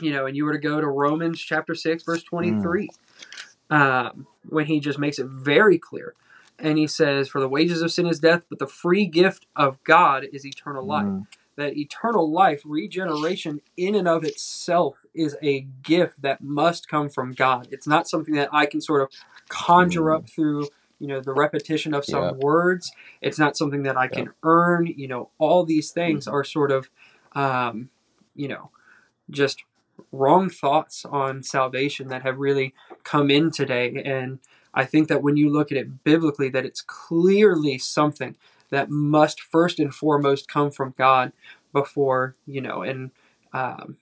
you 0.00 0.10
know, 0.10 0.26
and 0.26 0.36
you 0.36 0.44
were 0.44 0.52
to 0.52 0.58
go 0.58 0.80
to 0.80 0.86
Romans 0.86 1.40
chapter 1.40 1.74
6, 1.74 2.02
verse 2.02 2.22
23, 2.22 2.88
um, 3.70 4.26
when 4.48 4.66
he 4.66 4.80
just 4.80 4.98
makes 4.98 5.18
it 5.18 5.26
very 5.26 5.78
clear. 5.78 6.14
And 6.58 6.78
he 6.78 6.86
says, 6.86 7.28
For 7.28 7.40
the 7.40 7.48
wages 7.48 7.82
of 7.82 7.92
sin 7.92 8.06
is 8.06 8.20
death, 8.20 8.44
but 8.48 8.58
the 8.58 8.66
free 8.66 9.06
gift 9.06 9.46
of 9.54 9.82
God 9.84 10.24
is 10.32 10.46
eternal 10.46 10.86
life. 10.86 11.06
Mm. 11.06 11.26
That 11.56 11.76
eternal 11.76 12.30
life, 12.30 12.62
regeneration 12.64 13.60
in 13.76 13.94
and 13.94 14.08
of 14.08 14.24
itself, 14.24 15.04
is 15.14 15.36
a 15.42 15.60
gift 15.82 16.22
that 16.22 16.42
must 16.42 16.88
come 16.88 17.08
from 17.08 17.32
God. 17.32 17.68
It's 17.70 17.86
not 17.86 18.08
something 18.08 18.34
that 18.34 18.48
I 18.52 18.66
can 18.66 18.80
sort 18.80 19.02
of 19.02 19.10
conjure 19.48 20.02
Mm. 20.04 20.16
up 20.16 20.28
through, 20.28 20.68
you 20.98 21.06
know, 21.06 21.20
the 21.20 21.32
repetition 21.34 21.94
of 21.94 22.04
some 22.04 22.22
Yeah. 22.24 22.32
words. 22.32 22.92
It's 23.20 23.38
not 23.38 23.56
something 23.56 23.84
that 23.84 23.96
I 23.96 24.08
can 24.08 24.32
earn. 24.42 24.86
You 24.86 25.08
know, 25.08 25.30
all 25.38 25.64
these 25.64 25.92
things 25.92 26.26
are 26.26 26.44
sort 26.44 26.72
of, 26.72 26.90
um, 27.34 27.90
you 28.34 28.48
know, 28.48 28.70
just 29.30 29.64
wrong 30.12 30.48
thoughts 30.50 31.04
on 31.04 31.42
salvation 31.42 32.08
that 32.08 32.22
have 32.22 32.38
really 32.38 32.74
come 33.04 33.30
in 33.30 33.50
today. 33.50 34.02
And 34.04 34.40
I 34.74 34.84
think 34.84 35.08
that 35.08 35.22
when 35.22 35.36
you 35.36 35.50
look 35.50 35.70
at 35.72 35.78
it 35.78 36.04
biblically, 36.04 36.48
that 36.50 36.64
it's 36.64 36.82
clearly 36.82 37.78
something 37.78 38.36
that 38.70 38.90
must 38.90 39.40
first 39.40 39.78
and 39.78 39.94
foremost 39.94 40.48
come 40.48 40.70
from 40.70 40.94
God 40.96 41.32
before, 41.72 42.36
you 42.46 42.60
know, 42.60 42.82
and 42.82 43.10
um, 43.52 43.96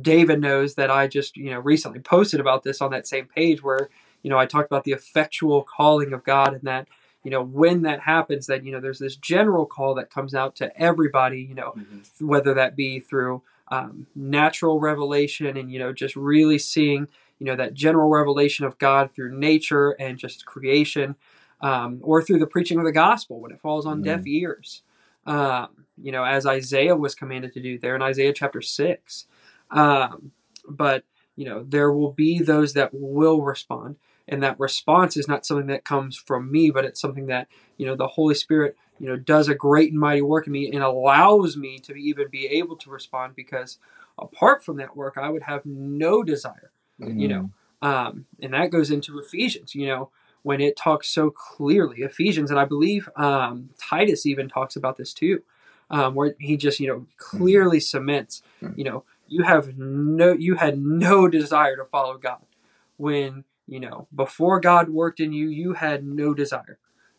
David 0.00 0.40
knows 0.40 0.74
that 0.74 0.90
I 0.90 1.06
just, 1.06 1.36
you 1.36 1.50
know, 1.50 1.60
recently 1.60 2.00
posted 2.00 2.40
about 2.40 2.62
this 2.62 2.80
on 2.80 2.90
that 2.92 3.06
same 3.06 3.26
page 3.26 3.62
where, 3.62 3.88
you 4.22 4.30
know, 4.30 4.38
I 4.38 4.46
talked 4.46 4.66
about 4.70 4.84
the 4.84 4.92
effectual 4.92 5.62
calling 5.62 6.12
of 6.12 6.24
God 6.24 6.54
and 6.54 6.62
that, 6.62 6.86
you 7.24 7.30
know, 7.30 7.42
when 7.42 7.82
that 7.82 8.00
happens, 8.00 8.46
that, 8.46 8.64
you 8.64 8.72
know, 8.72 8.80
there's 8.80 8.98
this 8.98 9.16
general 9.16 9.66
call 9.66 9.94
that 9.96 10.10
comes 10.10 10.34
out 10.34 10.54
to 10.56 10.76
everybody, 10.80 11.40
you 11.42 11.54
know, 11.54 11.74
Mhm. 11.76 12.22
whether 12.22 12.54
that 12.54 12.76
be 12.76 13.00
through 13.00 13.42
um, 13.72 14.06
natural 14.16 14.80
revelation 14.80 15.56
and, 15.56 15.70
you 15.70 15.78
know, 15.78 15.92
just 15.92 16.16
really 16.16 16.58
seeing, 16.58 17.06
you 17.38 17.46
know, 17.46 17.54
that 17.54 17.72
general 17.72 18.10
revelation 18.10 18.64
of 18.64 18.76
God 18.78 19.12
through 19.14 19.38
nature 19.38 19.92
and 19.92 20.18
just 20.18 20.44
creation, 20.44 21.14
um, 21.60 22.00
or 22.02 22.22
through 22.22 22.38
the 22.38 22.46
preaching 22.46 22.78
of 22.78 22.84
the 22.84 22.92
gospel 22.92 23.40
when 23.40 23.52
it 23.52 23.60
falls 23.60 23.86
on 23.86 24.02
deaf 24.02 24.26
ears. 24.26 24.82
Um, 25.26 25.86
you 26.02 26.12
know, 26.12 26.24
as 26.24 26.46
Isaiah 26.46 26.96
was 26.96 27.14
commanded 27.14 27.52
to 27.54 27.60
do 27.60 27.78
there 27.78 27.94
in 27.94 28.02
Isaiah 28.02 28.32
chapter 28.32 28.62
6. 28.62 29.26
Um, 29.70 30.32
but, 30.68 31.04
you 31.36 31.44
know, 31.44 31.64
there 31.66 31.92
will 31.92 32.12
be 32.12 32.38
those 32.38 32.72
that 32.72 32.90
will 32.92 33.42
respond. 33.42 33.96
And 34.26 34.42
that 34.42 34.58
response 34.58 35.16
is 35.16 35.28
not 35.28 35.44
something 35.44 35.66
that 35.66 35.84
comes 35.84 36.16
from 36.16 36.50
me, 36.50 36.70
but 36.70 36.84
it's 36.84 37.00
something 37.00 37.26
that, 37.26 37.48
you 37.76 37.86
know, 37.86 37.96
the 37.96 38.06
Holy 38.06 38.34
Spirit, 38.34 38.76
you 38.98 39.08
know, 39.08 39.16
does 39.16 39.48
a 39.48 39.54
great 39.54 39.90
and 39.90 40.00
mighty 40.00 40.22
work 40.22 40.46
in 40.46 40.52
me 40.52 40.70
and 40.72 40.82
allows 40.82 41.56
me 41.56 41.78
to 41.80 41.94
even 41.94 42.28
be 42.28 42.46
able 42.46 42.76
to 42.76 42.90
respond 42.90 43.34
because 43.34 43.78
apart 44.18 44.64
from 44.64 44.76
that 44.76 44.96
work, 44.96 45.18
I 45.18 45.28
would 45.28 45.42
have 45.42 45.66
no 45.66 46.22
desire 46.22 46.70
you 47.08 47.28
know 47.28 47.50
um, 47.82 48.26
and 48.42 48.52
that 48.52 48.70
goes 48.70 48.90
into 48.90 49.18
ephesians 49.18 49.74
you 49.74 49.86
know 49.86 50.10
when 50.42 50.60
it 50.60 50.76
talks 50.76 51.08
so 51.08 51.30
clearly. 51.30 51.98
Ephesians 51.98 52.50
and 52.50 52.58
i 52.58 52.64
believe 52.64 53.08
um, 53.16 53.70
titus 53.78 54.26
even 54.26 54.48
talks 54.48 54.76
about 54.76 54.96
this 54.96 55.12
too 55.12 55.42
um, 55.90 56.14
where 56.14 56.34
he 56.38 56.56
just 56.56 56.80
you 56.80 56.88
know 56.88 57.06
clearly 57.16 57.80
cements 57.80 58.42
you 58.76 58.84
know 58.84 59.04
you 59.28 59.42
have 59.42 59.76
no 59.76 60.32
you 60.32 60.56
had 60.56 60.78
no 60.78 61.28
desire 61.28 61.76
to 61.76 61.84
follow 61.84 62.16
god 62.18 62.42
when 62.96 63.44
you 63.66 63.80
know 63.80 64.06
before 64.14 64.60
god 64.60 64.88
worked 64.88 65.20
in 65.20 65.32
you 65.32 65.48
you 65.48 65.74
had 65.74 66.04
no 66.04 66.34
desire. 66.34 66.78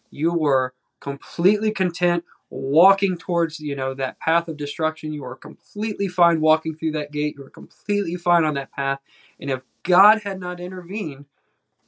You 0.10 0.34
were 0.34 0.74
completely 1.00 1.72
content 1.72 2.24
walking 2.50 3.18
towards 3.18 3.60
you 3.60 3.76
know 3.76 3.94
that 3.94 4.20
path 4.20 4.48
of 4.48 4.58
destruction. 4.58 5.14
You 5.14 5.24
were 5.24 5.36
completely 5.36 6.08
fine 6.08 6.42
walking 6.42 6.76
through 6.76 6.92
that 6.92 7.12
gate. 7.12 7.36
You 7.38 7.44
were 7.44 7.50
completely 7.50 8.16
fine 8.16 8.44
on 8.44 8.54
that 8.56 8.72
path. 8.72 9.00
And 9.40 9.50
if 9.50 9.62
god 9.84 10.22
had 10.24 10.40
not 10.40 10.60
intervened 10.60 11.26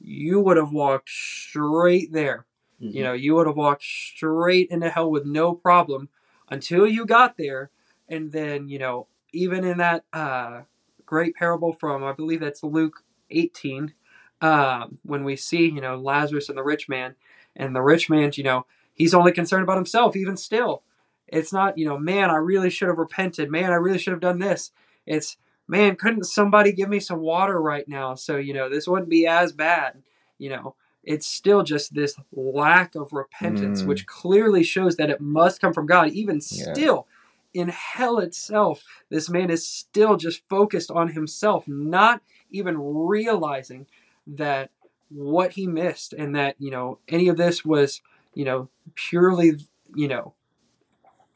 you 0.00 0.40
would 0.40 0.56
have 0.56 0.72
walked 0.72 1.08
straight 1.10 2.12
there. 2.12 2.46
Mhm. 2.82 2.92
you 2.94 3.02
know 3.04 3.12
you 3.12 3.34
would 3.34 3.46
have 3.46 3.56
walked 3.56 3.82
straight 3.84 4.68
into 4.70 4.90
hell 4.90 5.10
with 5.10 5.24
no 5.24 5.54
problem 5.54 6.08
until 6.50 6.86
you 6.86 7.06
got 7.06 7.36
there. 7.36 7.70
And 8.08 8.32
then 8.32 8.68
you 8.68 8.78
know 8.78 9.06
even 9.32 9.64
in 9.64 9.78
that 9.78 10.04
uh, 10.12 10.62
great 11.06 11.34
parable 11.34 11.72
from 11.72 12.02
i 12.04 12.12
believe 12.12 12.40
that's 12.40 12.62
luke 12.62 13.02
18 13.30 13.94
um, 14.40 14.98
when 15.04 15.24
we 15.24 15.36
see 15.36 15.66
you 15.66 15.80
know 15.80 15.96
lazarus 15.96 16.48
and 16.48 16.58
the 16.58 16.62
rich 16.62 16.88
man 16.88 17.14
and 17.56 17.74
the 17.74 17.82
rich 17.82 18.08
man 18.10 18.30
you 18.34 18.44
know 18.44 18.66
he's 18.94 19.14
only 19.14 19.32
concerned 19.32 19.62
about 19.62 19.76
himself 19.76 20.16
even 20.16 20.36
still. 20.36 20.82
It's 21.28 21.52
not 21.52 21.78
you 21.78 21.86
know 21.86 21.98
man 21.98 22.30
i 22.30 22.36
really 22.36 22.70
should 22.70 22.88
have 22.88 22.98
repented. 22.98 23.50
Man 23.50 23.72
i 23.72 23.76
really 23.76 23.98
should 23.98 24.12
have 24.12 24.20
done 24.20 24.38
this. 24.38 24.72
It's 25.06 25.36
man, 25.66 25.96
couldn't 25.96 26.24
somebody 26.24 26.72
give 26.72 26.88
me 26.88 27.00
some 27.00 27.20
water 27.20 27.60
right 27.60 27.88
now? 27.88 28.14
So, 28.14 28.36
you 28.36 28.54
know, 28.54 28.68
this 28.68 28.86
wouldn't 28.86 29.08
be 29.08 29.26
as 29.26 29.52
bad. 29.52 30.02
You 30.38 30.50
know, 30.50 30.74
it's 31.02 31.26
still 31.26 31.62
just 31.62 31.94
this 31.94 32.16
lack 32.32 32.94
of 32.94 33.12
repentance, 33.12 33.82
Mm. 33.82 33.86
which 33.86 34.06
clearly 34.06 34.62
shows 34.62 34.96
that 34.96 35.10
it 35.10 35.20
must 35.20 35.60
come 35.60 35.72
from 35.72 35.86
God. 35.86 36.10
Even 36.10 36.36
Yeah. 36.36 36.72
still, 36.72 37.06
in 37.52 37.68
hell 37.68 38.18
itself, 38.18 38.82
this 39.10 39.30
man 39.30 39.50
is 39.50 39.66
still 39.66 40.16
just 40.16 40.42
focused 40.48 40.90
on 40.90 41.08
himself, 41.08 41.68
not 41.68 42.20
even 42.50 42.76
realizing 42.78 43.86
that 44.26 44.70
what 45.10 45.52
he 45.52 45.66
missed 45.66 46.12
and 46.12 46.34
that, 46.34 46.56
you 46.58 46.70
know, 46.70 46.98
any 47.08 47.28
of 47.28 47.36
this 47.36 47.64
was, 47.64 48.00
you 48.34 48.44
know, 48.44 48.68
purely, 48.96 49.58
you 49.94 50.08
know, 50.08 50.34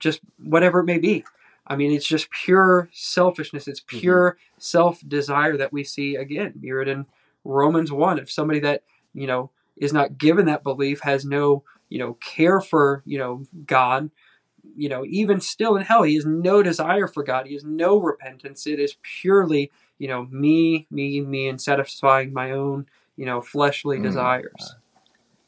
just 0.00 0.20
whatever 0.42 0.80
it 0.80 0.84
may 0.84 0.98
be. 0.98 1.24
I 1.68 1.76
mean, 1.76 1.92
it's 1.92 2.06
just 2.06 2.30
pure 2.30 2.88
selfishness. 2.92 3.68
It's 3.68 3.82
pure 3.86 4.38
self 4.58 5.00
desire 5.06 5.56
that 5.58 5.72
we 5.72 5.84
see 5.84 6.16
again 6.16 6.54
mirrored 6.60 6.88
in 6.88 7.06
Romans 7.44 7.92
1. 7.92 8.18
If 8.18 8.30
somebody 8.30 8.60
that, 8.60 8.82
you 9.12 9.26
know, 9.26 9.50
is 9.76 9.92
not 9.92 10.18
given 10.18 10.46
that 10.46 10.62
belief, 10.64 11.00
has 11.00 11.24
no, 11.24 11.62
you 11.88 11.98
know, 11.98 12.14
care 12.14 12.60
for, 12.60 13.02
you 13.04 13.18
know, 13.18 13.44
God, 13.66 14.10
you 14.76 14.88
know, 14.88 15.04
even 15.06 15.40
still 15.40 15.76
in 15.76 15.82
hell, 15.82 16.02
he 16.02 16.14
has 16.14 16.26
no 16.26 16.62
desire 16.62 17.06
for 17.06 17.22
God. 17.22 17.46
He 17.46 17.54
has 17.54 17.64
no 17.64 17.98
repentance. 17.98 18.66
It 18.66 18.80
is 18.80 18.96
purely, 19.02 19.70
you 19.98 20.08
know, 20.08 20.26
me, 20.30 20.86
me, 20.90 21.20
me, 21.20 21.48
and 21.48 21.60
satisfying 21.60 22.32
my 22.32 22.50
own, 22.50 22.86
you 23.16 23.26
know, 23.26 23.40
fleshly 23.40 23.98
Mm. 23.98 24.02
desires. 24.02 24.76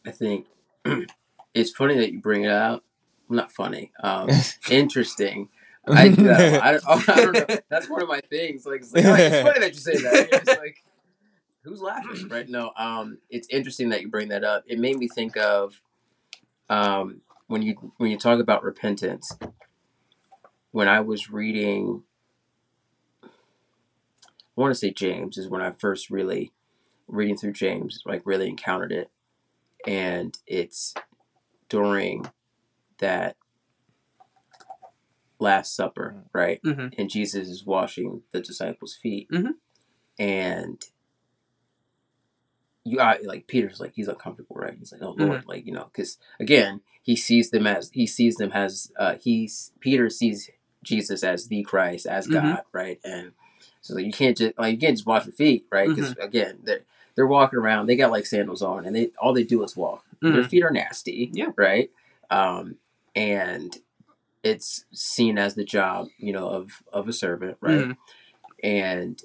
I 0.06 0.10
think 0.10 0.46
it's 1.54 1.70
funny 1.70 1.96
that 1.96 2.12
you 2.12 2.20
bring 2.20 2.44
it 2.44 2.50
out. 2.50 2.84
Not 3.28 3.52
funny. 3.52 3.92
Um, 4.02 4.28
interesting. 4.70 5.48
I 5.92 6.08
do 6.14 6.24
that. 6.24 6.62
I, 6.62 6.72
don't, 6.72 7.08
I 7.08 7.14
don't 7.16 7.48
know. 7.48 7.56
That's 7.68 7.88
one 7.88 8.02
of 8.02 8.08
my 8.08 8.20
things. 8.20 8.66
Like, 8.66 8.82
it's, 8.82 8.92
like, 8.92 9.04
oh, 9.04 9.14
it's 9.14 9.42
funny 9.42 9.60
that 9.60 9.74
you 9.74 9.80
say 9.80 9.96
that. 9.96 10.28
It's 10.32 10.48
like, 10.48 10.84
who's 11.62 11.80
laughing, 11.80 12.28
right? 12.28 12.48
No. 12.48 12.72
Um, 12.76 13.18
it's 13.28 13.48
interesting 13.48 13.90
that 13.90 14.02
you 14.02 14.08
bring 14.08 14.28
that 14.28 14.44
up. 14.44 14.64
It 14.66 14.78
made 14.78 14.96
me 14.96 15.08
think 15.08 15.36
of, 15.36 15.80
um, 16.68 17.20
when 17.50 17.62
you 17.62 17.92
when 17.96 18.10
you 18.10 18.16
talk 18.16 18.38
about 18.38 18.62
repentance. 18.62 19.36
When 20.70 20.86
I 20.86 21.00
was 21.00 21.30
reading, 21.30 22.04
I 23.24 23.28
want 24.54 24.70
to 24.72 24.78
say 24.78 24.92
James 24.92 25.36
is 25.36 25.48
when 25.48 25.60
I 25.60 25.72
first 25.72 26.10
really 26.10 26.52
reading 27.08 27.36
through 27.36 27.54
James, 27.54 28.02
like 28.06 28.22
really 28.24 28.48
encountered 28.48 28.92
it, 28.92 29.10
and 29.84 30.38
it's 30.46 30.94
during 31.68 32.30
that 32.98 33.36
Last 35.40 35.74
Supper, 35.74 36.24
right? 36.32 36.60
hmm 36.62 36.88
and 36.98 37.08
Jesus 37.10 37.48
is 37.48 37.64
washing 37.64 38.22
the 38.32 38.40
disciples' 38.40 38.94
feet, 38.94 39.28
Mhm. 39.30 39.54
and 40.18 40.82
you 42.84 43.00
I, 43.00 43.18
like 43.24 43.46
Peter's 43.46 43.80
like 43.80 43.92
he's 43.94 44.08
uncomfortable, 44.08 44.56
right? 44.56 44.74
He's 44.78 44.92
like, 44.92 45.02
oh 45.02 45.14
Lord, 45.18 45.44
like 45.46 45.66
you 45.66 45.72
know, 45.72 45.88
because 45.92 46.18
again, 46.38 46.80
he 47.02 47.14
sees 47.16 47.50
them 47.50 47.66
as 47.66 47.90
he 47.92 48.06
sees 48.06 48.36
them 48.36 48.52
as 48.52 48.90
uh, 48.98 49.16
he's 49.20 49.72
Peter 49.80 50.08
sees 50.10 50.50
Jesus 50.82 51.22
as 51.22 51.48
the 51.48 51.62
Christ, 51.62 52.06
as 52.06 52.26
Mhm. 52.26 52.32
God, 52.32 52.62
right? 52.72 52.98
And 53.04 53.32
so 53.82 53.94
like, 53.94 54.06
you 54.06 54.12
can't 54.12 54.36
just 54.36 54.58
like 54.58 54.72
you 54.74 54.78
can't 54.80 54.96
just 54.96 55.06
wash 55.06 55.26
your 55.26 55.32
feet, 55.34 55.66
right? 55.70 55.88
Because 55.88 56.12
again, 56.20 56.58
they're 56.64 56.80
they're 57.16 57.26
walking 57.26 57.58
around, 57.58 57.86
they 57.86 57.96
got 57.96 58.10
like 58.10 58.24
sandals 58.26 58.62
on, 58.62 58.86
and 58.86 58.96
they 58.96 59.10
all 59.18 59.34
they 59.34 59.44
do 59.44 59.62
is 59.62 59.76
walk. 59.76 60.04
Their 60.22 60.44
feet 60.44 60.62
are 60.64 60.70
nasty, 60.70 61.30
Yeah. 61.32 61.50
right? 61.56 61.90
Um, 62.30 62.76
and 63.14 63.76
it's 64.42 64.84
seen 64.92 65.38
as 65.38 65.54
the 65.54 65.64
job, 65.64 66.08
you 66.18 66.32
know, 66.32 66.48
of 66.48 66.82
of 66.92 67.08
a 67.08 67.12
servant, 67.12 67.56
right? 67.60 67.88
Mhm. 67.88 67.96
And 68.62 69.22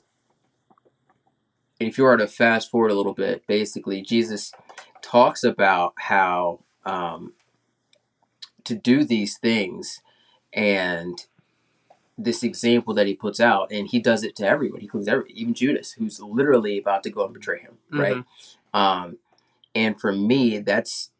if 1.79 1.97
you 1.97 2.03
were 2.05 2.17
to 2.17 2.27
fast 2.27 2.69
forward 2.69 2.91
a 2.91 2.95
little 2.95 3.13
bit, 3.13 3.45
basically 3.47 4.01
Jesus 4.01 4.51
talks 5.01 5.43
about 5.43 5.93
how 5.97 6.59
um, 6.85 7.33
to 8.63 8.75
do 8.75 9.03
these 9.03 9.37
things 9.37 10.01
and 10.53 11.25
this 12.17 12.43
example 12.43 12.93
that 12.93 13.07
he 13.07 13.13
puts 13.13 13.41
out, 13.41 13.71
and 13.71 13.89
he 13.89 13.99
does 13.99 14.23
it 14.23 14.37
to 14.37 14.47
everyone. 14.47 14.79
He 14.79 14.85
includes 14.85 15.07
every, 15.09 15.29
even 15.33 15.53
Judas, 15.53 15.91
who's 15.93 16.19
literally 16.21 16.77
about 16.77 17.03
to 17.03 17.09
go 17.09 17.25
and 17.25 17.33
betray 17.33 17.59
him, 17.59 17.77
right? 17.99 18.23
Um, 18.73 19.17
and 19.73 19.99
for 19.99 20.13
me, 20.13 20.59
that's 20.59 21.11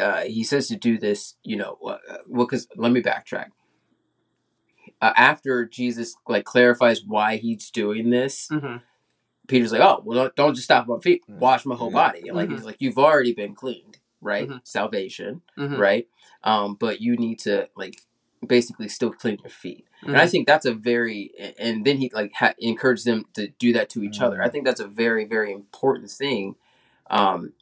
uh, 0.00 0.22
he 0.22 0.42
says 0.44 0.68
to 0.68 0.76
do 0.76 0.98
this, 0.98 1.36
you 1.44 1.56
know, 1.56 1.76
uh, 1.86 1.98
well, 2.28 2.46
because 2.46 2.66
let 2.76 2.92
me 2.92 3.02
backtrack. 3.02 3.48
Uh, 5.00 5.12
after 5.16 5.64
Jesus 5.66 6.16
like 6.28 6.44
clarifies 6.44 7.02
why 7.04 7.36
he's 7.36 7.70
doing 7.70 8.10
this, 8.10 8.48
Mhm. 8.50 8.82
Peter's 9.48 9.72
like, 9.72 9.80
"Oh, 9.80 10.02
well, 10.04 10.24
don't, 10.24 10.36
don't 10.36 10.54
just 10.54 10.64
stop 10.64 10.86
my 10.86 10.98
feet. 10.98 11.22
Wash 11.28 11.64
my 11.64 11.74
whole 11.74 11.90
Yeah. 11.90 11.94
body." 12.08 12.30
Like 12.32 12.50
he's 12.50 12.64
like, 12.64 12.76
"You've 12.80 12.98
already 12.98 13.32
been 13.32 13.54
cleaned, 13.54 13.98
right? 14.20 14.48
Mhm. 14.48 14.60
Salvation, 14.64 15.42
Mhm. 15.58 15.78
right? 15.78 16.08
Um, 16.44 16.74
but 16.74 17.00
you 17.00 17.16
need 17.16 17.38
to 17.40 17.68
like 17.76 18.02
basically 18.46 18.88
still 18.88 19.10
clean 19.12 19.38
your 19.42 19.50
feet." 19.50 19.86
And 20.02 20.16
I 20.16 20.26
Mhm. 20.26 20.30
think 20.30 20.46
that's 20.46 20.66
a 20.66 20.74
very 20.74 21.32
and 21.58 21.84
then 21.84 21.98
he 21.98 22.10
like 22.14 22.32
ha- 22.34 22.54
encouraged 22.58 23.04
them 23.06 23.26
to 23.34 23.48
do 23.58 23.72
that 23.74 23.90
to 23.90 24.02
each 24.02 24.20
other. 24.20 24.42
I 24.42 24.48
think 24.48 24.64
that's 24.64 24.80
a 24.80 24.86
very 24.88 25.24
very 25.24 25.52
important 25.52 26.10
thing 26.10 26.56
um, 27.10 27.52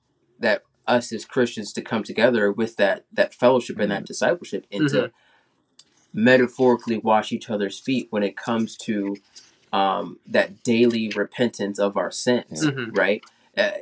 that 0.41 0.63
us 0.89 1.13
as 1.13 1.25
Christians 1.25 1.73
to 1.75 1.83
come 1.83 2.03
together 2.03 2.51
with 2.51 2.77
that 2.77 3.05
that 3.13 3.35
fellowship 3.35 3.79
and 3.79 3.91
that 3.93 4.07
discipleship 4.07 4.67
and 4.73 4.89
to 4.89 5.13
metaphorically 6.13 6.99
wash 6.99 7.33
each 7.33 7.51
other's 7.51 7.79
feet 7.79 8.09
when 8.11 8.23
it 8.23 8.37
comes 8.37 8.77
to 8.77 9.17
um, 9.73 10.19
that 10.27 10.63
daily 10.63 11.11
repentance 11.15 11.79
of 11.79 11.97
our 11.99 12.11
sins, 12.11 12.65
Mhm. 12.65 12.97
right? 12.97 13.23
Uh, 13.57 13.73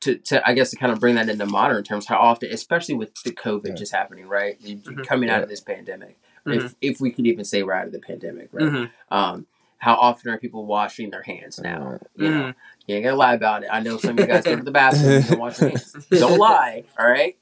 to, 0.00 0.16
to 0.16 0.48
I 0.48 0.54
guess 0.54 0.70
to 0.70 0.76
kind 0.76 0.90
of 0.92 0.98
bring 0.98 1.14
that 1.14 1.28
into 1.28 1.46
modern 1.46 1.84
terms, 1.84 2.06
how 2.06 2.16
often, 2.18 2.50
especially 2.50 2.96
with 2.96 3.14
the 3.22 3.30
COVID 3.30 3.68
Yeah. 3.68 3.74
just 3.74 3.92
happening, 3.92 4.26
right? 4.26 4.60
Mhm. 4.60 5.06
Coming 5.06 5.30
out 5.30 5.36
Yeah. 5.36 5.42
of 5.44 5.48
this 5.48 5.60
pandemic, 5.60 6.18
if 6.46 6.74
if 6.80 7.00
we 7.00 7.10
could 7.12 7.26
even 7.26 7.44
say 7.44 7.62
we're 7.62 7.72
out 7.74 7.86
of 7.86 7.92
the 7.92 8.00
pandemic, 8.00 8.48
right? 8.52 8.64
Mhm. 8.66 8.90
Um, 9.10 9.46
how 9.86 9.94
often 9.94 10.32
are 10.32 10.36
people 10.36 10.66
washing 10.66 11.10
their 11.10 11.22
hands 11.22 11.60
now? 11.60 12.00
You 12.16 12.28
know, 12.30 12.42
Mhm. 12.46 12.54
you 12.88 12.96
ain't 12.96 13.04
gonna 13.04 13.14
lie 13.16 13.34
about 13.34 13.62
it. 13.62 13.68
I 13.70 13.78
know 13.78 13.98
some 13.98 14.16
of 14.16 14.20
you 14.20 14.26
guys 14.26 14.44
go 14.44 14.56
to 14.56 14.62
the 14.64 14.72
bathroom 14.72 15.22
and 15.28 15.38
wash 15.38 15.60
your 15.60 15.68
hands. 15.68 15.94
Don't 16.10 16.38
lie, 16.38 16.82
all 16.98 17.08
right? 17.08 17.36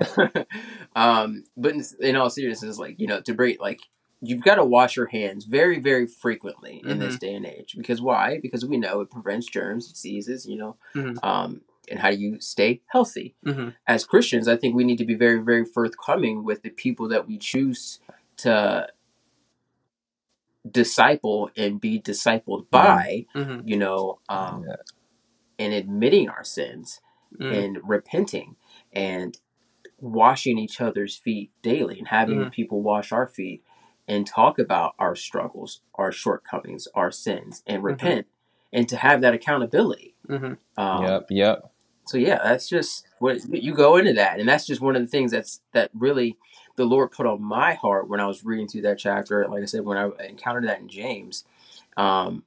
um, 0.96 1.44
but 1.54 1.74
in, 1.74 1.84
in 2.00 2.16
all 2.16 2.30
seriousness, 2.30 2.78
like 2.78 2.98
you 2.98 3.06
know, 3.06 3.20
to 3.20 3.34
break 3.34 3.60
like 3.60 3.80
you've 4.22 4.40
got 4.42 4.54
to 4.54 4.64
wash 4.64 4.96
your 4.96 5.04
hands 5.06 5.44
very, 5.44 5.80
very 5.80 6.06
frequently 6.06 6.80
in 6.86 6.98
this 6.98 7.18
day 7.18 7.34
and 7.34 7.44
age. 7.44 7.74
Because 7.76 8.00
why? 8.00 8.38
Because 8.40 8.64
we 8.64 8.78
know 8.78 9.00
it 9.02 9.10
prevents 9.10 9.46
germs, 9.48 9.88
diseases, 9.92 10.46
you 10.46 10.56
know, 10.56 10.76
Mhm. 10.94 11.22
um, 11.22 11.60
and 11.90 11.98
how 11.98 12.10
do 12.10 12.16
you 12.16 12.40
stay 12.40 12.80
healthy? 12.86 13.34
Mhm. 13.44 13.74
As 13.86 14.06
Christians, 14.06 14.48
I 14.48 14.56
think 14.56 14.74
we 14.74 14.84
need 14.84 14.98
to 14.98 15.04
be 15.04 15.14
very, 15.14 15.40
very 15.42 15.64
forthcoming 15.66 16.42
with 16.42 16.62
the 16.62 16.70
people 16.70 17.06
that 17.08 17.26
we 17.26 17.36
choose 17.36 17.98
to 18.38 18.88
disciple 20.70 21.50
and 21.56 21.80
be 21.80 22.00
discipled 22.00 22.66
by, 22.70 23.26
Mhm. 23.34 23.62
you 23.68 23.76
know, 23.76 24.18
um, 24.28 24.64
Yeah. 24.66 24.76
and 25.58 25.72
admitting 25.74 26.28
our 26.28 26.44
sins 26.44 27.00
Mhm. 27.38 27.52
and 27.52 27.88
repenting 27.88 28.56
and 28.92 29.38
washing 30.00 30.58
each 30.58 30.80
other's 30.80 31.16
feet 31.16 31.50
daily 31.62 31.98
and 31.98 32.08
having 32.08 32.46
Mhm. 32.46 32.52
people 32.52 32.82
wash 32.82 33.12
our 33.12 33.26
feet 33.26 33.62
and 34.08 34.26
talk 34.26 34.58
about 34.58 34.94
our 34.98 35.14
struggles, 35.14 35.80
our 35.94 36.10
shortcomings, 36.10 36.88
our 36.94 37.10
sins, 37.10 37.62
and 37.66 37.82
repent 37.84 38.26
and 38.72 38.88
to 38.88 38.96
have 38.96 39.20
that 39.20 39.34
accountability. 39.34 40.14
Mhm. 40.28 40.58
Um, 40.76 41.02
yep, 41.04 41.26
yep. 41.30 41.72
So 42.06 42.18
yeah, 42.18 42.40
that's 42.42 42.68
just 42.68 43.06
what 43.20 43.48
you 43.62 43.74
go 43.74 43.96
into 43.96 44.12
that, 44.14 44.40
and 44.40 44.48
that's 44.48 44.66
just 44.66 44.80
one 44.80 44.96
of 44.96 45.02
the 45.02 45.08
things 45.08 45.30
that's 45.30 45.60
that 45.72 45.90
really 45.94 46.36
the 46.76 46.84
Lord 46.84 47.12
put 47.12 47.26
on 47.26 47.42
my 47.42 47.74
heart 47.74 48.08
when 48.08 48.20
I 48.20 48.26
was 48.26 48.44
reading 48.44 48.68
through 48.68 48.82
that 48.82 48.98
chapter. 48.98 49.46
Like 49.48 49.62
I 49.62 49.66
said, 49.66 49.84
when 49.84 49.98
I 49.98 50.10
encountered 50.26 50.64
that 50.68 50.80
in 50.80 50.88
James, 50.88 51.44
um, 51.96 52.44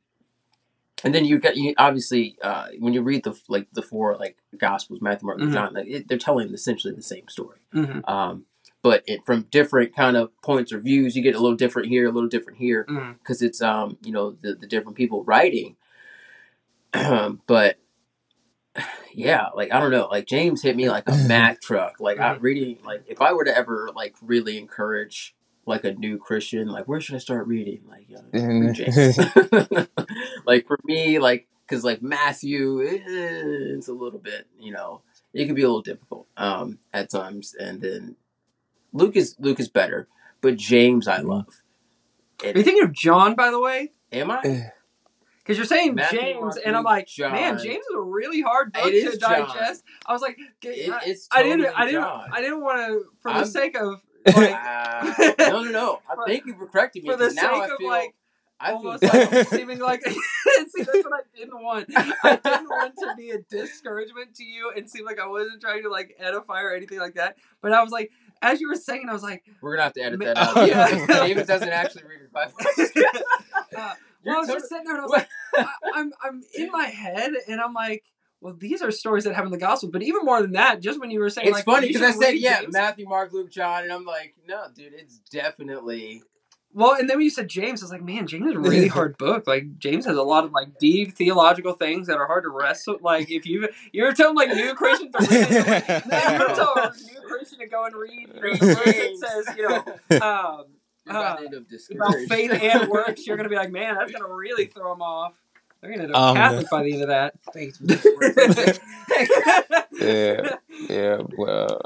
and 1.04 1.14
then 1.14 1.26
you 1.26 1.40
got 1.40 1.56
you 1.58 1.74
obviously 1.78 2.38
uh, 2.42 2.68
when 2.80 2.94
you 2.94 3.02
read 3.02 3.24
the 3.24 3.40
like 3.48 3.68
the 3.74 3.82
four 3.82 4.16
like 4.18 4.38
Gospels, 4.58 5.02
Matthew, 5.02 5.28
Mark, 5.28 5.40
and 5.40 5.50
Mhm. 5.50 5.54
John, 5.54 5.74
like 5.74 5.88
it, 5.88 6.08
they're 6.08 6.18
telling 6.18 6.54
essentially 6.54 6.94
the 6.94 7.02
same 7.04 7.28
story, 7.28 7.60
Mhm. 7.74 8.10
um, 8.10 8.46
but 8.82 9.04
it, 9.06 9.26
from 9.26 9.44
different 9.52 9.96
kind 9.96 10.16
of 10.18 10.32
points 10.42 10.72
or 10.72 10.80
views. 10.80 11.16
You 11.16 11.22
get 11.22 11.36
a 11.36 11.40
little 11.40 11.58
different 11.58 11.90
here, 11.90 12.08
a 12.08 12.12
little 12.12 12.30
different 12.30 12.58
here, 12.60 12.86
because 13.20 13.42
it's 13.42 13.62
um 13.62 13.98
you 14.04 14.12
know 14.12 14.32
the 14.42 14.56
the 14.56 14.68
different 14.68 14.98
people 14.98 15.24
writing, 15.24 15.76
but 17.48 17.78
yeah, 19.18 19.48
like 19.56 19.72
I 19.74 19.80
don't 19.80 19.92
know, 19.92 20.08
like 20.12 20.26
James 20.28 20.62
hit 20.62 20.76
me 20.76 20.90
like 20.90 21.08
a 21.10 21.16
Mack 21.28 21.62
truck. 21.62 22.00
Like 22.00 22.20
I 22.20 22.36
Mhm. 22.36 22.42
reading, 22.42 22.78
like 22.84 23.04
if 23.08 23.22
I 23.22 23.34
were 23.34 23.46
to 23.46 23.56
ever 23.56 23.90
like 23.96 24.16
really 24.22 24.58
encourage 24.58 25.36
like 25.66 25.84
a 25.84 25.94
new 25.94 26.18
Christian, 26.18 26.68
like 26.68 26.88
where 26.88 27.02
should 27.02 27.16
I 27.16 27.20
start 27.20 27.48
reading? 27.48 27.82
Like 27.90 28.08
read 28.34 28.74
James. 28.76 29.18
like 30.46 30.68
for 30.68 30.80
me, 30.84 31.20
like 31.20 31.48
because 31.68 31.84
like 31.84 32.02
Matthew 32.02 32.80
is 32.82 33.88
a 33.88 33.94
little 33.94 34.20
bit, 34.20 34.48
you 34.60 34.72
know, 34.72 35.02
it 35.34 35.46
can 35.46 35.56
be 35.56 35.64
a 35.64 35.68
little 35.68 35.82
difficult 35.82 36.28
um 36.38 36.80
at 36.94 37.10
times, 37.10 37.56
and 37.60 37.82
then 37.82 38.16
Luke 38.94 39.16
is 39.16 39.36
Luke 39.40 39.60
is 39.60 39.70
better, 39.70 40.08
but 40.42 40.58
James 40.58 41.08
I 41.08 41.20
Mhm. 41.20 41.28
love. 41.30 41.62
Are 42.44 42.48
you 42.48 42.64
thinking 42.64 42.84
of 42.84 42.92
John, 42.94 43.36
by 43.36 43.50
the 43.50 43.60
way? 43.60 43.92
Am 44.12 44.30
I? 44.32 44.42
Because 45.46 45.58
you're 45.58 45.66
saying 45.68 45.94
Matthew, 45.94 46.20
James, 46.20 46.58
and 46.58 46.76
I'm 46.76 46.84
like, 46.84 47.06
John. 47.06 47.32
man, 47.32 47.60
James 47.60 47.86
is 47.86 47.96
a 47.96 48.02
really 48.02 48.42
hard 48.42 48.74
book 48.74 48.84
to 48.92 49.18
John. 49.18 49.48
digest. 49.48 49.84
I 50.08 50.12
was 50.12 50.22
like, 50.24 50.40
It- 50.64 50.90
I, 50.92 51.02
it's 51.06 51.28
I 51.32 51.44
didn't, 51.44 51.68
I 51.78 51.86
didn't, 51.86 52.02
John. 52.02 52.30
I 52.34 52.42
didn't 52.42 52.62
want 52.62 52.80
to, 52.88 53.06
for 53.22 53.32
the 53.32 53.38
I'm- 53.38 53.46
sake 53.46 53.78
of 53.78 54.02
like, 54.36 54.50
Ah, 54.56 55.16
no, 55.38 55.62
no, 55.64 55.70
no. 55.72 56.00
I 56.10 56.16
thank 56.26 56.48
you 56.48 56.56
for 56.58 56.66
correcting 56.66 57.04
me. 57.04 57.10
for 57.12 57.16
the 57.16 57.32
now 57.34 57.54
I 57.54 57.62
sake 57.66 57.72
of 57.74 57.78
feel, 57.78 57.88
like 57.90 58.16
I 58.60 58.68
feel 58.70 58.76
almost 58.78 59.04
like 59.04 59.48
seeming 59.50 59.78
like 59.80 60.02
see 60.08 60.16
that's 60.78 60.88
what 61.04 61.14
I 61.14 61.20
didn't 61.38 61.62
want. 61.64 61.90
I 61.96 62.40
didn't 62.44 62.68
want 62.70 62.96
to 62.98 63.14
be 63.16 63.30
a 63.30 63.38
discouragement 63.44 64.34
to 64.38 64.44
you 64.44 64.72
and 64.76 64.90
seem 64.90 65.06
like 65.06 65.20
I 65.20 65.28
wasn't 65.28 65.62
trying 65.62 65.84
to 65.84 65.90
like 65.90 66.16
edify 66.18 66.62
or 66.64 66.74
anything 66.74 66.98
like 66.98 67.14
that. 67.16 67.38
But 67.62 67.74
I 67.74 67.84
was 67.84 67.92
like, 67.92 68.10
as 68.42 68.62
you 68.62 68.68
were 68.70 68.76
saying, 68.76 69.08
I 69.10 69.14
was 69.14 69.22
like, 69.22 69.44
We're 69.62 69.74
gonna 69.76 69.84
have 69.84 69.94
to 69.94 70.02
edit 70.02 70.20
that 70.22 70.38
out. 70.38 70.56
Yeah. 70.68 70.90
Yeah. 70.90 71.06
David 71.28 71.46
doesn't 71.46 71.70
actually 71.70 72.04
read 72.06 72.22
his 72.22 72.30
Bible. 72.30 72.54
uh, 73.78 73.94
You're 74.26 74.34
well, 74.34 74.38
I 74.38 74.40
was 74.40 74.48
tot- 74.48 74.58
just 74.58 74.70
sitting 74.70 74.86
there 74.86 74.96
and 74.96 75.02
I 75.02 75.06
was 75.06 75.12
like, 75.12 75.30
I, 75.56 75.68
I'm 75.96 76.12
I'm 76.24 76.44
in 76.58 76.72
my 76.72 76.86
head 76.86 77.34
and 77.48 77.62
I'm 77.62 77.74
like. 77.74 78.04
Well, 78.42 78.54
these 78.54 78.84
are 78.84 78.92
stories 78.92 79.24
that 79.24 79.34
happen 79.34 79.48
in 79.48 79.54
the 79.54 79.58
gospel, 79.58 79.90
but 79.90 80.04
even 80.04 80.24
more 80.24 80.40
than 80.40 80.52
that, 80.52 80.80
just 80.80 81.00
when 81.00 81.10
you 81.10 81.20
were 81.20 81.32
saying, 81.32 81.48
It's 81.48 81.56
like, 81.56 81.66
funny 81.66 81.88
because 81.88 82.04
I 82.04 82.12
said, 82.12 82.32
yeah, 82.34 82.62
James. 82.62 82.74
Matthew, 82.74 83.08
Mark, 83.08 83.34
Luke, 83.34 83.50
John, 83.50 83.84
and 83.84 83.92
I'm 83.92 84.06
like, 84.06 84.36
no, 84.48 84.66
dude, 84.76 84.94
it's 84.94 85.18
definitely. 85.32 86.22
Well, 86.76 86.94
and 86.94 87.10
then 87.10 87.18
when 87.18 87.24
you 87.24 87.30
said 87.30 87.48
James, 87.48 87.82
I 87.82 87.86
was 87.86 87.92
like, 87.92 88.04
man, 88.04 88.28
James 88.28 88.48
is 88.48 88.56
a 88.56 88.60
really 88.60 88.90
hard 88.90 89.18
book. 89.18 89.48
Like 89.48 89.80
James 89.80 90.06
has 90.06 90.18
a 90.18 90.22
lot 90.22 90.44
of 90.44 90.52
like 90.52 90.78
deep 90.78 91.16
theological 91.16 91.72
things 91.72 92.08
that 92.08 92.18
are 92.18 92.28
hard 92.28 92.44
to 92.44 92.50
wrestle. 92.50 92.98
Like 93.02 93.32
if 93.32 93.46
you 93.46 93.70
you're 93.94 94.12
telling 94.14 94.36
like 94.36 94.50
new 94.50 94.76
Christians 94.76 95.12
to 95.18 95.20
read 95.20 95.30
it, 95.32 96.06
no, 96.06 96.18
you're 96.18 96.56
telling 96.56 96.84
a 96.84 97.14
new 97.14 97.22
Christian 97.28 97.60
to 97.60 97.68
go 97.68 97.86
and 97.86 97.96
read 97.96 98.30
you 98.30 98.44
know, 98.44 98.58
the 98.58 98.76
verse 98.76 98.86
that 98.86 99.46
says, 99.46 99.56
you 99.58 99.70
know, 99.70 100.22
um, 100.22 100.66
about 101.08 101.38
Uh, 101.38 101.42
to 101.42 101.46
end 101.46 101.56
up 101.56 101.62
about 101.62 101.70
discouraged. 101.70 102.30
faith 102.30 102.52
and 102.52 102.90
works, 102.90 103.26
you're 103.28 103.38
gonna 103.38 103.50
be 103.50 103.56
like, 103.56 103.72
man, 103.72 103.96
that's 103.96 104.12
gonna 104.12 104.34
really 104.34 104.66
throw 104.68 104.92
them 104.94 105.02
off. 105.02 105.34
They're 105.82 105.92
gonna 105.92 106.04
end 106.04 106.16
up 106.16 106.22
Um, 106.22 106.36
Catholic 106.36 106.70
by 106.70 106.84
the 106.84 106.94
end 106.94 107.02
of 107.04 107.08
that. 107.10 107.34
Faith 107.54 107.78
yeah, 110.02 110.56
yeah, 110.90 111.18
well. 111.38 111.82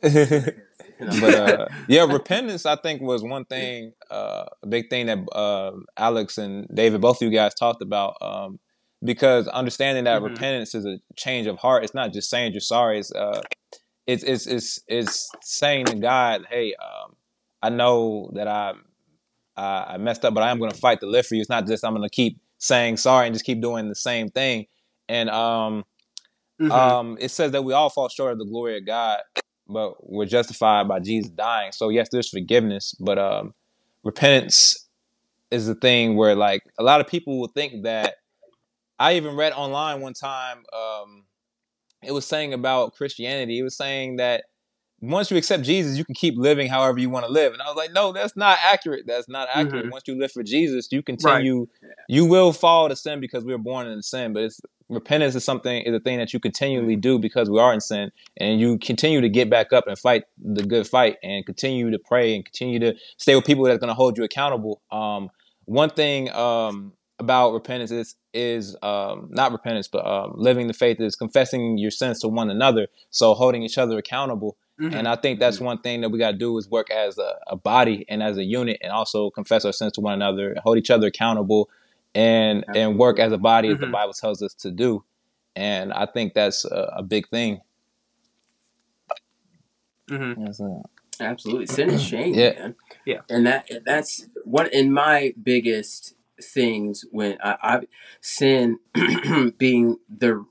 but 0.02 1.34
uh, 1.34 1.66
yeah, 1.88 2.04
repentance 2.10 2.66
I 2.66 2.76
think 2.76 3.02
was 3.02 3.22
one 3.22 3.44
thing, 3.44 3.92
uh, 4.10 4.44
a 4.62 4.66
big 4.66 4.90
thing 4.90 5.06
that 5.06 5.18
uh, 5.32 5.72
Alex 5.96 6.38
and 6.38 6.66
David, 6.72 7.00
both 7.00 7.20
of 7.22 7.30
you 7.30 7.36
guys 7.36 7.54
talked 7.54 7.82
about. 7.82 8.16
Um, 8.20 8.58
because 9.04 9.46
understanding 9.48 10.04
that 10.04 10.20
Mhm. 10.20 10.24
repentance 10.24 10.74
is 10.74 10.84
a 10.84 10.98
change 11.16 11.46
of 11.46 11.56
heart. 11.58 11.84
It's 11.84 11.94
not 11.94 12.12
just 12.12 12.30
saying 12.30 12.52
you're 12.52 12.60
sorry. 12.60 12.98
It's 12.98 13.12
uh, 13.12 13.40
it's 14.06 14.24
it's 14.24 14.46
it's, 14.46 14.80
it's 14.88 15.30
saying 15.42 15.86
to 15.86 15.96
God, 15.96 16.46
hey, 16.50 16.74
um, 16.74 16.97
I 17.62 17.68
know 17.70 18.30
that 18.34 18.48
I 18.48 18.72
I 19.56 19.94
I 19.94 19.96
messed 19.98 20.24
up, 20.24 20.34
but 20.34 20.42
I 20.42 20.50
am 20.50 20.58
going 20.58 20.70
to 20.70 20.76
fight 20.76 21.00
to 21.00 21.06
live 21.06 21.26
for 21.26 21.34
you. 21.34 21.40
It's 21.40 21.50
not 21.50 21.66
just 21.66 21.84
I'm 21.84 21.94
going 21.94 22.08
to 22.08 22.14
keep 22.14 22.38
saying 22.58 22.96
sorry 22.98 23.26
and 23.26 23.34
just 23.34 23.44
keep 23.44 23.60
doing 23.60 23.88
the 23.88 23.94
same 23.94 24.28
thing. 24.28 24.66
And 25.08 25.30
um, 25.30 25.84
Mhm. 26.60 26.70
um, 26.72 27.16
it 27.20 27.30
says 27.30 27.52
that 27.52 27.62
we 27.62 27.72
all 27.72 27.88
fall 27.90 28.08
short 28.08 28.32
of 28.32 28.38
the 28.38 28.44
glory 28.44 28.76
of 28.78 28.84
God, 28.86 29.20
but 29.68 29.94
we're 30.10 30.26
justified 30.26 30.88
by 30.88 30.98
Jesus 31.00 31.30
dying. 31.30 31.72
So 31.72 31.88
yes, 31.88 32.08
there's 32.10 32.28
forgiveness, 32.28 32.94
but 33.00 33.18
um, 33.18 33.54
repentance 34.04 34.88
is 35.50 35.66
the 35.66 35.74
thing 35.76 36.16
where 36.16 36.34
like 36.34 36.62
a 36.78 36.82
lot 36.82 37.00
of 37.00 37.06
people 37.06 37.38
will 37.40 37.48
think 37.48 37.84
that. 37.84 38.14
I 39.00 39.14
even 39.14 39.36
read 39.36 39.52
online 39.52 40.00
one 40.00 40.12
time. 40.12 40.64
Um, 40.76 41.22
it 42.02 42.10
was 42.10 42.26
saying 42.26 42.52
about 42.52 42.94
Christianity. 42.94 43.60
It 43.60 43.62
was 43.62 43.76
saying 43.76 44.16
that 44.16 44.46
once 45.00 45.30
you 45.30 45.36
accept 45.36 45.62
Jesus, 45.62 45.96
you 45.96 46.04
can 46.04 46.14
keep 46.14 46.34
living 46.36 46.68
however 46.68 46.98
you 46.98 47.08
want 47.10 47.24
to 47.24 47.30
live. 47.32 47.52
And 47.52 47.62
I 47.62 47.66
was 47.66 47.76
like, 47.76 47.92
no, 47.92 48.12
that's 48.12 48.36
not 48.36 48.58
accurate. 48.62 49.04
That's 49.06 49.28
not 49.28 49.48
accurate. 49.52 49.86
Mhm. 49.86 49.90
Once 49.92 50.04
you 50.06 50.18
live 50.18 50.32
for 50.32 50.42
Jesus, 50.42 50.88
you 50.90 51.02
continue. 51.02 51.66
You 52.08 52.24
will 52.24 52.52
fall 52.52 52.88
to 52.88 52.96
sin 52.96 53.20
because 53.20 53.44
we 53.44 53.52
were 53.52 53.58
born 53.58 53.86
in 53.86 54.02
sin, 54.02 54.32
but 54.32 54.42
it's 54.42 54.60
repentance 54.88 55.34
is 55.34 55.44
something 55.44 55.82
is 55.82 55.94
a 55.94 56.00
thing 56.00 56.18
that 56.18 56.32
you 56.32 56.40
continually 56.40 56.96
do 56.96 57.18
because 57.18 57.50
we 57.50 57.60
are 57.60 57.72
in 57.74 57.80
sin, 57.80 58.10
and 58.38 58.58
you 58.58 58.78
continue 58.78 59.20
to 59.20 59.28
get 59.28 59.50
back 59.50 59.72
up 59.72 59.86
and 59.86 59.98
fight 59.98 60.24
the 60.42 60.62
good 60.62 60.86
fight, 60.86 61.16
and 61.22 61.44
continue 61.44 61.90
to 61.90 61.98
pray 61.98 62.34
and 62.34 62.44
continue 62.44 62.78
to 62.80 62.94
stay 63.18 63.34
with 63.36 63.44
people 63.44 63.64
that's 63.64 63.78
going 63.78 63.88
to 63.88 63.94
hold 63.94 64.16
you 64.16 64.24
accountable. 64.24 64.80
Um, 64.90 65.28
one 65.66 65.90
thing 65.90 66.30
um, 66.32 66.92
about 67.18 67.52
repentance 67.52 67.90
is 67.90 68.16
is 68.32 68.76
um, 68.82 69.28
not 69.30 69.52
repentance, 69.52 69.88
but 69.88 70.06
um, 70.06 70.32
living 70.34 70.66
the 70.66 70.72
faith 70.74 70.98
is 71.00 71.14
confessing 71.14 71.76
your 71.78 71.90
sins 71.90 72.20
to 72.20 72.28
one 72.28 72.48
another, 72.50 72.88
so 73.10 73.34
holding 73.34 73.62
each 73.62 73.78
other 73.78 73.98
accountable. 73.98 74.56
Mhm. 74.80 74.94
And 74.94 75.08
I 75.08 75.16
think 75.16 75.40
that's 75.40 75.60
one 75.60 75.78
thing 75.80 76.02
that 76.02 76.10
we 76.10 76.18
got 76.18 76.32
to 76.32 76.36
do 76.36 76.56
is 76.58 76.68
work 76.68 76.90
as 76.90 77.18
a, 77.18 77.34
a 77.48 77.56
body 77.56 78.04
and 78.08 78.22
as 78.22 78.36
a 78.38 78.44
unit, 78.44 78.78
and 78.80 78.92
also 78.92 79.30
confess 79.30 79.64
our 79.64 79.72
sins 79.72 79.92
to 79.94 80.00
one 80.00 80.14
another, 80.14 80.56
hold 80.62 80.78
each 80.78 80.90
other 80.90 81.08
accountable, 81.08 81.68
and 82.14 82.64
and 82.74 82.98
work 82.98 83.18
as 83.18 83.32
a 83.32 83.38
body 83.38 83.68
as 83.70 83.78
the 83.78 83.86
Mhm. 83.86 83.92
Bible 83.92 84.12
tells 84.12 84.42
us 84.42 84.54
to 84.54 84.70
do. 84.70 85.04
And 85.56 85.92
I 85.92 86.06
think 86.06 86.34
that's 86.34 86.64
a, 86.64 86.92
a 86.98 87.02
big 87.02 87.28
thing. 87.28 87.60
Mhm. 90.08 90.82
Absolutely, 91.20 91.66
sin 91.66 91.90
is 91.90 92.02
shame, 92.02 92.34
Yeah. 92.34 92.50
man. 92.58 92.76
Yeah. 93.04 93.20
and 93.28 93.46
that 93.46 93.68
that's 93.84 94.28
one 94.44 94.68
in 94.72 94.92
my 94.92 95.34
biggest 95.42 96.14
things 96.40 97.04
when 97.10 97.36
I, 97.42 97.56
I 97.62 97.80
sin 98.20 98.78
being 99.58 99.98
the 100.08 100.44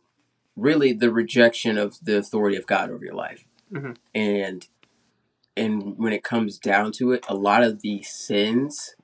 really 0.58 0.92
the 0.92 1.12
rejection 1.12 1.78
of 1.78 1.98
the 2.04 2.18
authority 2.18 2.58
of 2.58 2.68
God 2.68 2.90
over 2.92 3.06
your 3.06 3.16
life, 3.16 3.46
Mhm. 3.72 3.98
and 4.16 4.68
and 5.56 5.98
when 5.98 6.14
it 6.14 6.24
comes 6.24 6.60
down 6.60 6.92
to 6.94 7.12
it, 7.14 7.26
a 7.28 7.34
lot 7.36 7.64
of 7.64 7.82
these 7.82 8.10
sins 8.10 8.96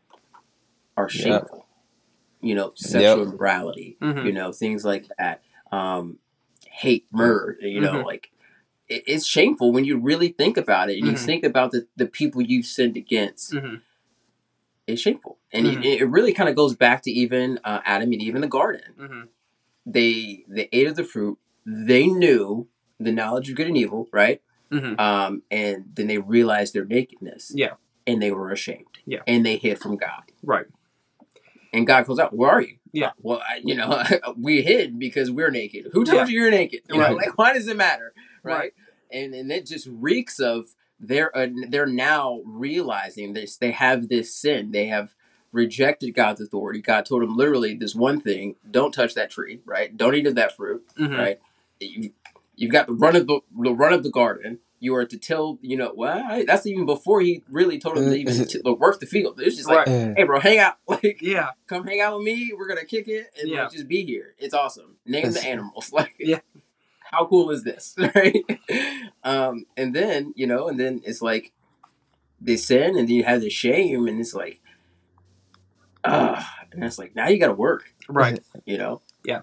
are 0.95 1.09
shameful. 1.09 1.65
You 2.41 2.55
know, 2.55 2.73
sexual 2.75 3.19
Yep. 3.25 3.27
immorality. 3.33 3.97
Mhm. 4.01 4.25
You 4.25 4.33
know, 4.33 4.51
things 4.51 4.85
like 4.85 5.07
that. 5.17 5.41
Um, 5.71 6.19
hate, 6.67 7.07
murder. 7.11 7.57
You 7.61 7.81
know, 7.81 7.93
Mhm. 8.01 8.05
like 8.05 8.31
it, 8.87 9.03
it's 9.07 9.25
shameful 9.25 9.71
when 9.71 9.85
you 9.85 9.97
really 9.97 10.27
think 10.29 10.57
about 10.57 10.89
it 10.91 10.97
and 10.99 11.07
you 11.07 11.13
Mhm. 11.13 11.25
think 11.25 11.43
about 11.43 11.71
the, 11.71 11.87
the 11.95 12.05
people 12.05 12.41
you've 12.41 12.65
sinned 12.65 12.97
against. 12.97 13.53
Mhm. 13.53 13.81
It's 14.85 15.01
shameful, 15.01 15.39
and 15.53 15.65
it, 15.65 16.01
it 16.01 16.05
really 16.05 16.33
kind 16.33 16.49
of 16.49 16.55
goes 16.55 16.75
back 16.75 17.01
to 17.03 17.11
even 17.11 17.57
uh, 17.63 17.79
Adam 17.85 18.11
and 18.11 18.21
Eve 18.21 18.35
in 18.35 18.41
the 18.41 18.47
garden. 18.47 19.29
They 19.85 20.43
they 20.47 20.67
ate 20.71 20.87
of 20.87 20.95
the 20.97 21.03
fruit. 21.05 21.39
They 21.65 22.07
knew 22.07 22.67
the 22.99 23.11
knowledge 23.13 23.49
of 23.49 23.55
good 23.55 23.67
and 23.67 23.77
evil, 23.77 24.07
right? 24.11 24.41
Mhm. 24.73 24.99
Um, 24.99 25.43
and 25.51 25.85
then 25.93 26.07
they 26.07 26.17
realized 26.17 26.73
their 26.73 26.85
nakedness. 26.85 27.51
Yeah. 27.55 27.73
and 28.05 28.21
they 28.21 28.31
were 28.31 28.51
ashamed. 28.51 28.97
Yeah. 29.05 29.21
and 29.27 29.45
they 29.45 29.55
hid 29.57 29.79
from 29.79 29.95
God. 29.95 30.23
Right. 30.43 30.65
And 31.71 31.87
God 31.87 32.05
calls 32.05 32.19
out, 32.19 32.35
"Where 32.35 32.49
are 32.51 32.61
you?" 32.61 32.77
Yeah. 32.91 33.11
Well, 33.21 33.41
I, 33.47 33.61
you 33.63 33.75
know, 33.75 34.03
we 34.37 34.61
hid 34.61 34.99
because 34.99 35.31
we're 35.31 35.49
naked. 35.51 35.87
Who 35.93 36.03
told 36.05 36.17
Yeah. 36.17 36.25
you 36.27 36.41
you're 36.41 36.51
naked? 36.51 36.81
You 36.89 36.97
know, 36.99 37.13
like, 37.13 37.37
why 37.37 37.53
does 37.53 37.67
it 37.67 37.77
matter? 37.77 38.13
Right. 38.43 38.55
Right. 38.57 38.73
And 39.11 39.33
and 39.33 39.51
it 39.51 39.65
just 39.65 39.87
reeks 39.89 40.39
of 40.39 40.75
they're 40.99 41.35
uh, 41.35 41.47
they're 41.69 41.85
now 41.85 42.41
realizing 42.45 43.33
this. 43.33 43.57
They 43.57 43.71
have 43.71 44.09
this 44.09 44.33
sin. 44.35 44.71
They 44.71 44.87
have 44.87 45.15
rejected 45.51 46.11
God's 46.11 46.41
authority. 46.41 46.81
God 46.81 47.05
told 47.05 47.21
them 47.23 47.35
literally 47.37 47.73
this 47.75 47.95
one 47.95 48.19
thing: 48.21 48.55
don't 48.69 48.91
touch 48.91 49.13
that 49.15 49.29
tree. 49.31 49.61
Right. 49.65 49.95
Don't 49.95 50.13
eat 50.15 50.27
of 50.27 50.35
that 50.35 50.55
fruit. 50.55 50.83
Mhm. 50.97 51.17
Right. 51.17 51.39
You, 51.79 52.11
you've 52.55 52.71
got 52.71 52.87
the 52.87 52.93
run 52.93 53.15
of 53.15 53.27
the, 53.27 53.39
the 53.61 53.73
run 53.73 53.93
of 53.93 54.03
the 54.03 54.11
garden. 54.11 54.59
You 54.79 54.95
are 54.95 55.05
to 55.05 55.17
till. 55.17 55.59
You 55.61 55.77
know. 55.77 55.93
Well, 55.95 56.43
that's 56.45 56.65
even 56.65 56.85
before 56.85 57.21
he 57.21 57.43
really 57.49 57.79
told 57.79 57.95
them 57.97 58.05
to 58.09 58.15
even 58.15 58.45
t- 58.47 58.61
work 58.65 58.99
the 58.99 59.05
field. 59.05 59.39
It's 59.39 59.55
just 59.55 59.69
like, 59.69 59.87
Right. 59.87 60.13
hey, 60.17 60.23
bro, 60.23 60.39
hang 60.39 60.57
out. 60.59 60.75
Like, 60.87 61.19
Yeah. 61.21 61.51
come 61.67 61.87
hang 61.87 62.01
out 62.01 62.17
with 62.17 62.25
me. 62.25 62.51
We're 62.57 62.67
gonna 62.67 62.83
kick 62.85 63.07
it 63.07 63.27
and 63.39 63.49
Yeah. 63.49 63.63
like, 63.63 63.71
just 63.71 63.87
be 63.87 64.03
here. 64.05 64.35
It's 64.37 64.53
awesome. 64.53 64.97
Name 65.05 65.31
the 65.31 65.45
animals. 65.45 65.89
Like, 65.93 66.15
Yeah. 66.19 66.39
how 66.99 67.25
cool 67.27 67.49
is 67.51 67.63
this, 67.63 67.95
right? 68.15 68.43
Um, 69.23 69.65
and 69.77 69.95
then 69.95 70.33
you 70.35 70.47
know, 70.47 70.67
and 70.67 70.77
then 70.79 71.01
it's 71.05 71.21
like 71.21 71.53
they 72.41 72.57
sin, 72.57 72.97
and 72.97 73.07
then 73.07 73.15
you 73.15 73.23
have 73.23 73.39
the 73.39 73.49
shame, 73.49 74.05
and 74.07 74.19
it's 74.19 74.33
like, 74.33 74.59
ah, 76.03 76.55
and 76.73 76.83
it's 76.83 76.99
like 76.99 77.15
now 77.15 77.29
you 77.29 77.39
got 77.39 77.47
to 77.47 77.53
work. 77.53 77.93
Right. 78.09 78.43
You 78.65 78.77
know, 78.77 79.01
yeah. 79.23 79.41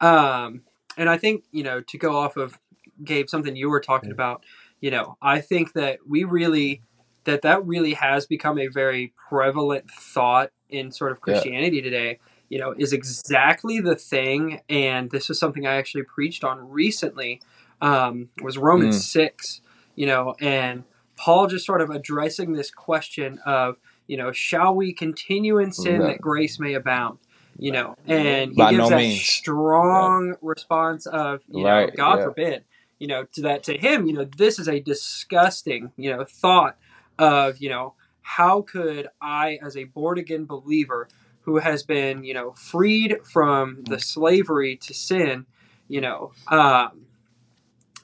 Um, 0.00 0.62
and 0.96 1.08
I 1.08 1.18
think 1.18 1.44
you 1.52 1.62
know 1.62 1.80
to 1.80 1.98
go 1.98 2.16
off 2.16 2.36
of 2.36 2.58
Gabe, 3.04 3.28
something 3.28 3.56
you 3.56 3.68
were 3.70 3.80
talking 3.80 4.10
about. 4.10 4.44
You 4.80 4.90
know, 4.90 5.16
I 5.22 5.40
think 5.40 5.72
that 5.72 6.00
we 6.06 6.24
really 6.24 6.82
that 7.24 7.42
that 7.42 7.66
really 7.66 7.94
has 7.94 8.26
become 8.26 8.58
a 8.58 8.68
very 8.68 9.12
prevalent 9.28 9.90
thought 9.90 10.50
in 10.68 10.92
sort 10.92 11.12
of 11.12 11.18
Yeah. 11.18 11.22
Christianity 11.34 11.80
today. 11.82 12.18
You 12.48 12.58
know, 12.60 12.74
is 12.78 12.92
exactly 12.92 13.80
the 13.80 13.96
thing, 13.96 14.60
and 14.68 15.10
this 15.10 15.30
is 15.30 15.38
something 15.38 15.66
I 15.66 15.74
actually 15.76 16.04
preached 16.04 16.44
on 16.44 16.70
recently. 16.70 17.40
Um, 17.80 18.28
was 18.42 18.56
Romans 18.56 18.96
Mm. 18.98 19.02
six. 19.02 19.60
You 19.96 20.06
know, 20.06 20.34
and 20.40 20.84
Paul 21.16 21.46
just 21.46 21.64
sort 21.66 21.80
of 21.80 21.90
addressing 21.90 22.52
this 22.52 22.70
question 22.70 23.40
of 23.46 23.76
you 24.06 24.16
know, 24.16 24.30
shall 24.30 24.72
we 24.72 24.92
continue 24.92 25.58
in 25.58 25.72
sin 25.72 26.00
Yeah. 26.00 26.06
that 26.08 26.20
grace 26.20 26.60
may 26.60 26.74
abound? 26.74 27.18
You 27.58 27.72
know, 27.72 27.96
and 28.06 28.50
he 28.52 28.56
By 28.56 28.70
gives 28.70 28.78
no 28.78 28.88
that 28.90 28.98
means. 28.98 29.20
strong 29.22 30.34
response 30.42 31.06
of 31.06 31.40
you 31.50 31.64
know, 31.64 31.70
Right, 31.70 31.94
God 31.96 32.18
yeah. 32.18 32.24
forbid, 32.24 32.64
you 32.98 33.06
know, 33.06 33.24
to 33.32 33.42
that 33.42 33.62
to 33.64 33.76
him, 33.78 34.06
you 34.06 34.12
know, 34.12 34.24
this 34.36 34.58
is 34.58 34.68
a 34.68 34.80
disgusting, 34.80 35.92
you 35.96 36.14
know, 36.14 36.24
thought 36.24 36.76
of 37.18 37.58
you 37.58 37.68
know, 37.70 37.94
how 38.22 38.62
could 38.62 39.08
I, 39.20 39.58
as 39.64 39.76
a 39.76 39.84
born 39.84 40.18
again 40.18 40.44
believer, 40.44 41.08
who 41.42 41.58
has 41.58 41.82
been, 41.82 42.24
you 42.24 42.34
know, 42.34 42.52
freed 42.52 43.18
from 43.24 43.84
the 43.84 43.98
slavery 44.00 44.76
to 44.76 44.92
sin, 44.92 45.46
you 45.88 46.00
know, 46.00 46.32
um, 46.48 47.06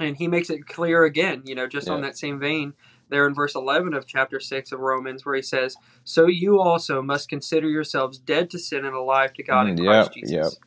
and 0.01 0.17
he 0.17 0.29
makes 0.29 0.49
it 0.51 0.67
clear 0.67 1.05
again, 1.05 1.43
you 1.45 1.55
know, 1.55 1.67
just 1.67 1.89
on 1.91 2.01
that 2.03 2.17
same 2.17 2.39
vein, 2.39 2.73
there 3.13 3.27
in 3.27 3.35
verse 3.35 3.55
11 3.55 3.95
of 3.95 4.07
chapter 4.07 4.41
6 4.41 4.73
of 4.73 4.81
Romans, 4.81 5.25
where 5.25 5.37
he 5.37 5.43
says, 5.43 5.77
So 6.05 6.27
you 6.27 6.61
also 6.61 7.03
must 7.03 7.29
consider 7.29 7.69
yourselves 7.69 8.19
dead 8.19 8.51
to 8.51 8.59
sin 8.59 8.85
and 8.85 8.95
alive 8.95 9.33
to 9.35 9.43
God 9.43 9.69
in 9.69 9.77
Mm, 9.77 9.85
Christ 9.85 10.11
yep, 10.17 10.25
Jesus. 10.25 10.59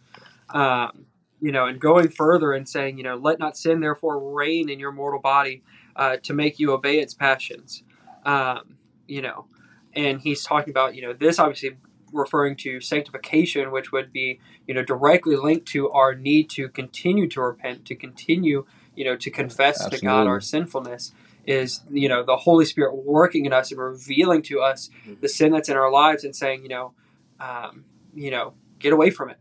Um, 0.49 1.05
you 1.41 1.51
know, 1.51 1.65
and 1.65 1.79
going 1.79 2.09
further 2.09 2.53
and 2.53 2.67
saying, 2.67 2.97
you 2.97 3.03
know, 3.03 3.15
let 3.15 3.39
not 3.39 3.57
sin 3.57 3.79
therefore 3.81 4.33
reign 4.33 4.69
in 4.69 4.79
your 4.79 4.91
mortal 4.91 5.19
body 5.19 5.63
uh, 5.95 6.17
to 6.23 6.33
make 6.33 6.59
you 6.59 6.71
obey 6.71 6.99
its 6.99 7.13
passions. 7.13 7.83
Um, 8.25 8.77
you 9.07 9.21
know, 9.21 9.45
and 9.93 10.19
he's 10.21 10.43
talking 10.43 10.71
about, 10.71 10.95
you 10.95 11.01
know, 11.01 11.13
this 11.13 11.39
obviously 11.39 11.77
referring 12.11 12.55
to 12.55 12.79
sanctification, 12.79 13.71
which 13.71 13.91
would 13.91 14.11
be, 14.11 14.39
you 14.67 14.73
know, 14.73 14.83
directly 14.83 15.35
linked 15.35 15.67
to 15.67 15.89
our 15.91 16.15
need 16.15 16.49
to 16.51 16.69
continue 16.69 17.27
to 17.29 17.41
repent, 17.41 17.85
to 17.85 17.95
continue, 17.95 18.65
you 18.95 19.05
know, 19.05 19.15
to 19.15 19.29
confess 19.29 19.85
to 19.87 19.99
God 19.99 20.27
our 20.27 20.41
sinfulness. 20.41 21.13
Is 21.47 21.81
you 21.91 22.09
know 22.09 22.23
the 22.23 22.37
Holy 22.37 22.65
Spirit 22.65 22.95
working 22.95 23.45
in 23.45 23.53
us 23.53 23.71
and 23.71 23.79
revealing 23.79 24.41
to 24.43 24.61
us 24.61 24.89
the 25.21 25.29
sin 25.29 25.51
that's 25.51 25.69
in 25.69 25.77
our 25.77 25.91
lives 25.91 26.23
and 26.23 26.35
saying 26.35 26.63
you 26.63 26.69
know, 26.69 26.93
um, 27.39 27.85
you 28.15 28.31
know, 28.31 28.53
get 28.79 28.93
away 28.93 29.09
from 29.11 29.29
it. 29.29 29.37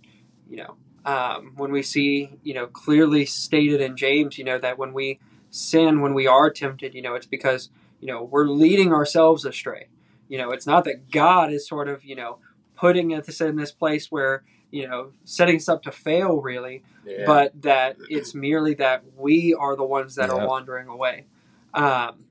You 0.49 0.59
know, 0.59 0.77
um, 1.07 1.53
when 1.57 1.73
we 1.73 1.83
see 1.83 2.31
you 2.43 2.55
know 2.55 2.67
clearly 2.67 3.25
stated 3.25 3.81
in 3.81 3.97
James, 3.97 4.37
you 4.39 4.45
know 4.45 4.59
that 4.59 4.79
when 4.79 4.93
we 4.93 5.19
sin, 5.51 6.01
when 6.01 6.15
we 6.15 6.27
are 6.27 6.51
tempted, 6.51 6.95
you 6.95 7.03
know, 7.03 7.15
it's 7.15 7.27
because 7.27 7.71
you 8.01 8.09
know 8.09 8.23
we're 8.23 8.47
leading 8.49 8.93
ourselves 8.93 9.45
astray. 9.45 9.89
You 10.29 10.39
know, 10.39 10.51
it's 10.51 10.67
not 10.67 10.85
that 10.85 11.11
God 11.11 11.53
is 11.53 11.67
sort 11.67 11.89
of 11.89 12.05
you 12.05 12.17
know 12.17 12.39
putting 12.77 13.15
us 13.15 13.41
in 13.41 13.57
this 13.57 13.73
place 13.73 14.11
where 14.11 14.43
you 14.71 14.87
know 14.87 15.13
setting 15.25 15.57
us 15.57 15.69
up 15.69 15.83
to 15.85 15.93
fail 15.93 16.41
really 16.41 16.83
Yeah. 17.07 17.25
but 17.27 17.63
that 17.63 17.97
it's 18.11 18.35
merely 18.35 18.75
that 18.75 19.05
we 19.17 19.55
are 19.55 19.77
the 19.77 19.85
ones 19.85 20.17
that 20.17 20.29
are 20.31 20.47
wandering 20.47 20.89
away. 20.89 21.27
Um, 21.75 22.27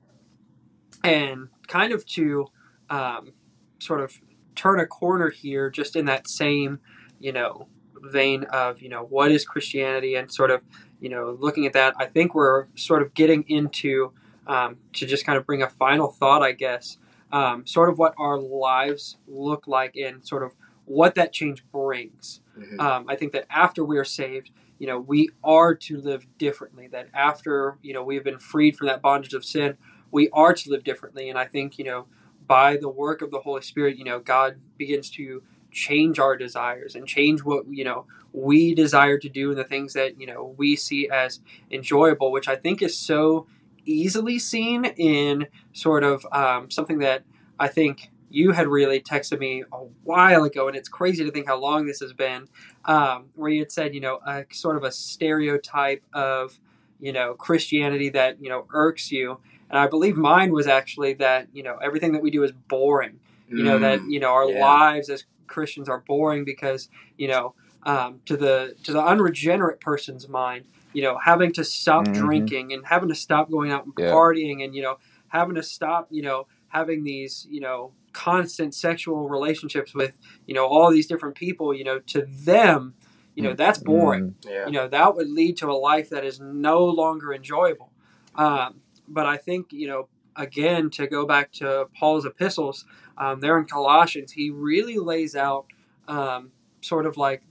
and 1.02 1.48
kind 1.66 1.92
of 1.92 2.04
to 2.06 2.46
um, 2.90 3.32
sort 3.78 4.00
of 4.00 4.18
turn 4.54 4.80
a 4.80 4.86
corner 4.86 5.30
here, 5.30 5.70
just 5.70 5.96
in 5.96 6.06
that 6.06 6.28
same, 6.28 6.80
you 7.18 7.32
know, 7.32 7.68
vein 8.02 8.44
of, 8.44 8.80
you 8.80 8.88
know, 8.88 9.02
what 9.04 9.30
is 9.30 9.44
Christianity 9.44 10.14
and 10.14 10.30
sort 10.32 10.50
of, 10.50 10.62
you 11.00 11.08
know, 11.08 11.36
looking 11.38 11.66
at 11.66 11.72
that, 11.74 11.94
I 11.98 12.06
think 12.06 12.34
we're 12.34 12.66
sort 12.74 13.02
of 13.02 13.14
getting 13.14 13.44
into, 13.48 14.12
um, 14.46 14.76
to 14.94 15.06
just 15.06 15.26
kind 15.26 15.36
of 15.38 15.46
bring 15.46 15.62
a 15.62 15.68
final 15.68 16.08
thought, 16.08 16.42
I 16.42 16.52
guess, 16.52 16.98
um, 17.32 17.66
sort 17.66 17.88
of 17.88 17.98
what 17.98 18.14
our 18.18 18.38
lives 18.38 19.16
look 19.26 19.66
like 19.66 19.96
and 19.96 20.26
sort 20.26 20.42
of 20.42 20.52
what 20.86 21.14
that 21.16 21.32
change 21.32 21.64
brings 21.72 22.40
Mhm. 22.58 22.80
um, 22.80 23.06
I 23.08 23.16
think 23.16 23.32
that 23.32 23.46
after 23.50 23.84
we 23.84 23.98
are 23.98 24.04
saved, 24.04 24.50
you 24.78 24.86
know, 24.86 24.98
we 24.98 25.30
are 25.42 25.74
to 25.74 26.00
live 26.00 26.26
differently. 26.38 26.88
That 26.88 27.08
after 27.14 27.78
you 27.82 27.94
know 27.94 28.02
we 28.02 28.14
have 28.16 28.24
been 28.24 28.38
freed 28.38 28.76
from 28.76 28.88
that 28.88 29.02
bondage 29.02 29.34
of 29.34 29.44
sin, 29.44 29.76
we 30.10 30.28
are 30.30 30.54
to 30.54 30.70
live 30.70 30.84
differently. 30.84 31.28
And 31.28 31.38
I 31.38 31.46
think 31.46 31.78
you 31.78 31.84
know 31.84 32.06
by 32.46 32.76
the 32.76 32.88
work 32.88 33.22
of 33.22 33.30
the 33.30 33.40
Holy 33.40 33.62
Spirit, 33.62 33.96
you 33.96 34.04
know, 34.04 34.18
God 34.18 34.60
begins 34.76 35.10
to 35.10 35.42
change 35.70 36.18
our 36.18 36.36
desires 36.36 36.94
and 36.94 37.06
change 37.06 37.42
what 37.42 37.64
you 37.68 37.84
know 37.84 38.06
we 38.32 38.74
desire 38.74 39.18
to 39.18 39.28
do 39.28 39.50
and 39.50 39.58
the 39.58 39.64
things 39.64 39.92
that 39.94 40.20
you 40.20 40.26
know 40.26 40.54
we 40.56 40.76
see 40.76 41.08
as 41.08 41.40
enjoyable, 41.70 42.32
which 42.32 42.48
I 42.48 42.56
think 42.56 42.82
is 42.82 42.96
so 42.96 43.46
easily 43.86 44.38
seen 44.38 44.84
in 44.84 45.46
sort 45.72 46.04
of 46.04 46.26
um, 46.32 46.70
something 46.70 46.98
that 46.98 47.24
I 47.58 47.68
think 47.68 48.10
you 48.34 48.52
had 48.52 48.66
really 48.68 49.00
texted 49.00 49.38
me 49.38 49.64
a 49.72 49.76
while 50.04 50.44
ago, 50.44 50.68
and 50.68 50.76
it's 50.76 50.88
crazy 50.88 51.24
to 51.24 51.30
think 51.30 51.46
how 51.46 51.58
long 51.58 51.86
this 51.86 52.00
has 52.00 52.12
been. 52.12 52.48
Um, 52.84 53.26
where 53.34 53.50
you 53.50 53.60
had 53.60 53.72
said, 53.72 53.94
you 53.94 54.00
know, 54.00 54.18
a 54.26 54.44
sort 54.52 54.76
of 54.76 54.84
a 54.84 54.92
stereotype 54.92 56.04
of, 56.12 56.58
you 57.00 57.12
know, 57.12 57.34
Christianity 57.34 58.10
that 58.10 58.42
you 58.42 58.48
know 58.48 58.66
irks 58.72 59.10
you, 59.10 59.38
and 59.70 59.78
I 59.78 59.86
believe 59.86 60.16
mine 60.16 60.52
was 60.52 60.66
actually 60.66 61.14
that 61.14 61.48
you 61.52 61.62
know 61.62 61.76
everything 61.82 62.12
that 62.12 62.22
we 62.22 62.30
do 62.30 62.42
is 62.44 62.52
boring. 62.68 63.20
You 63.48 63.64
know 63.64 63.78
that 63.78 64.00
Mm, 64.00 64.10
you 64.12 64.20
know 64.20 64.30
our 64.32 64.48
yeah. 64.48 64.60
lives 64.60 65.08
as 65.10 65.24
Christians 65.46 65.88
are 65.88 66.00
boring 66.06 66.44
because 66.44 66.88
you 67.16 67.28
know 67.28 67.54
um, 67.84 68.20
to 68.26 68.36
the 68.36 68.74
to 68.84 68.92
the 68.92 69.02
unregenerate 69.04 69.80
person's 69.80 70.28
mind, 70.28 70.66
you 70.92 71.02
know, 71.02 71.18
having 71.22 71.52
to 71.54 71.64
stop 71.64 72.06
Mhm. 72.06 72.14
drinking 72.14 72.72
and 72.72 72.86
having 72.86 73.08
to 73.08 73.14
stop 73.14 73.50
going 73.50 73.70
out 73.70 73.84
and 73.84 73.94
Yeah. 73.96 74.10
partying 74.10 74.64
and 74.64 74.74
you 74.74 74.82
know 74.82 74.96
having 75.28 75.54
to 75.56 75.62
stop 75.62 76.08
you 76.10 76.22
know 76.22 76.46
having 76.68 77.04
these 77.04 77.46
you 77.50 77.60
know 77.60 77.92
constant 78.14 78.74
sexual 78.74 79.28
relationships 79.28 79.94
with 79.94 80.16
you 80.46 80.54
know 80.54 80.66
all 80.66 80.90
these 80.90 81.06
different 81.06 81.34
people 81.34 81.74
you 81.74 81.84
know 81.84 81.98
to 81.98 82.22
them 82.22 82.94
you 83.34 83.42
know 83.42 83.52
that's 83.52 83.78
boring. 83.78 84.34
Mm, 84.42 84.50
Yeah. 84.50 84.66
you 84.66 84.72
know 84.72 84.88
that 84.88 85.14
would 85.14 85.28
lead 85.28 85.56
to 85.58 85.66
a 85.70 85.78
life 85.90 86.08
that 86.10 86.24
is 86.24 86.40
no 86.40 86.84
longer 86.84 87.34
enjoyable. 87.34 87.90
Um, 88.36 88.80
but 89.06 89.26
i 89.26 89.36
think 89.36 89.66
you 89.72 89.86
know 89.86 90.08
again 90.36 90.90
to 90.90 91.06
go 91.06 91.26
back 91.26 91.52
to 91.52 91.86
paul's 91.98 92.24
epistles 92.24 92.84
um, 93.18 93.40
there 93.40 93.58
in 93.58 93.64
colossians 93.66 94.32
he 94.32 94.50
really 94.50 94.98
lays 94.98 95.36
out 95.36 95.66
um, 96.08 96.50
sort 96.80 97.06
of 97.06 97.16
like 97.16 97.42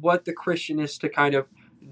what 0.00 0.24
the 0.24 0.32
christian 0.32 0.78
is 0.80 0.98
to 0.98 1.08
kind 1.08 1.34
of 1.34 1.46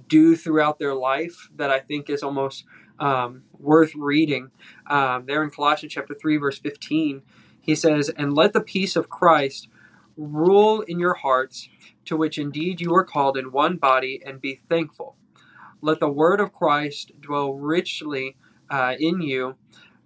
do 0.08 0.36
throughout 0.36 0.78
their 0.78 0.94
life 0.94 1.48
that 1.56 1.70
i 1.70 1.78
think 1.78 2.10
is 2.10 2.22
almost 2.22 2.64
um, 3.00 3.44
worth 3.58 3.94
reading. 3.94 4.50
Um, 4.88 5.24
there 5.26 5.42
in 5.44 5.50
colossians 5.50 5.92
chapter 5.92 6.14
3 6.14 6.36
verse 6.38 6.58
15 6.58 7.22
he 7.68 7.74
says 7.74 8.10
and 8.16 8.34
let 8.34 8.52
the 8.52 8.60
peace 8.60 8.96
of 8.96 9.08
christ 9.08 9.68
rule 10.16 10.80
in 10.82 10.98
your 10.98 11.14
hearts 11.14 11.68
to 12.08 12.16
which 12.16 12.38
indeed 12.38 12.80
you 12.80 12.94
are 12.94 13.04
called 13.04 13.36
in 13.36 13.52
one 13.52 13.76
body, 13.76 14.20
and 14.24 14.40
be 14.40 14.54
thankful. 14.54 15.14
Let 15.82 16.00
the 16.00 16.08
word 16.08 16.40
of 16.40 16.54
Christ 16.54 17.12
dwell 17.20 17.52
richly 17.52 18.36
uh, 18.70 18.94
in 18.98 19.20
you, 19.20 19.56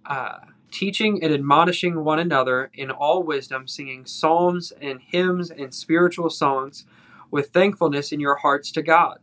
uh, 0.05 0.39
teaching 0.69 1.23
and 1.23 1.33
admonishing 1.33 2.03
one 2.03 2.19
another 2.19 2.69
in 2.73 2.91
all 2.91 3.23
wisdom, 3.23 3.67
singing 3.67 4.05
psalms 4.05 4.73
and 4.81 4.99
hymns 5.01 5.49
and 5.49 5.73
spiritual 5.73 6.29
songs 6.29 6.85
with 7.31 7.51
thankfulness 7.51 8.11
in 8.11 8.19
your 8.19 8.35
hearts 8.35 8.71
to 8.73 8.81
God. 8.83 9.19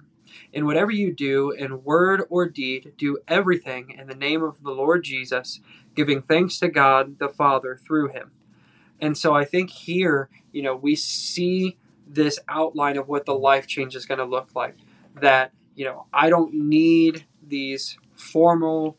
In 0.53 0.67
whatever 0.67 0.91
you 0.91 1.13
do, 1.13 1.51
in 1.51 1.85
word 1.85 2.23
or 2.31 2.49
deed, 2.49 2.95
do 2.97 3.19
everything 3.29 3.91
in 3.91 4.09
the 4.09 4.15
name 4.15 4.43
of 4.43 4.63
the 4.63 4.73
Lord 4.73 5.05
Jesus, 5.05 5.61
giving 5.95 6.23
thanks 6.23 6.59
to 6.61 6.69
God 6.69 7.19
the 7.19 7.29
Father 7.29 7.77
through 7.77 8.09
him. 8.09 8.31
And 9.01 9.17
so 9.17 9.35
I 9.35 9.45
think 9.45 9.71
here, 9.71 10.29
you 10.53 10.63
know, 10.63 10.77
we 10.77 10.95
see 10.97 11.79
this 12.07 12.39
outline 12.49 12.97
of 12.97 13.09
what 13.09 13.25
the 13.25 13.35
life 13.35 13.67
change 13.67 13.95
is 13.97 14.07
going 14.07 14.19
to 14.19 14.25
look 14.25 14.51
like. 14.55 14.77
That, 15.21 15.53
you 15.75 15.85
know, 15.85 16.07
I 16.13 16.29
don't 16.29 16.53
need 16.53 17.25
these 17.47 17.97
formal, 18.15 18.97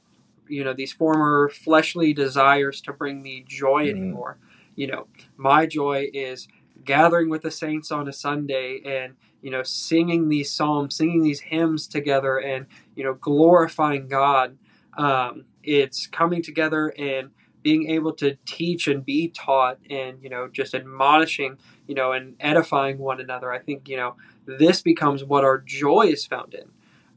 you 0.47 0.63
know, 0.63 0.73
these 0.73 0.93
former 0.93 1.49
fleshly 1.49 2.13
desires 2.13 2.81
to 2.81 2.93
bring 2.93 3.21
me 3.21 3.43
joy 3.47 3.85
Mhm. 3.85 3.91
anymore. 3.91 4.37
You 4.75 4.87
know, 4.87 5.07
my 5.37 5.65
joy 5.65 6.09
is 6.13 6.47
gathering 6.83 7.29
with 7.29 7.43
the 7.43 7.51
saints 7.51 7.91
on 7.91 8.07
a 8.07 8.13
Sunday 8.13 8.81
and, 8.85 9.15
you 9.41 9.51
know, 9.51 9.63
singing 9.63 10.29
these 10.29 10.51
psalms, 10.51 10.95
singing 10.95 11.21
these 11.21 11.41
hymns 11.41 11.87
together 11.87 12.37
and, 12.37 12.65
you 12.95 13.03
know, 13.03 13.13
glorifying 13.13 14.07
God. 14.07 14.57
Um, 14.97 15.45
it's 15.64 16.07
coming 16.07 16.41
together 16.41 16.93
and 16.97 17.32
being 17.62 17.89
able 17.89 18.14
to 18.14 18.38
teach 18.45 18.88
and 18.88 19.05
be 19.05 19.28
taught 19.28 19.78
and 19.89 20.18
you 20.24 20.30
know 20.30 20.47
just 20.47 20.74
admonishing 20.74 21.57
you 21.88 21.95
know 21.95 22.12
and 22.12 22.36
edifying 22.39 22.97
one 22.97 23.20
another. 23.20 23.51
I 23.51 23.59
think 23.59 23.88
you 23.88 23.97
know 23.97 24.16
this 24.45 24.82
becomes 24.82 25.24
what 25.24 25.43
our 25.43 25.59
joy 25.59 26.07
is 26.07 26.26
found 26.26 26.53
in. 26.53 26.70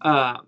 Um, 0.02 0.46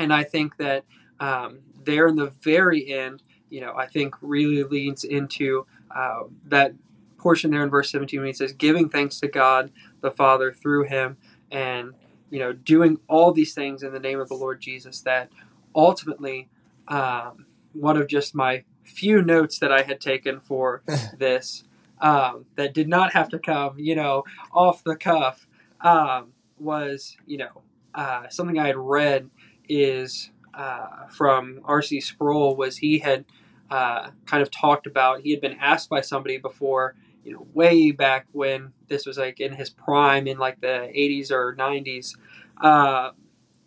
and 0.00 0.12
i 0.12 0.24
think 0.24 0.56
that 0.56 0.84
um, 1.20 1.60
there 1.84 2.08
in 2.08 2.16
the 2.16 2.30
very 2.42 2.92
end 2.92 3.22
you 3.50 3.60
know 3.60 3.72
i 3.76 3.86
think 3.86 4.14
really 4.20 4.64
leads 4.64 5.04
into 5.04 5.66
uh, 5.94 6.22
that 6.46 6.72
portion 7.18 7.50
there 7.50 7.62
in 7.62 7.70
verse 7.70 7.90
17 7.90 8.20
when 8.20 8.26
he 8.26 8.32
says 8.32 8.52
giving 8.52 8.88
thanks 8.88 9.20
to 9.20 9.28
god 9.28 9.70
the 10.00 10.10
father 10.10 10.52
through 10.52 10.84
him 10.84 11.16
and 11.50 11.92
you 12.30 12.38
know 12.38 12.52
doing 12.52 12.98
all 13.08 13.32
these 13.32 13.54
things 13.54 13.82
in 13.82 13.92
the 13.92 14.00
name 14.00 14.18
of 14.18 14.28
the 14.28 14.34
lord 14.34 14.60
jesus 14.60 15.02
that 15.02 15.30
ultimately 15.74 16.48
um, 16.90 17.46
one 17.72 17.96
of 17.96 18.08
just 18.08 18.34
my 18.34 18.64
few 18.84 19.22
notes 19.22 19.58
that 19.60 19.72
I 19.72 19.82
had 19.82 20.00
taken 20.00 20.40
for 20.40 20.82
this 21.18 21.64
um, 22.00 22.46
that 22.56 22.74
did 22.74 22.88
not 22.88 23.12
have 23.12 23.28
to 23.30 23.38
come, 23.38 23.78
you 23.78 23.94
know, 23.94 24.24
off 24.52 24.84
the 24.84 24.96
cuff 24.96 25.46
um, 25.80 26.32
was, 26.58 27.16
you 27.26 27.38
know, 27.38 27.62
uh, 27.94 28.28
something 28.28 28.58
I 28.58 28.68
had 28.68 28.76
read 28.76 29.30
is 29.68 30.30
uh, 30.54 31.06
from 31.08 31.60
R.C. 31.64 32.00
Sproul 32.00 32.56
was 32.56 32.78
he 32.78 32.98
had 32.98 33.24
uh, 33.70 34.10
kind 34.26 34.42
of 34.42 34.50
talked 34.50 34.86
about 34.86 35.20
he 35.20 35.30
had 35.30 35.40
been 35.40 35.56
asked 35.60 35.88
by 35.88 36.00
somebody 36.00 36.38
before, 36.38 36.96
you 37.24 37.32
know, 37.32 37.46
way 37.54 37.92
back 37.92 38.26
when 38.32 38.72
this 38.88 39.06
was 39.06 39.16
like 39.18 39.38
in 39.40 39.52
his 39.52 39.70
prime 39.70 40.26
in 40.26 40.38
like 40.38 40.60
the 40.60 40.90
80s 40.94 41.30
or 41.30 41.54
90s, 41.54 42.16
uh, 42.60 43.10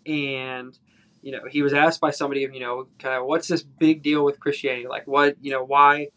and 0.06 0.78
you 1.24 1.32
know, 1.32 1.40
he 1.50 1.62
was 1.62 1.74
asked 1.74 2.02
by 2.02 2.12
somebody, 2.12 2.42
you 2.42 2.60
know, 2.60 2.88
kind 3.00 3.16
of 3.16 3.26
what's 3.26 3.48
this 3.48 3.64
big 3.64 4.04
deal 4.04 4.26
with 4.26 4.40
Christianity? 4.40 4.88
Like, 4.88 5.08
what, 5.08 5.38
you 5.42 5.52
know, 5.52 5.64
why 5.64 6.10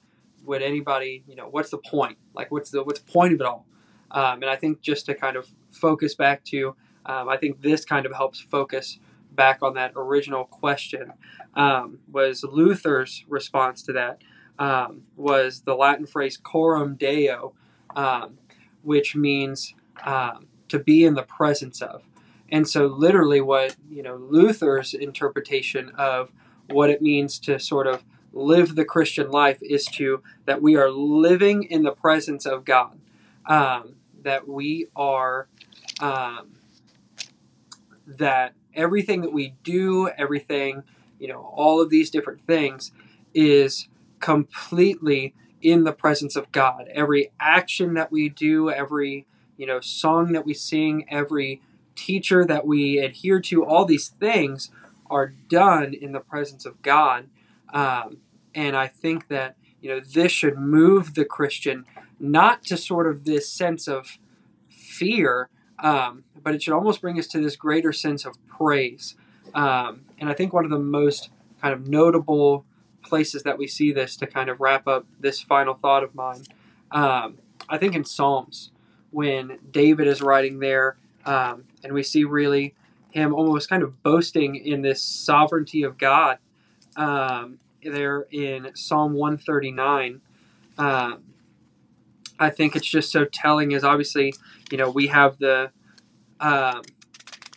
would 0.44 0.62
anybody, 0.62 1.22
you 1.28 1.36
know, 1.36 1.48
what's 1.48 1.70
the 1.70 1.78
point? 1.78 2.18
Like, 2.34 2.50
what's 2.50 2.70
the 2.70 2.82
what's 2.82 3.00
the 3.00 3.10
point 3.10 3.32
of 3.32 3.40
it 3.40 3.46
all? 3.46 3.64
Um, 4.10 4.42
and 4.42 4.50
I 4.50 4.56
think 4.56 4.80
just 4.80 5.06
to 5.06 5.14
kind 5.14 5.36
of 5.36 5.48
focus 5.70 6.14
back 6.14 6.44
to, 6.46 6.74
um, 7.06 7.28
I 7.28 7.36
think 7.36 7.62
this 7.62 7.84
kind 7.84 8.04
of 8.04 8.12
helps 8.12 8.40
focus 8.40 8.98
back 9.32 9.62
on 9.62 9.74
that 9.74 9.92
original 9.94 10.44
question. 10.44 11.12
Um, 11.54 12.00
was 12.10 12.44
Luther's 12.44 13.24
response 13.28 13.82
to 13.84 13.92
that 13.92 14.22
um, 14.58 15.02
was 15.16 15.62
the 15.62 15.74
Latin 15.74 16.06
phrase 16.06 16.36
"coram 16.36 16.96
deo," 16.96 17.54
um, 17.94 18.38
which 18.82 19.14
means 19.14 19.74
um, 20.04 20.46
to 20.68 20.78
be 20.78 21.04
in 21.04 21.14
the 21.14 21.22
presence 21.22 21.80
of. 21.80 22.02
And 22.50 22.68
so, 22.68 22.86
literally, 22.86 23.40
what 23.40 23.76
you 23.90 24.02
know 24.02 24.16
Luther's 24.16 24.94
interpretation 24.94 25.90
of 25.96 26.32
what 26.68 26.90
it 26.90 27.02
means 27.02 27.38
to 27.40 27.58
sort 27.58 27.86
of 27.86 28.04
live 28.32 28.74
the 28.74 28.84
Christian 28.84 29.30
life 29.30 29.58
is 29.62 29.84
to 29.86 30.22
that 30.44 30.60
we 30.60 30.76
are 30.76 30.90
living 30.90 31.62
in 31.62 31.82
the 31.82 31.92
presence 31.92 32.44
of 32.46 32.64
God, 32.64 32.98
um, 33.46 33.96
that 34.22 34.46
we 34.46 34.86
are 34.94 35.48
um, 36.00 36.52
that 38.06 38.52
everything 38.74 39.22
that 39.22 39.32
we 39.32 39.54
do, 39.64 40.08
everything 40.08 40.82
you 41.18 41.28
know, 41.28 41.40
all 41.54 41.80
of 41.80 41.90
these 41.90 42.10
different 42.10 42.46
things 42.46 42.92
is 43.34 43.88
completely 44.20 45.34
in 45.62 45.84
the 45.84 45.92
presence 45.92 46.36
of 46.36 46.50
God. 46.52 46.88
Every 46.92 47.30
action 47.40 47.94
that 47.94 48.12
we 48.12 48.28
do, 48.28 48.70
every 48.70 49.26
you 49.56 49.66
know 49.66 49.80
song 49.80 50.32
that 50.32 50.44
we 50.44 50.54
sing, 50.54 51.06
every 51.08 51.60
teacher 51.96 52.44
that 52.44 52.66
we 52.66 52.98
adhere 52.98 53.40
to, 53.40 53.64
all 53.64 53.84
these 53.84 54.08
things 54.08 54.70
are 55.10 55.28
done 55.48 55.94
in 55.94 56.12
the 56.12 56.20
presence 56.20 56.66
of 56.66 56.82
God. 56.82 57.28
Um, 57.72 58.18
and 58.54 58.76
I 58.76 58.86
think 58.86 59.28
that 59.28 59.56
you 59.80 59.90
know 59.90 60.00
this 60.00 60.32
should 60.32 60.58
move 60.58 61.14
the 61.14 61.24
Christian 61.24 61.84
not 62.18 62.64
to 62.64 62.76
sort 62.76 63.06
of 63.06 63.24
this 63.24 63.48
sense 63.48 63.86
of 63.88 64.18
fear, 64.68 65.48
um, 65.78 66.24
but 66.42 66.54
it 66.54 66.62
should 66.62 66.72
almost 66.72 67.00
bring 67.00 67.18
us 67.18 67.26
to 67.28 67.40
this 67.40 67.56
greater 67.56 67.92
sense 67.92 68.24
of 68.24 68.36
praise. 68.46 69.14
Um, 69.54 70.06
and 70.18 70.30
I 70.30 70.34
think 70.34 70.52
one 70.52 70.64
of 70.64 70.70
the 70.70 70.78
most 70.78 71.30
kind 71.60 71.74
of 71.74 71.88
notable 71.88 72.64
places 73.02 73.42
that 73.44 73.58
we 73.58 73.66
see 73.66 73.92
this 73.92 74.16
to 74.16 74.26
kind 74.26 74.48
of 74.48 74.60
wrap 74.60 74.88
up 74.88 75.06
this 75.20 75.40
final 75.40 75.74
thought 75.74 76.02
of 76.02 76.14
mine, 76.14 76.42
um, 76.90 77.38
I 77.68 77.78
think 77.78 77.94
in 77.94 78.04
Psalms, 78.04 78.70
when 79.10 79.58
David 79.70 80.06
is 80.06 80.22
writing 80.22 80.58
there, 80.58 80.96
um, 81.26 81.64
and 81.84 81.92
we 81.92 82.02
see 82.02 82.24
really 82.24 82.74
him 83.10 83.34
almost 83.34 83.68
kind 83.68 83.82
of 83.82 84.02
boasting 84.02 84.56
in 84.56 84.82
this 84.82 85.02
sovereignty 85.02 85.82
of 85.82 85.98
God 85.98 86.38
um, 86.96 87.58
there 87.82 88.26
in 88.30 88.70
Psalm 88.74 89.12
139. 89.12 90.20
Um, 90.78 91.24
I 92.38 92.50
think 92.50 92.76
it's 92.76 92.86
just 92.86 93.10
so 93.10 93.24
telling, 93.24 93.72
is 93.72 93.84
obviously, 93.84 94.34
you 94.70 94.78
know, 94.78 94.90
we 94.90 95.06
have 95.08 95.38
the 95.38 95.70
um, 96.40 96.82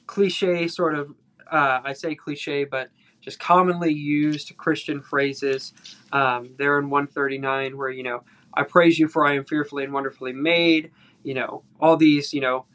cliche 0.08 0.68
sort 0.68 0.96
of, 0.96 1.14
uh, 1.52 1.82
I 1.84 1.94
say 1.94 2.16
cliche, 2.16 2.64
but 2.64 2.90
just 3.22 3.40
commonly 3.40 3.92
used 3.92 4.56
Christian 4.56 5.02
phrases 5.02 5.74
um, 6.14 6.52
there 6.58 6.80
in 6.80 6.90
139 6.90 7.78
where, 7.78 7.90
you 7.90 8.04
know, 8.04 8.24
I 8.54 8.64
praise 8.64 8.98
you 8.98 9.08
for 9.08 9.26
I 9.26 9.36
am 9.36 9.44
fearfully 9.44 9.84
and 9.84 9.94
wonderfully 9.94 10.34
made, 10.34 10.92
you 11.24 11.34
know, 11.34 11.64
all 11.80 11.98
these, 11.98 12.34
you 12.34 12.42
know, 12.42 12.66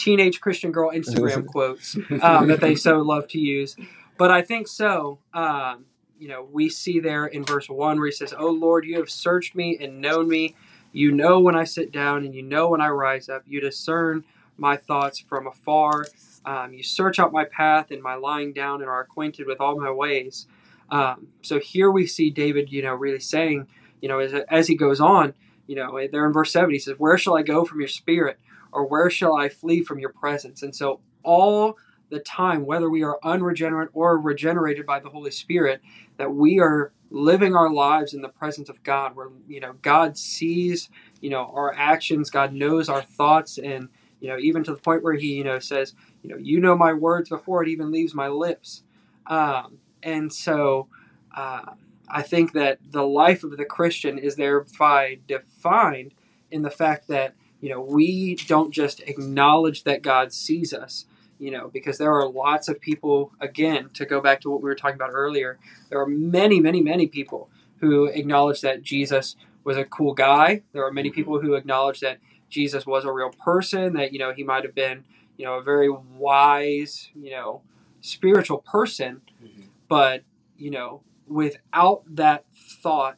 teenage 0.00 0.40
Christian 0.40 0.72
girl 0.72 0.90
Instagram 0.90 1.46
quotes 1.52 1.96
um, 2.22 2.48
that 2.48 2.60
they 2.60 2.74
so 2.74 2.98
love 2.98 3.28
to 3.28 3.38
use. 3.38 3.76
But 4.16 4.30
I 4.30 4.42
think 4.42 4.68
so. 4.68 5.18
Um, 5.32 5.86
you 6.18 6.28
know, 6.28 6.46
we 6.50 6.68
see 6.68 7.00
there 7.00 7.26
in 7.26 7.44
verse 7.44 7.68
1 7.68 7.98
where 7.98 8.06
he 8.06 8.12
says, 8.12 8.34
Oh 8.36 8.50
Lord, 8.50 8.84
you 8.84 8.98
have 8.98 9.10
searched 9.10 9.54
me 9.54 9.78
and 9.80 10.00
known 10.00 10.28
me. 10.28 10.54
You 10.92 11.12
know 11.12 11.40
when 11.40 11.54
I 11.54 11.64
sit 11.64 11.92
down 11.92 12.24
and 12.24 12.34
you 12.34 12.42
know 12.42 12.68
when 12.68 12.80
I 12.80 12.88
rise 12.88 13.28
up. 13.28 13.44
You 13.46 13.60
discern 13.60 14.24
my 14.56 14.76
thoughts 14.76 15.18
from 15.18 15.46
afar. 15.46 16.06
Um, 16.44 16.74
you 16.74 16.82
search 16.82 17.18
out 17.18 17.32
my 17.32 17.44
path 17.44 17.90
and 17.90 18.02
my 18.02 18.14
lying 18.14 18.52
down 18.52 18.80
and 18.80 18.90
are 18.90 19.00
acquainted 19.00 19.46
with 19.46 19.60
all 19.60 19.78
my 19.78 19.90
ways. 19.90 20.46
Um, 20.90 21.28
so 21.42 21.60
here 21.60 21.90
we 21.90 22.06
see 22.06 22.30
David, 22.30 22.72
you 22.72 22.82
know, 22.82 22.94
really 22.94 23.20
saying, 23.20 23.68
you 24.00 24.08
know, 24.08 24.18
as, 24.18 24.34
as 24.48 24.66
he 24.66 24.74
goes 24.74 25.00
on, 25.00 25.34
you 25.66 25.76
know, 25.76 25.98
there 26.10 26.26
in 26.26 26.32
verse 26.32 26.52
7, 26.52 26.70
he 26.70 26.78
says, 26.78 26.98
Where 26.98 27.16
shall 27.16 27.36
I 27.36 27.42
go 27.42 27.64
from 27.64 27.78
your 27.78 27.88
spirit? 27.88 28.38
Or 28.72 28.86
where 28.86 29.10
shall 29.10 29.34
I 29.36 29.48
flee 29.48 29.82
from 29.82 29.98
your 29.98 30.10
presence? 30.12 30.62
And 30.62 30.74
so 30.74 31.00
all 31.22 31.76
the 32.10 32.20
time, 32.20 32.66
whether 32.66 32.90
we 32.90 33.02
are 33.02 33.18
unregenerate 33.22 33.90
or 33.92 34.18
regenerated 34.18 34.84
by 34.84 35.00
the 35.00 35.08
Holy 35.08 35.30
Spirit, 35.30 35.80
that 36.18 36.34
we 36.34 36.58
are 36.60 36.92
living 37.10 37.54
our 37.54 37.72
lives 37.72 38.14
in 38.14 38.20
the 38.20 38.28
presence 38.28 38.68
of 38.68 38.82
God, 38.82 39.16
where 39.16 39.28
you 39.48 39.60
know 39.60 39.74
God 39.82 40.18
sees 40.18 40.88
you 41.20 41.30
know 41.30 41.50
our 41.54 41.74
actions, 41.74 42.30
God 42.30 42.52
knows 42.52 42.88
our 42.88 43.02
thoughts, 43.02 43.58
and 43.58 43.88
you 44.20 44.28
know 44.28 44.38
even 44.38 44.62
to 44.64 44.72
the 44.72 44.80
point 44.80 45.02
where 45.02 45.14
He 45.14 45.34
you 45.34 45.44
know 45.44 45.58
says, 45.58 45.94
you 46.22 46.30
know, 46.30 46.36
you 46.36 46.60
know 46.60 46.76
my 46.76 46.92
words 46.92 47.28
before 47.28 47.62
it 47.62 47.68
even 47.68 47.90
leaves 47.90 48.14
my 48.14 48.28
lips, 48.28 48.82
um, 49.26 49.78
and 50.02 50.32
so. 50.32 50.88
Uh, 51.34 51.74
I 52.12 52.22
think 52.22 52.54
that 52.54 52.78
the 52.90 53.04
life 53.04 53.44
of 53.44 53.56
the 53.56 53.64
Christian 53.64 54.18
is 54.18 54.34
thereby 54.34 55.18
defined 55.28 56.12
in 56.50 56.62
the 56.62 56.70
fact 56.70 57.06
that 57.06 57.34
you 57.60 57.68
know 57.68 57.80
we 57.80 58.34
don't 58.34 58.72
just 58.72 59.00
acknowledge 59.00 59.84
that 59.84 60.02
God 60.02 60.32
sees 60.32 60.72
us, 60.72 61.06
you 61.38 61.50
know, 61.50 61.68
because 61.68 61.98
there 61.98 62.12
are 62.12 62.28
lots 62.28 62.68
of 62.68 62.80
people, 62.80 63.32
again, 63.40 63.90
to 63.94 64.04
go 64.04 64.20
back 64.20 64.40
to 64.42 64.50
what 64.50 64.62
we 64.62 64.68
were 64.68 64.74
talking 64.74 64.96
about 64.96 65.10
earlier, 65.12 65.58
there 65.88 66.00
are 66.00 66.06
many, 66.06 66.60
many, 66.60 66.80
many 66.80 67.06
people 67.06 67.48
who 67.80 68.04
acknowledge 68.04 68.60
that 68.60 68.82
Jesus 68.82 69.36
was 69.64 69.76
a 69.76 69.84
cool 69.84 70.12
guy. 70.12 70.62
There 70.72 70.84
are 70.84 70.92
many 70.92 71.10
people 71.10 71.40
who 71.40 71.54
acknowledge 71.54 72.00
that 72.00 72.18
Jesus 72.50 72.86
was 72.86 73.04
a 73.04 73.12
real 73.12 73.30
person, 73.30 73.94
that, 73.94 74.12
you 74.12 74.18
know, 74.18 74.32
he 74.32 74.42
might 74.42 74.64
have 74.64 74.74
been, 74.74 75.04
you 75.38 75.44
know, 75.46 75.54
a 75.54 75.62
very 75.62 75.88
wise, 75.88 77.10
you 77.14 77.30
know, 77.30 77.62
spiritual 78.00 78.58
person. 78.58 79.22
Mhm. 79.42 79.68
But, 79.88 80.24
you 80.58 80.70
know, 80.70 81.02
without 81.26 82.02
that 82.06 82.44
thought 82.54 83.16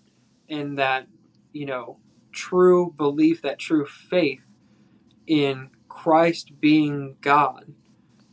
and 0.49 0.79
that, 0.79 1.09
you 1.53 1.67
know, 1.67 1.97
true 2.33 2.95
belief, 2.97 3.43
that 3.43 3.59
true 3.59 3.87
faith 3.87 4.47
in 5.27 5.71
Christ 5.89 6.61
being 6.61 7.17
God 7.21 7.75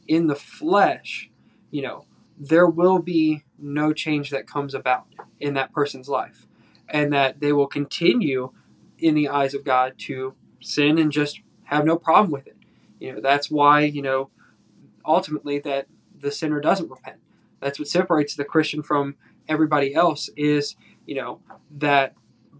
in 0.08 0.28
the 0.28 0.36
flesh, 0.36 1.30
you 1.70 1.82
know, 1.82 2.06
there 2.38 2.68
will 2.68 3.00
be 3.00 3.44
no 3.58 3.94
change 3.94 4.32
that 4.32 4.48
comes 4.48 4.74
about 4.74 5.06
in 5.40 5.54
that 5.54 5.72
person's 5.72 6.10
life. 6.10 6.48
And 6.88 7.14
that 7.14 7.40
they 7.40 7.54
will 7.54 7.68
continue 7.68 8.52
in 8.98 9.14
the 9.14 9.30
eyes 9.30 9.54
of 9.54 9.64
God 9.64 9.94
to 10.00 10.34
sin 10.60 10.98
and 10.98 11.12
just 11.12 11.42
have 11.66 11.86
no 11.86 11.98
problem 11.98 12.32
with 12.32 12.48
it. 12.48 12.58
You 13.00 13.14
know, 13.14 13.22
that's 13.22 13.52
why, 13.52 13.82
you 13.82 14.02
know, 14.02 14.32
ultimately 15.06 15.60
that 15.60 15.88
the 16.20 16.32
sinner 16.32 16.60
doesn't 16.60 16.90
repent. 16.90 17.18
That's 17.60 17.78
what 17.78 17.88
separates 17.88 18.36
the 18.36 18.44
Christian 18.44 18.82
from 18.82 19.16
everybody 19.48 19.94
else 19.94 20.30
is, 20.36 20.76
you 21.06 21.16
know, 21.16 21.42
that 21.70 22.16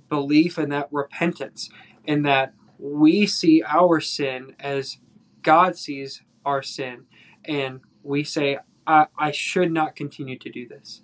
belief 0.10 0.58
and 0.58 0.72
that 0.72 0.88
repentance 0.92 1.70
and 2.08 2.26
that 2.26 2.54
we 2.78 3.26
see 3.26 3.64
our 3.64 4.00
sin 4.00 4.56
as 4.60 4.98
God 5.42 5.78
sees 5.78 6.22
our 6.46 6.62
sin 6.62 7.06
and 7.46 7.82
we 8.04 8.24
say 8.24 8.58
I, 8.88 9.08
I 9.18 9.32
should 9.32 9.72
not 9.72 9.96
continue 9.96 10.38
to 10.40 10.50
do 10.50 10.68
this. 10.68 11.02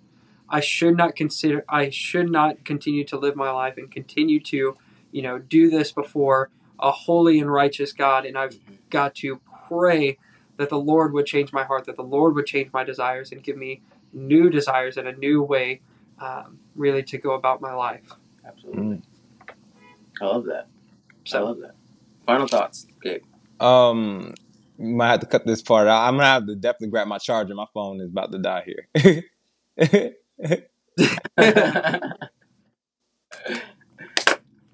I 0.48 0.60
should 0.60 0.96
not 0.96 1.16
consider 1.16 1.64
I 1.68 1.90
should 1.90 2.30
not 2.30 2.64
continue 2.64 3.04
to 3.04 3.18
live 3.18 3.36
my 3.36 3.50
life 3.50 3.76
and 3.76 3.90
continue 3.90 4.40
to, 4.40 4.76
you 5.12 5.22
know, 5.22 5.38
do 5.38 5.70
this 5.70 5.92
before 5.92 6.50
a 6.78 6.90
holy 6.90 7.38
and 7.38 7.50
righteous 7.50 7.92
God 7.92 8.26
and 8.26 8.36
I've 8.36 8.58
got 8.90 9.14
to 9.16 9.40
pray 9.68 10.18
that 10.56 10.68
the 10.68 10.78
Lord 10.78 11.12
would 11.12 11.26
change 11.26 11.52
my 11.52 11.64
heart, 11.64 11.84
that 11.84 11.96
the 11.96 12.02
Lord 12.02 12.34
would 12.34 12.46
change 12.46 12.72
my 12.72 12.84
desires 12.84 13.32
and 13.32 13.42
give 13.42 13.56
me 13.56 13.82
new 14.12 14.48
desires 14.48 14.96
and 14.96 15.06
a 15.06 15.12
new 15.12 15.42
way 15.42 15.80
um, 16.18 16.58
really 16.74 17.02
to 17.02 17.18
go 17.18 17.32
about 17.32 17.60
my 17.60 17.74
life. 17.74 18.12
Absolutely. 18.66 18.96
Mm. 18.96 19.02
I 20.20 20.24
love 20.26 20.44
that. 20.46 20.66
I 21.32 21.38
love 21.38 21.58
that. 21.60 21.74
Final 22.26 22.48
thoughts, 22.48 22.86
Gabe. 23.02 23.22
Um, 23.60 24.34
might 24.78 25.08
have 25.10 25.20
to 25.20 25.26
cut 25.26 25.46
this 25.46 25.62
part 25.62 25.88
out. 25.88 26.06
I'm 26.08 26.14
gonna 26.16 26.26
have 26.26 26.46
to 26.46 26.54
definitely 26.54 26.88
grab 26.88 27.08
my 27.08 27.18
charger. 27.18 27.54
My 27.54 27.66
phone 27.72 28.00
is 28.00 28.10
about 28.10 28.32
to 28.32 28.38
die 28.38 28.64
here. 28.66 28.88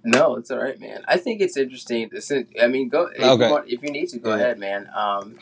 no, 0.05 0.37
it's 0.37 0.51
all 0.51 0.59
right, 0.59 0.79
man. 0.81 1.03
I 1.07 1.17
think 1.17 1.41
it's 1.41 1.57
interesting. 1.57 2.11
To, 2.11 2.47
I 2.63 2.67
mean, 2.69 2.89
go 2.89 3.09
if, 3.15 3.23
Okay. 3.23 3.47
you, 3.47 3.51
want, 3.53 3.69
if 3.69 3.83
you 3.83 3.91
need 3.91 4.09
to, 4.11 4.19
go 4.19 4.31
Yeah. 4.31 4.37
ahead, 4.37 4.59
man. 4.59 4.89
Um, 4.95 5.39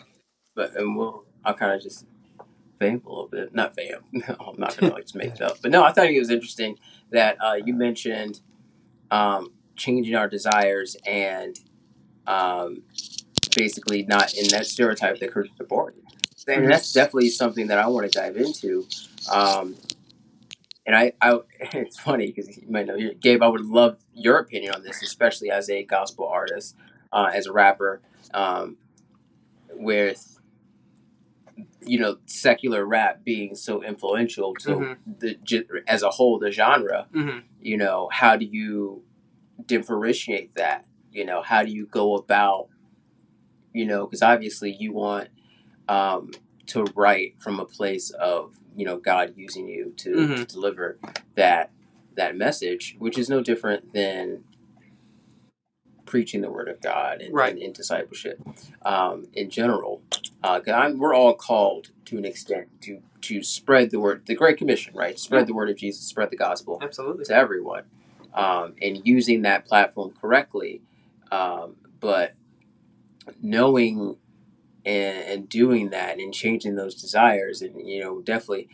but 0.54 0.74
and 0.76 0.96
we'll 0.96 1.24
I'll 1.44 1.54
kind 1.54 1.72
of 1.74 1.82
just 1.82 2.06
vamp 2.80 3.06
a 3.06 3.10
little 3.10 3.28
bit, 3.28 3.54
not 3.54 3.76
vamp. 3.76 4.04
No, 4.12 4.36
I'm 4.48 4.60
not 4.60 4.76
gonna 4.78 4.94
like 4.94 5.04
just 5.04 5.16
make 5.16 5.34
it 5.34 5.42
up. 5.42 5.58
But 5.62 5.70
no, 5.72 5.84
I 5.84 5.92
thought 5.92 6.08
it 6.08 6.18
was 6.18 6.30
interesting 6.30 6.78
that 7.10 7.38
uh, 7.42 7.54
you 7.64 7.74
mentioned 7.74 8.40
um, 9.10 9.52
changing 9.76 10.16
our 10.16 10.28
desires 10.28 10.96
and 11.06 11.58
um, 12.26 12.82
basically 13.56 14.04
not 14.04 14.34
in 14.34 14.48
that 14.48 14.66
stereotype 14.66 15.18
that 15.20 15.32
Christians 15.32 15.60
are 15.60 15.66
born. 15.66 15.94
And 16.62 16.70
that's 16.70 16.92
definitely 16.92 17.30
something 17.30 17.68
that 17.68 17.78
I 17.78 17.86
want 17.88 18.10
to 18.10 18.18
dive 18.18 18.36
into. 18.36 18.86
Um, 19.32 19.76
and 20.86 20.96
I, 20.96 21.12
I, 21.20 21.40
it's 21.60 21.98
funny 22.00 22.26
because 22.28 22.56
you 22.56 22.68
might 22.70 22.86
know, 22.86 22.96
Gabe. 23.20 23.42
I 23.42 23.48
would 23.48 23.64
love 23.66 23.98
your 24.14 24.38
opinion 24.38 24.74
on 24.74 24.82
this, 24.82 25.02
especially 25.02 25.50
as 25.50 25.70
a 25.70 25.84
gospel 25.84 26.26
artist. 26.28 26.76
uh, 27.12 27.30
as 27.34 27.46
a 27.46 27.52
rapper 27.52 28.00
um, 28.34 28.76
with 29.74 30.39
you 31.84 31.98
know 31.98 32.18
secular 32.26 32.84
rap 32.84 33.24
being 33.24 33.54
so 33.54 33.82
influential 33.82 34.54
to 34.54 34.68
Mhm. 34.70 34.96
the 35.20 35.82
as 35.88 36.02
a 36.02 36.10
whole 36.10 36.38
the 36.38 36.50
genre 36.50 37.06
hmm 37.12 37.38
you 37.60 37.76
know 37.76 38.08
how 38.12 38.36
do 38.36 38.44
you 38.44 39.02
differentiate 39.66 40.54
that 40.54 40.84
you 41.12 41.24
know 41.24 41.42
how 41.42 41.62
do 41.62 41.70
you 41.70 41.86
go 41.86 42.14
about 42.16 42.68
you 43.72 43.84
know 43.86 44.06
because 44.06 44.22
obviously 44.22 44.72
you 44.72 44.92
want 44.92 45.28
um, 45.88 46.30
to 46.66 46.84
write 46.94 47.34
from 47.40 47.58
a 47.60 47.64
place 47.64 48.10
of 48.10 48.54
you 48.76 48.84
know 48.84 48.96
god 48.96 49.32
using 49.36 49.68
you 49.68 49.92
to, 49.96 50.10
Mhm. 50.10 50.36
to 50.36 50.44
deliver 50.44 50.98
that 51.34 51.70
that 52.16 52.36
message 52.36 52.96
which 52.98 53.18
is 53.18 53.28
no 53.28 53.40
different 53.42 53.92
than 53.92 54.44
preaching 56.10 56.40
the 56.40 56.50
word 56.50 56.68
of 56.68 56.80
god 56.80 57.20
and, 57.22 57.32
Right. 57.32 57.52
and, 57.54 57.62
and 57.62 57.72
discipleship 57.74 58.40
um, 58.82 59.28
in 59.32 59.48
general 59.48 60.02
uh, 60.42 60.60
we're 60.96 61.14
all 61.14 61.34
called 61.34 61.90
to 62.06 62.18
an 62.18 62.24
extent 62.24 62.68
to 62.82 63.00
to 63.20 63.42
spread 63.44 63.90
the 63.92 64.00
word 64.00 64.26
the 64.26 64.34
great 64.34 64.56
commission 64.58 64.92
right 64.94 65.16
spread 65.18 65.42
Yeah. 65.42 65.44
the 65.46 65.54
word 65.54 65.70
of 65.70 65.76
jesus 65.76 66.02
spread 66.04 66.30
the 66.30 66.36
gospel 66.36 66.78
Absolutely. 66.82 67.24
to 67.26 67.34
everyone 67.34 67.84
um, 68.34 68.74
and 68.82 69.00
using 69.04 69.42
that 69.42 69.64
platform 69.66 70.12
correctly 70.20 70.82
um, 71.30 71.76
but 72.00 72.34
knowing 73.40 74.16
and, 74.84 75.24
and 75.24 75.48
doing 75.48 75.90
that 75.90 76.18
and 76.18 76.32
changing 76.34 76.74
those 76.74 76.94
desires 77.00 77.62
and 77.62 77.86
you 77.88 78.00
know 78.02 78.20
definitely 78.20 78.68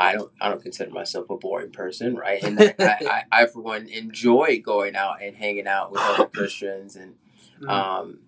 i 0.00 0.12
don't 0.14 0.32
i 0.40 0.48
don't 0.48 0.62
consider 0.62 0.90
myself 0.90 1.28
a 1.30 1.36
boring 1.36 1.70
person 1.70 2.16
right 2.16 2.42
and 2.42 2.58
I, 2.60 2.74
I, 2.80 3.22
I 3.42 3.46
for 3.46 3.60
one 3.60 3.88
enjoy 3.88 4.60
going 4.64 4.96
out 4.96 5.22
and 5.22 5.36
hanging 5.36 5.66
out 5.66 5.92
with 5.92 6.00
other 6.02 6.26
christians 6.26 6.96
and 6.96 7.14
Mhm. 7.60 7.68
um, 7.70 8.18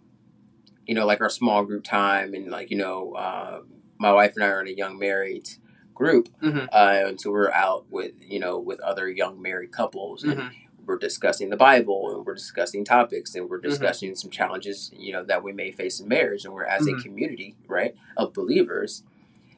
you 0.86 0.94
know, 0.94 1.06
like 1.06 1.20
our 1.20 1.30
small 1.30 1.64
group 1.64 1.82
time, 1.82 2.34
and 2.34 2.50
like 2.50 2.70
you 2.70 2.76
know, 2.76 3.12
uh, 3.14 3.62
my 3.98 4.12
wife 4.12 4.34
and 4.36 4.44
I 4.44 4.48
are 4.48 4.60
in 4.60 4.68
a 4.68 4.72
young 4.72 4.98
married 4.98 5.48
group, 5.94 6.28
Mhm. 6.42 6.68
uh, 6.72 7.08
and 7.08 7.20
so 7.20 7.30
we're 7.30 7.50
out 7.50 7.86
with 7.90 8.12
you 8.20 8.38
know 8.38 8.58
with 8.58 8.80
other 8.80 9.08
young 9.08 9.40
married 9.40 9.72
couples, 9.72 10.22
and 10.24 10.38
Mhm. 10.38 10.50
we're 10.86 10.98
discussing 10.98 11.48
the 11.50 11.56
Bible, 11.56 12.14
and 12.14 12.26
we're 12.26 12.34
discussing 12.34 12.84
topics, 12.84 13.34
and 13.34 13.48
we're 13.48 13.58
Mhm. 13.60 13.62
discussing 13.62 14.14
some 14.14 14.30
challenges 14.30 14.92
you 14.94 15.12
know 15.12 15.24
that 15.24 15.42
we 15.42 15.52
may 15.52 15.70
face 15.72 15.98
in 16.00 16.06
marriage, 16.06 16.44
and 16.44 16.52
we're 16.52 16.64
as 16.64 16.86
a 16.86 16.92
Mhm. 16.92 17.02
community, 17.02 17.56
right, 17.66 17.94
of 18.16 18.32
believers. 18.34 19.02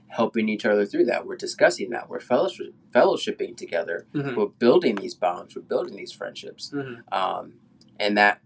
Helping 0.09 0.49
each 0.49 0.65
other 0.65 0.87
through 0.87 1.05
that, 1.07 1.27
we're 1.27 1.37
discussing 1.37 1.91
that, 1.91 2.09
we're 2.09 2.21
fellowship, 2.21 2.75
fellowshipping 2.93 3.57
together, 3.57 4.07
Mhm. 4.15 4.37
we're 4.37 4.47
building 4.47 4.95
these 4.97 5.15
bonds, 5.15 5.57
we're 5.57 5.63
building 5.63 5.97
these 5.97 6.13
friendships, 6.13 6.71
Mhm. 6.73 7.03
um, 7.13 7.55
and 7.99 8.17
that 8.17 8.41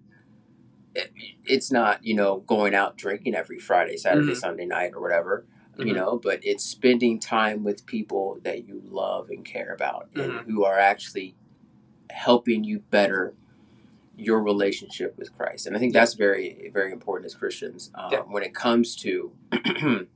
it, 0.95 1.13
it's 1.45 1.71
not 1.71 2.05
you 2.05 2.15
know 2.15 2.39
going 2.41 2.75
out 2.75 2.97
drinking 2.97 3.35
every 3.35 3.59
Friday, 3.59 3.97
Saturday, 3.97 4.33
Mhm. 4.33 4.37
Sunday 4.37 4.67
night 4.67 4.93
or 4.95 5.01
whatever, 5.01 5.45
you 5.79 5.93
Mhm. 5.93 5.95
know, 5.97 6.19
but 6.23 6.41
it's 6.43 6.65
spending 6.65 7.21
time 7.21 7.63
with 7.63 7.87
people 7.87 8.39
that 8.43 8.67
you 8.67 8.83
love 8.85 9.31
and 9.31 9.45
care 9.45 9.73
about 9.73 10.09
and 10.17 10.33
who 10.47 10.65
are 10.65 10.79
actually 10.79 11.37
helping 12.11 12.65
you 12.65 12.81
better 12.91 13.35
your 14.17 14.43
relationship 14.43 15.17
with 15.17 15.33
Christ. 15.37 15.67
And 15.67 15.77
I 15.77 15.79
think 15.79 15.93
that's 15.93 16.15
very 16.15 16.71
very 16.75 16.91
important 16.93 17.27
as 17.27 17.35
Christians 17.35 17.91
um, 17.95 18.09
Yeah. 18.13 18.21
when 18.23 18.43
it 18.43 18.55
comes 18.55 18.97
to 18.97 19.33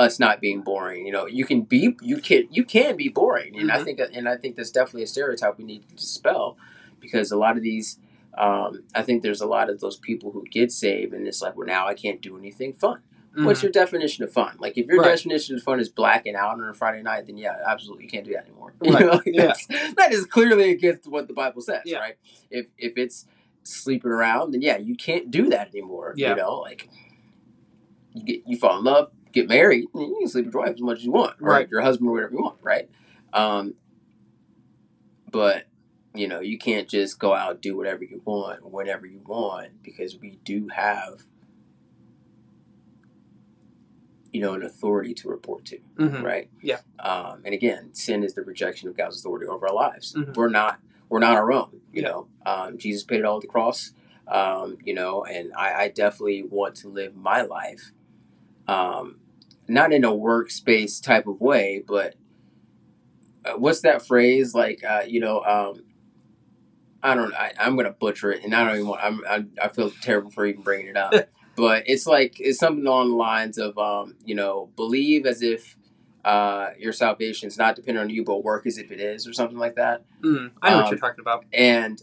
us 0.00 0.18
not 0.18 0.40
being 0.40 0.62
boring. 0.62 1.06
You 1.06 1.12
know, 1.12 1.26
you 1.26 1.44
can 1.44 1.62
be 1.62 1.94
you 2.00 2.16
can 2.18 2.48
you 2.50 2.64
can 2.64 2.96
be 2.96 3.08
boring, 3.08 3.58
and 3.58 3.70
I 3.70 3.78
Mhm. 3.78 3.84
think 3.84 4.00
and 4.14 4.28
I 4.28 4.36
think 4.36 4.56
that's 4.56 4.70
definitely 4.70 5.02
a 5.04 5.06
stereotype 5.06 5.58
we 5.58 5.64
need 5.64 5.88
to 5.88 5.94
dispel 5.94 6.56
because 7.00 7.30
a 7.30 7.36
lot 7.36 7.56
of 7.56 7.62
these. 7.62 7.98
Um, 8.38 8.84
I 8.94 9.02
think 9.02 9.22
there's 9.22 9.40
a 9.40 9.46
lot 9.46 9.68
of 9.68 9.80
those 9.80 9.96
people 9.98 10.30
who 10.30 10.44
get 10.50 10.70
saved, 10.70 11.12
and 11.12 11.26
it's 11.26 11.42
like, 11.42 11.56
well, 11.56 11.66
now 11.66 11.88
I 11.88 11.94
can't 11.94 12.20
do 12.22 12.38
anything 12.38 12.72
fun. 12.72 13.00
What's 13.34 13.58
Mhm. 13.58 13.64
your 13.64 13.72
definition 13.72 14.22
of 14.24 14.32
fun? 14.32 14.56
Like, 14.60 14.78
if 14.78 14.86
your 14.86 14.98
Right. 15.00 15.08
definition 15.08 15.56
of 15.56 15.62
fun 15.64 15.80
is 15.80 15.88
blacking 15.88 16.36
out 16.36 16.52
on 16.60 16.64
a 16.68 16.72
Friday 16.72 17.02
night, 17.02 17.26
then 17.26 17.36
yeah, 17.36 17.56
absolutely, 17.66 18.04
you 18.04 18.10
can't 18.10 18.24
do 18.24 18.32
that 18.32 18.46
anymore. 18.46 18.72
Right. 18.80 19.00
You 19.00 19.06
know, 19.06 19.12
like, 19.14 19.26
Yeah. 19.26 19.52
that 19.96 20.12
is 20.12 20.26
clearly 20.26 20.70
against 20.70 21.08
what 21.08 21.26
the 21.26 21.34
Bible 21.34 21.60
says, 21.60 21.82
Yeah. 21.84 21.98
right? 21.98 22.16
If 22.50 22.66
if 22.78 22.92
it's 22.96 23.26
sleeping 23.64 24.10
around, 24.12 24.52
then 24.52 24.62
yeah, 24.62 24.78
you 24.78 24.94
can't 24.96 25.30
do 25.30 25.48
that 25.50 25.68
anymore. 25.74 26.14
Yeah. 26.16 26.30
You 26.30 26.36
know, 26.36 26.54
like 26.60 26.88
you 28.14 28.24
get 28.24 28.42
you 28.46 28.56
fall 28.56 28.78
in 28.78 28.84
love, 28.84 29.10
get 29.32 29.48
married, 29.48 29.84
you 29.94 30.16
can 30.18 30.28
sleep 30.28 30.46
with 30.46 30.54
your 30.54 30.62
wife 30.64 30.74
as 30.74 30.80
much 30.80 30.98
as 30.98 31.04
you 31.04 31.12
want, 31.12 31.36
right? 31.40 31.68
Your 31.70 31.82
husband 31.82 32.08
or 32.08 32.12
whatever 32.12 32.32
you 32.34 32.42
want, 32.42 32.56
right? 32.62 32.88
Um, 33.32 33.74
but 35.30 35.66
you 36.14 36.26
know, 36.26 36.40
you 36.40 36.58
can't 36.58 36.88
just 36.88 37.18
go 37.20 37.32
out 37.34 37.52
and 37.52 37.60
do 37.60 37.76
whatever 37.76 38.02
you 38.04 38.20
want 38.24 38.68
whenever 38.68 39.06
you 39.06 39.20
want 39.24 39.82
because 39.82 40.18
we 40.18 40.38
do 40.44 40.68
have 40.68 41.22
you 44.32 44.40
know 44.40 44.54
an 44.54 44.62
authority 44.62 45.12
to 45.14 45.28
report 45.28 45.64
to 45.64 45.78
Mhm. 45.98 46.22
right 46.22 46.48
Yeah. 46.62 46.78
um, 47.00 47.42
and 47.44 47.52
again 47.52 47.92
sin 47.94 48.22
is 48.22 48.34
the 48.34 48.42
rejection 48.42 48.88
of 48.88 48.96
god's 48.96 49.18
authority 49.18 49.46
over 49.46 49.66
our 49.68 49.74
lives 49.74 50.14
Mhm. 50.16 50.36
we're 50.36 50.48
not 50.48 50.78
we're 51.08 51.18
not 51.18 51.36
our 51.36 51.50
own 51.52 51.80
you 51.92 52.02
Yeah. 52.02 52.08
know 52.10 52.28
um, 52.46 52.78
jesus 52.78 53.02
paid 53.02 53.18
it 53.18 53.24
all 53.24 53.36
at 53.38 53.40
the 53.42 53.48
cross 53.48 53.92
um, 54.28 54.78
you 54.84 54.94
know 54.94 55.24
and 55.24 55.52
I, 55.54 55.82
I 55.84 55.88
definitely 55.88 56.44
want 56.44 56.76
to 56.76 56.88
live 56.88 57.16
my 57.16 57.42
life 57.42 57.90
um, 58.68 59.19
not 59.70 59.92
in 59.92 60.04
a 60.04 60.14
works-based 60.14 61.02
type 61.04 61.26
of 61.26 61.40
way 61.40 61.82
but 61.86 62.14
uh, 63.44 63.52
what's 63.56 63.80
that 63.80 64.06
phrase 64.06 64.54
like 64.54 64.82
uh, 64.84 65.02
you 65.06 65.20
know 65.20 65.40
um, 65.44 65.82
I 67.02 67.14
don't 67.14 67.32
I, 67.34 67.52
I'm 67.58 67.76
gonna 67.76 67.92
butcher 67.92 68.32
it 68.32 68.44
and 68.44 68.54
I 68.54 68.64
don't 68.64 68.74
even 68.76 68.88
want 68.88 69.02
I'm, 69.02 69.20
I'm 69.28 69.50
I 69.62 69.68
feel 69.68 69.90
terrible 70.02 70.30
for 70.30 70.44
even 70.46 70.62
bringing 70.62 70.88
it 70.88 70.96
up 70.96 71.14
but 71.56 71.84
it's 71.86 72.06
like 72.06 72.36
it's 72.38 72.58
something 72.58 72.86
along 72.86 73.10
the 73.10 73.16
lines 73.16 73.58
of 73.58 73.78
um, 73.78 74.16
you 74.24 74.34
know 74.34 74.70
believe 74.76 75.24
as 75.26 75.42
if 75.42 75.76
uh, 76.24 76.68
your 76.78 76.92
salvation 76.92 77.46
is 77.48 77.56
not 77.56 77.74
dependent 77.76 78.04
on 78.04 78.10
you 78.10 78.22
but 78.24 78.44
work 78.44 78.66
as 78.66 78.76
if 78.76 78.92
it 78.92 79.00
is 79.00 79.26
or 79.26 79.32
something 79.32 79.58
like 79.58 79.76
that 79.76 80.04
Mhm. 80.22 80.50
I 80.60 80.70
know 80.70 80.76
what 80.76 80.84
Um, 80.86 80.90
you're 80.92 80.98
talking 81.00 81.20
about. 81.22 81.46
and 81.54 82.02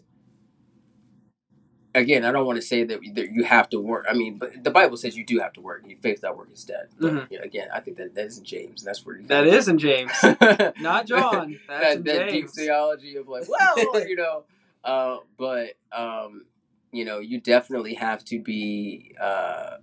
again 1.98 2.24
I 2.26 2.32
don't 2.32 2.46
want 2.46 2.58
to 2.58 2.62
say 2.62 2.84
that, 2.84 3.00
that 3.16 3.32
you 3.32 3.44
have 3.44 3.70
to 3.70 3.80
work 3.80 4.06
I 4.10 4.14
mean 4.14 4.38
but 4.38 4.64
the 4.64 4.72
Bible 4.72 4.98
says 4.98 5.18
you 5.18 5.26
do 5.26 5.40
have 5.40 5.54
to 5.54 5.62
work 5.62 5.84
you 5.88 5.96
faith 5.98 6.18
without 6.18 6.38
work 6.38 6.50
is 6.54 6.64
dead 6.64 6.88
but 7.00 7.14
Mhm. 7.14 7.32
you 7.32 7.38
know, 7.40 7.44
again 7.44 7.68
I 7.74 7.80
think 7.82 7.98
that 7.98 8.16
that 8.16 8.26
is 8.26 8.38
in 8.38 8.46
James 8.46 8.82
and 8.82 8.88
that's 8.88 9.06
where 9.06 9.18
you 9.18 9.28
That 9.28 9.48
is 9.48 9.68
in 9.68 9.78
James, 9.78 10.12
not 10.80 11.06
John. 11.08 11.60
That's 11.68 11.96
that, 11.96 12.06
that 12.06 12.30
deep 12.30 12.50
theology 12.50 13.16
of 13.18 13.28
like, 13.28 13.48
well, 13.50 14.08
you 14.08 14.16
know, 14.16 14.44
uh, 14.84 15.18
but 15.38 15.74
um, 15.92 16.46
you 16.92 17.04
know, 17.06 17.20
you 17.20 17.40
definitely 17.42 17.96
have 17.96 18.24
to 18.26 18.40
be 18.40 19.14
uh, 19.22 19.78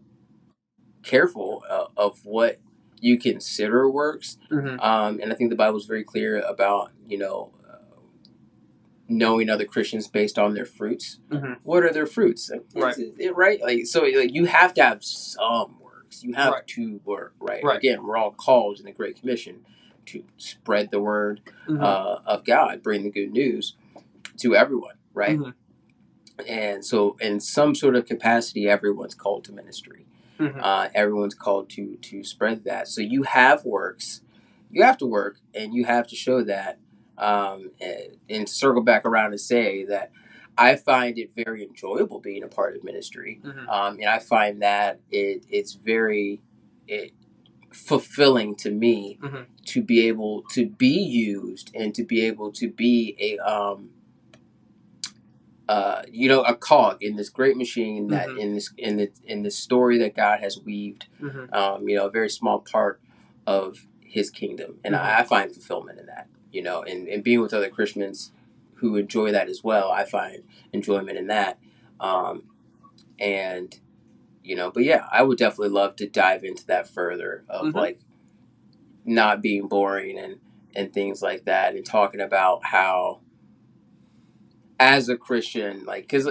careful 1.03 1.63
uh, 1.69 1.87
of 1.97 2.25
what 2.25 2.59
you 3.01 3.19
consider 3.19 3.89
works, 3.91 4.39
Mhm. 4.51 4.83
um, 4.83 5.21
and 5.23 5.31
I 5.33 5.35
think 5.35 5.51
the 5.51 5.57
Bible 5.57 5.79
is 5.79 5.85
very 5.87 6.05
clear 6.05 6.41
about 6.41 6.93
you 7.07 7.19
know. 7.19 7.51
Knowing 9.07 9.51
other 9.51 9.67
Christians 9.67 10.09
based 10.09 10.39
on 10.39 10.55
their 10.55 10.65
fruits, 10.65 11.21
Mhm. 11.31 11.59
what 11.63 11.83
are 11.85 11.93
their 11.93 12.07
fruits? 12.07 12.51
Right. 12.75 12.97
It- 13.19 13.37
right? 13.37 13.61
Like 13.61 13.85
so, 13.87 14.03
like 14.05 14.33
you 14.33 14.47
have 14.47 14.73
to 14.75 14.83
have 14.83 15.05
some 15.05 15.79
works. 15.81 16.25
You 16.25 16.33
have 16.35 16.53
Right. 16.55 16.67
to 16.69 17.01
work, 17.05 17.35
right? 17.39 17.63
Right. 17.63 17.77
Again, 17.79 18.03
we're 18.07 18.17
all 18.17 18.31
called 18.33 18.79
in 18.79 18.87
the 18.87 18.93
Great 18.93 19.21
Commission 19.21 19.67
to 20.07 20.25
spread 20.39 20.91
the 20.91 21.01
word, 21.01 21.41
Mhm. 21.69 21.83
uh, 21.83 22.21
of 22.25 22.45
God, 22.45 22.83
bring 22.83 23.03
the 23.03 23.11
good 23.11 23.31
news 23.33 23.77
to 24.39 24.57
everyone, 24.57 24.97
right? 25.13 25.39
Mhm. 25.39 25.55
And 26.49 26.85
so, 26.85 27.17
in 27.21 27.41
some 27.41 27.75
sort 27.75 27.97
of 27.97 28.07
capacity, 28.07 28.69
everyone's 28.69 29.15
called 29.15 29.45
to 29.45 29.53
ministry. 29.53 30.07
Mhm. 30.39 30.61
Uh, 30.61 30.89
everyone's 30.95 31.35
called 31.35 31.69
to 31.71 31.97
to 31.97 32.25
spread 32.25 32.65
that. 32.65 32.89
So 32.89 33.01
you 33.03 33.23
have 33.25 33.65
works, 33.65 34.23
you 34.71 34.83
have 34.83 34.99
to 34.99 35.07
work, 35.07 35.39
and 35.55 35.73
you 35.75 35.85
have 35.85 36.07
to 36.09 36.17
show 36.17 36.43
that. 36.43 36.79
Um, 37.17 37.71
and, 37.81 38.17
and 38.29 38.49
circle 38.49 38.83
back 38.83 39.05
around 39.05 39.31
and 39.31 39.41
say 39.41 39.85
that 39.85 40.11
I 40.59 40.77
find 40.77 41.19
it 41.19 41.31
very 41.37 41.63
enjoyable 41.65 42.21
being 42.21 42.43
a 42.43 42.49
part 42.49 42.77
of 42.77 42.83
ministry, 42.85 43.41
Mhm. 43.45 43.69
um, 43.69 43.95
and 44.01 44.09
I 44.09 44.19
find 44.19 44.63
that 44.63 45.01
it 45.11 45.45
it's 45.49 45.75
very 45.75 46.41
it 46.89 47.13
fulfilling 47.73 48.55
to 48.57 48.71
me 48.71 49.19
Mhm. 49.23 49.47
to 49.67 49.83
be 49.83 50.07
able 50.07 50.43
to 50.53 50.67
be 50.67 50.99
used 51.03 51.71
and 51.75 51.95
to 51.95 52.05
be 52.05 52.21
able 52.23 52.53
to 52.53 52.69
be 52.69 53.17
a 53.19 53.39
um 53.39 53.91
uh 55.69 56.03
you 56.11 56.29
know 56.29 56.43
a 56.43 56.55
cog 56.55 57.03
in 57.03 57.17
this 57.17 57.31
great 57.31 57.57
machine 57.57 58.09
that 58.09 58.29
Mhm. 58.29 58.39
in 58.39 58.55
this 58.55 58.73
in 58.77 58.97
the 58.99 59.11
in 59.25 59.43
the 59.43 59.51
story 59.51 59.99
that 59.99 60.15
God 60.15 60.41
has 60.41 60.61
weaved 60.61 61.07
Mhm. 61.21 61.53
um 61.55 61.89
you 61.89 61.97
know 61.97 62.07
a 62.07 62.11
very 62.11 62.29
small 62.29 62.61
part 62.61 63.01
of 63.47 63.87
his 64.01 64.31
kingdom 64.31 64.79
and 64.85 64.95
I, 64.95 65.21
I 65.21 65.23
find 65.25 65.51
fulfillment 65.53 65.99
in 65.99 66.07
that 66.07 66.29
you 66.55 66.63
know 66.63 66.83
and, 66.83 67.09
and 67.09 67.23
being 67.25 67.41
with 67.41 67.53
other 67.53 67.69
Christians 67.69 68.33
who 68.77 68.97
enjoy 68.97 69.33
that 69.33 69.49
as 69.49 69.63
well 69.65 69.91
I 69.91 70.05
find 70.05 70.43
enjoyment 70.73 71.19
in 71.19 71.27
that 71.29 71.59
um 72.01 72.45
and 73.19 73.79
you 74.43 74.57
know 74.57 74.71
but 74.71 74.85
yeah 74.85 75.07
I 75.11 75.23
would 75.23 75.39
definitely 75.39 75.71
love 75.71 75.97
to 75.97 76.09
dive 76.09 76.45
into 76.45 76.67
that 76.67 76.89
further 76.89 77.45
of 77.49 77.67
Mhm. 77.67 77.75
like 77.75 78.01
not 79.05 79.43
being 79.43 79.69
boring 79.69 80.19
and 80.19 80.37
and 80.77 80.93
things 80.93 81.23
like 81.23 81.45
that 81.45 81.75
and 81.75 81.85
talking 81.85 82.21
about 82.21 82.65
how 82.65 83.21
as 84.81 85.09
a 85.09 85.17
christian 85.17 85.85
like 85.85 86.03
because 86.03 86.29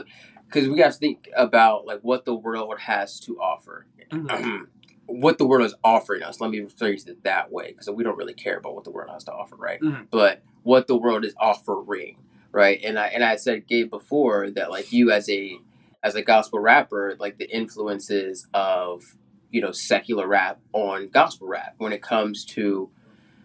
because 0.47 0.67
we 0.67 0.75
got 0.75 0.91
to 0.91 0.97
think 0.99 1.29
about 1.35 1.85
like 1.85 2.01
what 2.01 2.25
the 2.25 2.35
world 2.35 2.77
has 2.79 3.19
to 3.21 3.39
offer. 3.39 3.87
Mhm. 4.11 4.67
what 5.19 5.37
the 5.37 5.45
world 5.45 5.65
is 5.65 5.75
offering 5.83 6.23
us. 6.23 6.41
Let 6.41 6.49
me 6.51 6.59
rephrase 6.59 7.07
it 7.07 7.23
that 7.23 7.51
way 7.51 7.67
because 7.71 7.89
we 7.89 8.03
don't 8.03 8.17
really 8.17 8.33
care 8.33 8.57
about 8.57 8.75
what 8.75 8.83
the 8.83 8.91
world 8.91 9.11
has 9.11 9.23
to 9.25 9.33
offer, 9.33 9.55
right? 9.55 9.79
Mhm. 9.81 10.07
But 10.09 10.41
what 10.63 10.87
the 10.87 10.95
world 10.95 11.25
is 11.25 11.35
offering, 11.39 12.17
right? 12.51 12.79
And 12.83 12.97
I 12.97 13.07
and 13.07 13.23
I 13.23 13.35
said 13.35 13.67
Gabe 13.67 13.89
before 13.89 14.49
that 14.51 14.71
like 14.71 14.91
you 14.91 15.11
as 15.11 15.29
a 15.29 15.59
as 16.03 16.15
a 16.15 16.21
gospel 16.21 16.59
rapper, 16.59 17.15
like 17.19 17.37
the 17.37 17.49
influences 17.49 18.47
of 18.53 19.15
you 19.51 19.61
know 19.61 19.71
secular 19.71 20.27
rap 20.27 20.59
on 20.73 21.09
gospel 21.09 21.47
rap 21.47 21.75
when 21.77 21.93
it 21.93 22.01
comes 22.01 22.43
to 22.45 22.89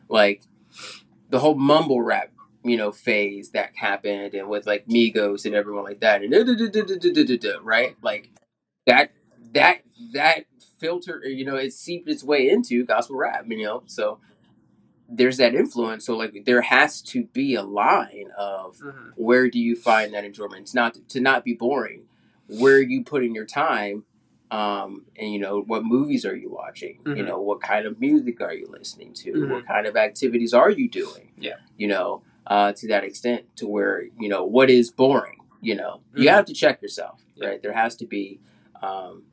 like 0.09 0.43
the 1.31 1.39
whole 1.39 1.55
mumble 1.55 2.01
rap 2.03 2.31
you 2.65 2.77
know 2.77 2.91
phase 2.91 3.51
that 3.51 3.71
happened 3.77 4.35
and 4.35 4.49
with 4.49 4.67
like 4.67 4.87
Migos 4.87 5.45
and 5.45 5.55
everyone 5.55 5.85
like 5.85 6.01
that 6.01 6.23
and 6.23 6.33
right 7.63 7.97
like 8.03 8.31
that 8.87 9.11
that 9.53 9.81
that 10.13 10.45
filter 10.79 11.21
you 11.25 11.45
know 11.45 11.57
it 11.57 11.73
seeped 11.73 12.09
its 12.09 12.23
way 12.25 12.49
into 12.51 12.85
gospel 12.85 13.17
rap 13.17 13.45
you 13.49 13.63
know 13.65 13.83
so 13.87 14.19
there's 15.09 15.39
that 15.39 15.55
influence 15.55 16.05
so 16.05 16.17
like 16.17 16.45
there 16.45 16.61
has 16.61 17.01
to 17.01 17.25
be 17.25 17.55
a 17.55 17.63
line 17.63 18.29
of 18.37 18.77
Mhm. 18.79 19.13
where 19.17 19.49
do 19.49 19.59
you 19.59 19.75
find 19.75 20.13
that 20.15 20.25
enjoyment 20.25 20.63
it's 20.63 20.75
not 20.75 20.97
to 21.09 21.21
not 21.21 21.45
be 21.45 21.55
boring 21.55 22.03
where 22.47 22.77
are 22.77 22.81
you 22.83 23.03
putting 23.05 23.35
your 23.35 23.47
time 23.47 24.05
um 24.51 25.05
and 25.17 25.33
you 25.33 25.39
know 25.39 25.61
what 25.63 25.85
movies 25.85 26.25
are 26.25 26.37
you 26.37 26.51
watching 26.51 26.99
you 27.07 27.23
Mhm. 27.23 27.27
know 27.27 27.41
what 27.41 27.61
kind 27.61 27.87
of 27.87 28.01
music 28.01 28.41
are 28.41 28.53
you 28.55 28.67
listening 28.69 29.13
to 29.15 29.33
Mhm. 29.33 29.49
what 29.51 29.67
kind 29.67 29.87
of 29.87 29.97
activities 29.97 30.53
are 30.55 30.71
you 30.71 30.89
doing 30.89 31.33
Yeah. 31.39 31.57
you 31.77 31.87
know 31.89 32.23
uh 32.47 32.73
to 32.73 32.89
that 32.89 33.05
extent 33.05 33.45
to 33.57 33.67
where 33.67 34.05
you 34.19 34.29
know 34.29 34.45
what 34.45 34.71
is 34.71 34.91
boring 34.91 35.39
you 35.61 35.75
know 35.75 36.01
you 36.15 36.29
Mhm. 36.29 36.33
have 36.33 36.45
to 36.47 36.55
check 36.55 36.81
yourself 36.83 37.23
Yeah. 37.35 37.49
right 37.49 37.63
there 37.63 37.73
has 37.75 37.97
to 37.97 38.07
be 38.07 38.41
um 38.83 39.25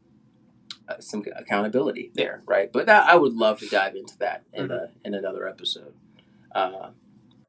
uh, 0.88 1.00
some 1.00 1.24
accountability 1.36 2.12
there 2.14 2.42
right 2.46 2.72
but 2.72 2.86
that, 2.86 3.08
i 3.10 3.16
would 3.16 3.34
love 3.34 3.60
to 3.60 3.68
dive 3.70 3.96
into 3.96 4.18
that 4.20 4.44
in 4.54 4.68
Mhm. 4.68 4.72
a, 4.72 4.90
in 5.08 5.14
another 5.14 5.48
episode 5.48 5.94
uh 6.54 6.90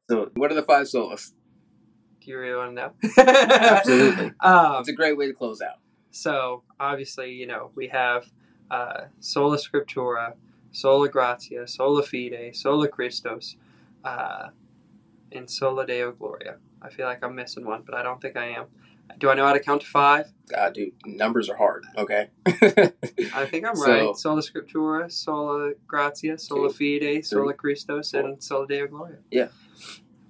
so 0.09 0.31
what 0.35 0.51
are 0.51 0.55
the 0.55 0.63
five 0.63 0.87
solas 0.87 1.33
Do 2.21 2.31
you 2.31 2.39
really 2.39 2.55
want 2.57 2.75
to 2.75 2.81
know? 2.81 2.91
Absolutely. 3.23 4.33
Um, 4.41 4.79
it's 4.79 4.89
a 4.89 4.93
great 4.93 5.17
way 5.17 5.27
to 5.27 5.33
close 5.33 5.61
out 5.61 5.79
So 6.11 6.63
obviously, 6.79 7.31
you 7.33 7.45
know, 7.47 7.71
we 7.75 7.87
have 7.89 8.25
uh, 8.71 9.05
sola 9.19 9.57
scriptura, 9.57 10.33
sola 10.71 11.07
gratia, 11.09 11.67
sola 11.67 12.03
fide, 12.03 12.55
sola 12.55 12.87
Christos, 12.87 13.55
uh, 14.03 14.49
and 15.31 15.49
sola 15.49 15.85
deo 15.85 16.11
gloria. 16.11 16.57
I 16.81 16.89
feel 16.89 17.05
like 17.05 17.23
I'm 17.23 17.35
missing 17.35 17.65
one, 17.65 17.83
but 17.85 17.95
I 17.95 18.03
don't 18.03 18.19
think 18.21 18.35
I 18.35 18.47
am. 18.59 18.65
Do 19.17 19.29
I 19.29 19.33
know 19.35 19.45
how 19.45 19.53
to 19.53 19.59
count 19.59 19.81
to 19.81 19.87
five? 19.87 20.31
god 20.49 20.73
dude 20.73 20.93
numbers 21.05 21.49
are 21.49 21.57
hard 21.57 21.83
okay 21.97 22.29
I 22.47 23.45
think 23.45 23.65
I'm 23.65 23.75
So- 23.75 23.85
right. 23.85 24.15
Sola 24.17 24.41
scriptura, 24.41 25.11
sola 25.11 25.73
gratia, 25.85 26.37
sola 26.37 26.69
fide, 26.69 27.25
sola 27.25 27.53
Christos, 27.53 28.11
four. 28.11 28.21
and 28.21 28.41
sola 28.41 28.65
deo 28.67 28.87
gloria. 28.87 29.17
Yeah. 29.29 29.47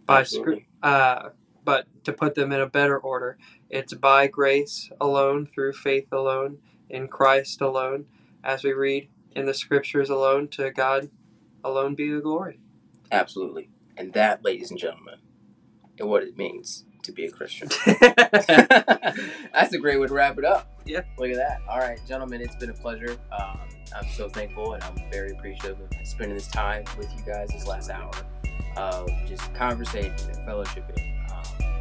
By 0.08 0.24
script, 0.24 0.64
uh, 0.82 1.30
but 1.64 1.86
to 2.06 2.14
put 2.14 2.34
them 2.36 2.52
in 2.52 2.62
a 2.62 2.66
better 2.68 2.98
order, 2.98 3.38
it's 3.70 3.94
by 3.94 4.26
grace 4.28 4.90
alone, 5.02 5.46
through 5.46 5.74
faith 5.74 6.08
alone, 6.12 6.60
in 6.90 7.08
Christ 7.10 7.62
alone, 7.62 8.06
as 8.44 8.64
we 8.64 8.72
read 8.74 9.10
in 9.36 9.46
the 9.46 9.54
scriptures 9.54 10.10
alone, 10.10 10.48
to 10.50 10.72
God 10.72 11.10
alone 11.64 11.94
be 11.94 12.10
the 12.12 12.22
glory. 12.22 12.60
Absolutely. 13.12 13.70
And 13.98 14.14
that, 14.14 14.44
ladies 14.46 14.72
and 14.72 14.80
gentlemen, 14.80 15.20
is 15.98 16.06
what 16.06 16.24
it 16.24 16.38
means 16.38 16.86
to 17.08 17.12
be 17.12 17.26
a 17.26 17.32
Christian. 17.32 17.70
That's 19.54 19.74
a 19.74 19.78
great 19.80 20.00
way 20.00 20.08
to 20.08 20.14
wrap 20.14 20.38
it 20.38 20.46
up. 20.46 20.68
Yeah. 20.86 21.02
Look 21.18 21.32
at 21.32 21.38
that. 21.38 21.62
All 21.68 21.80
right, 21.80 22.00
gentlemen, 22.08 22.42
it's 22.42 22.56
been 22.56 22.70
a 22.70 22.74
pleasure. 22.74 23.18
Um, 23.38 23.60
I'm 23.96 24.08
so 24.10 24.30
thankful 24.30 24.74
and 24.74 24.84
I'm 24.84 24.96
very 25.12 25.32
appreciative 25.32 25.80
of 25.80 26.08
spending 26.08 26.36
this 26.36 26.48
time 26.48 26.84
with 26.98 27.12
you 27.14 27.22
guys 27.26 27.50
this 27.50 27.66
last 27.66 27.90
hour 27.90 28.12
of 28.76 29.10
just 29.26 29.54
conversating 29.56 30.12
and 30.12 30.48
fellowshipping. 30.48 31.16
Um, 31.32 31.78